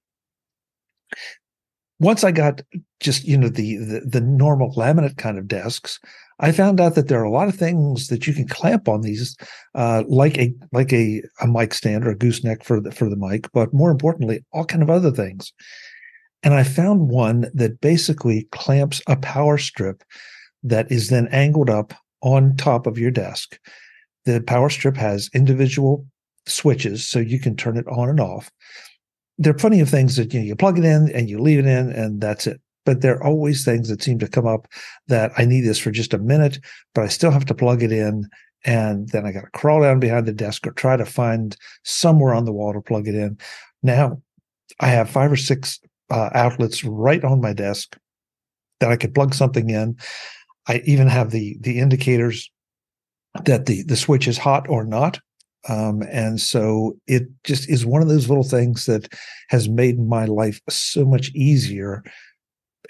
Once 2.01 2.25
I 2.25 2.33
got 2.33 2.61
just 2.99 3.23
you 3.23 3.39
know 3.39 3.49
the, 3.49 3.77
the, 3.77 4.01
the 4.01 4.21
normal 4.21 4.75
laminate 4.75 5.17
kind 5.17 5.39
of 5.39 5.47
desks, 5.47 6.01
I 6.41 6.51
found 6.51 6.81
out 6.81 6.97
that 6.97 7.07
there 7.07 7.21
are 7.21 7.25
a 7.25 7.31
lot 7.31 7.47
of 7.47 7.55
things 7.55 8.09
that 8.09 8.27
you 8.27 8.35
can 8.35 8.49
clamp 8.49 8.89
on 8.89 9.03
these, 9.03 9.37
uh, 9.77 10.03
like 10.09 10.39
a 10.39 10.53
like 10.73 10.93
a, 10.93 11.23
a 11.41 11.47
mic 11.47 11.73
stand 11.73 12.05
or 12.05 12.11
a 12.11 12.19
gooseneck 12.19 12.65
for 12.65 12.81
the 12.81 12.91
for 12.91 13.09
the 13.09 13.15
mic, 13.15 13.49
but 13.53 13.73
more 13.73 13.93
importantly, 13.93 14.45
all 14.53 14.65
kind 14.65 14.83
of 14.83 14.91
other 14.91 15.13
things. 15.13 15.53
And 16.43 16.53
I 16.53 16.65
found 16.65 17.11
one 17.11 17.49
that 17.55 17.81
basically 17.81 18.49
clamps 18.51 19.01
a 19.07 19.15
power 19.15 19.57
strip 19.57 20.03
that 20.65 20.91
is 20.91 21.11
then 21.11 21.29
angled 21.29 21.71
up 21.71 21.95
on 22.23 22.57
top 22.57 22.89
of 22.89 22.99
your 22.99 23.13
desk. 23.13 23.61
The 24.27 24.43
power 24.43 24.69
strip 24.69 24.97
has 24.97 25.31
individual 25.35 26.07
switches, 26.47 27.07
so 27.07 27.19
you 27.19 27.41
can 27.41 27.57
turn 27.57 27.77
it 27.77 27.87
on 27.89 28.09
and 28.09 28.21
off. 28.21 28.51
There 29.39 29.51
are 29.51 29.57
plenty 29.57 29.81
of 29.81 29.89
things 29.89 30.17
that 30.17 30.33
you 30.33 30.41
know, 30.41 30.47
you 30.47 30.57
plug 30.57 30.79
it 30.79 30.85
in 30.85 31.11
and 31.13 31.29
you 31.31 31.39
leave 31.39 31.59
it 31.59 31.67
in, 31.67 31.91
and 31.91 32.21
that's 32.21 32.47
it. 32.47 32.61
But 32.85 33.01
there 33.01 33.17
are 33.17 33.25
always 33.25 33.65
things 33.65 33.89
that 33.89 34.03
seem 34.03 34.19
to 34.21 34.29
come 34.29 34.47
up 34.47 34.69
that 35.09 35.33
I 35.37 35.45
need 35.45 35.63
this 35.63 35.79
for 35.79 35.91
just 35.91 36.15
a 36.15 36.19
minute, 36.19 36.59
but 36.95 37.03
I 37.05 37.09
still 37.09 37.31
have 37.31 37.45
to 37.47 37.55
plug 37.55 37.83
it 37.83 37.93
in. 37.93 38.29
And 38.65 39.09
then 39.11 39.27
I 39.27 39.33
got 39.33 39.43
to 39.43 39.51
crawl 39.51 39.83
down 39.83 40.01
behind 40.01 40.27
the 40.27 40.33
desk 40.33 40.67
or 40.67 40.73
try 40.73 40.97
to 40.97 41.05
find 41.05 41.57
somewhere 41.85 42.35
on 42.35 42.45
the 42.45 42.53
wall 42.53 42.73
to 42.73 42.81
plug 42.81 43.07
it 43.07 43.15
in. 43.15 43.39
Now 43.83 44.23
I 44.81 44.89
have 44.89 45.11
five 45.11 45.31
or 45.31 45.37
six 45.37 45.81
uh, 46.11 46.31
outlets 46.35 46.85
right 46.85 47.23
on 47.25 47.41
my 47.41 47.53
desk 47.53 47.97
that 48.81 48.91
I 48.91 48.97
could 48.97 49.15
plug 49.15 49.35
something 49.35 49.71
in. 49.71 49.97
I 50.69 50.83
even 50.85 51.09
have 51.09 51.31
the 51.31 51.57
the 51.61 51.79
indicators 51.79 52.51
that 53.45 53.67
the 53.67 53.83
the 53.85 53.97
switch 53.97 54.27
is 54.27 54.39
hot 54.39 54.67
or 54.69 54.85
not. 54.85 55.21
Um, 55.69 56.03
and 56.11 56.41
so 56.41 56.97
it 57.07 57.25
just 57.45 57.69
is 57.69 57.85
one 57.85 58.01
of 58.01 58.09
those 58.09 58.29
little 58.29 58.45
things 58.45 58.87
that 58.87 59.13
has 59.49 59.69
made 59.69 59.99
my 59.99 60.25
life 60.25 60.61
so 60.69 61.05
much 61.05 61.31
easier 61.35 62.05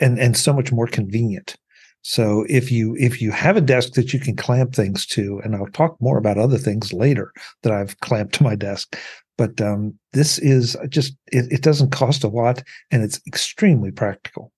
and 0.00 0.18
and 0.18 0.36
so 0.36 0.52
much 0.52 0.72
more 0.72 0.86
convenient. 0.86 1.56
So 2.02 2.46
if 2.48 2.70
you 2.70 2.94
if 2.98 3.20
you 3.20 3.32
have 3.32 3.56
a 3.56 3.60
desk 3.60 3.94
that 3.94 4.12
you 4.12 4.20
can 4.20 4.36
clamp 4.36 4.74
things 4.74 5.06
to, 5.06 5.40
and 5.42 5.56
I'll 5.56 5.66
talk 5.66 5.96
more 6.00 6.18
about 6.18 6.38
other 6.38 6.58
things 6.58 6.92
later 6.92 7.32
that 7.62 7.72
I've 7.72 7.98
clamped 8.00 8.34
to 8.34 8.44
my 8.44 8.54
desk, 8.54 8.96
but 9.36 9.60
um, 9.60 9.98
this 10.12 10.38
is 10.38 10.76
just 10.88 11.16
it, 11.32 11.50
it 11.50 11.62
doesn't 11.62 11.90
cost 11.90 12.22
a 12.24 12.28
lot 12.28 12.62
and 12.90 13.02
it's 13.02 13.20
extremely 13.26 13.90
practical. 13.90 14.52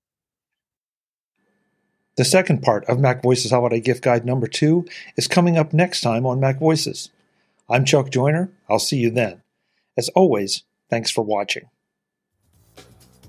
The 2.18 2.24
second 2.24 2.62
part 2.62 2.84
of 2.86 2.98
Mac 2.98 3.22
Voices 3.22 3.52
Holiday 3.52 3.78
Gift 3.78 4.02
Guide 4.02 4.26
number 4.26 4.48
two 4.48 4.84
is 5.16 5.28
coming 5.28 5.56
up 5.56 5.72
next 5.72 6.00
time 6.00 6.26
on 6.26 6.40
Mac 6.40 6.58
Voices. 6.58 7.10
I'm 7.70 7.84
Chuck 7.84 8.10
Joiner. 8.10 8.50
I'll 8.68 8.80
see 8.80 8.96
you 8.96 9.08
then. 9.08 9.42
As 9.96 10.08
always, 10.16 10.64
thanks 10.90 11.12
for 11.12 11.22
watching. 11.22 11.70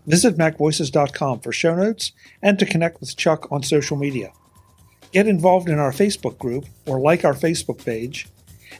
Visit 0.08 0.40
MacVoices.com 0.40 1.42
for 1.42 1.52
show 1.52 1.76
notes 1.76 2.14
and 2.42 2.58
to 2.58 2.66
connect 2.66 3.00
with 3.00 3.16
Chuck 3.16 3.48
on 3.52 3.62
social 3.62 3.96
media. 3.96 4.34
Get 5.12 5.28
involved 5.28 5.70
in 5.70 5.78
our 5.78 5.92
Facebook 5.92 6.40
group 6.40 6.66
or 6.88 7.00
like 7.00 7.24
our 7.24 7.36
Facebook 7.36 7.86
page, 7.86 8.28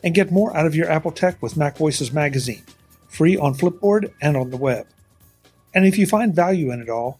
and 0.04 0.16
get 0.16 0.32
more 0.32 0.58
out 0.58 0.66
of 0.66 0.76
your 0.76 0.90
Apple 0.90 1.12
Tech 1.12 1.40
with 1.40 1.56
Mac 1.56 1.78
Voices 1.78 2.12
magazine, 2.12 2.64
free 3.08 3.38
on 3.38 3.54
Flipboard 3.54 4.12
and 4.24 4.36
on 4.36 4.50
the 4.50 4.58
web. 4.58 4.88
And 5.76 5.86
if 5.86 6.00
you 6.00 6.08
find 6.08 6.36
value 6.36 6.72
in 6.72 6.82
it 6.82 6.90
all, 6.90 7.20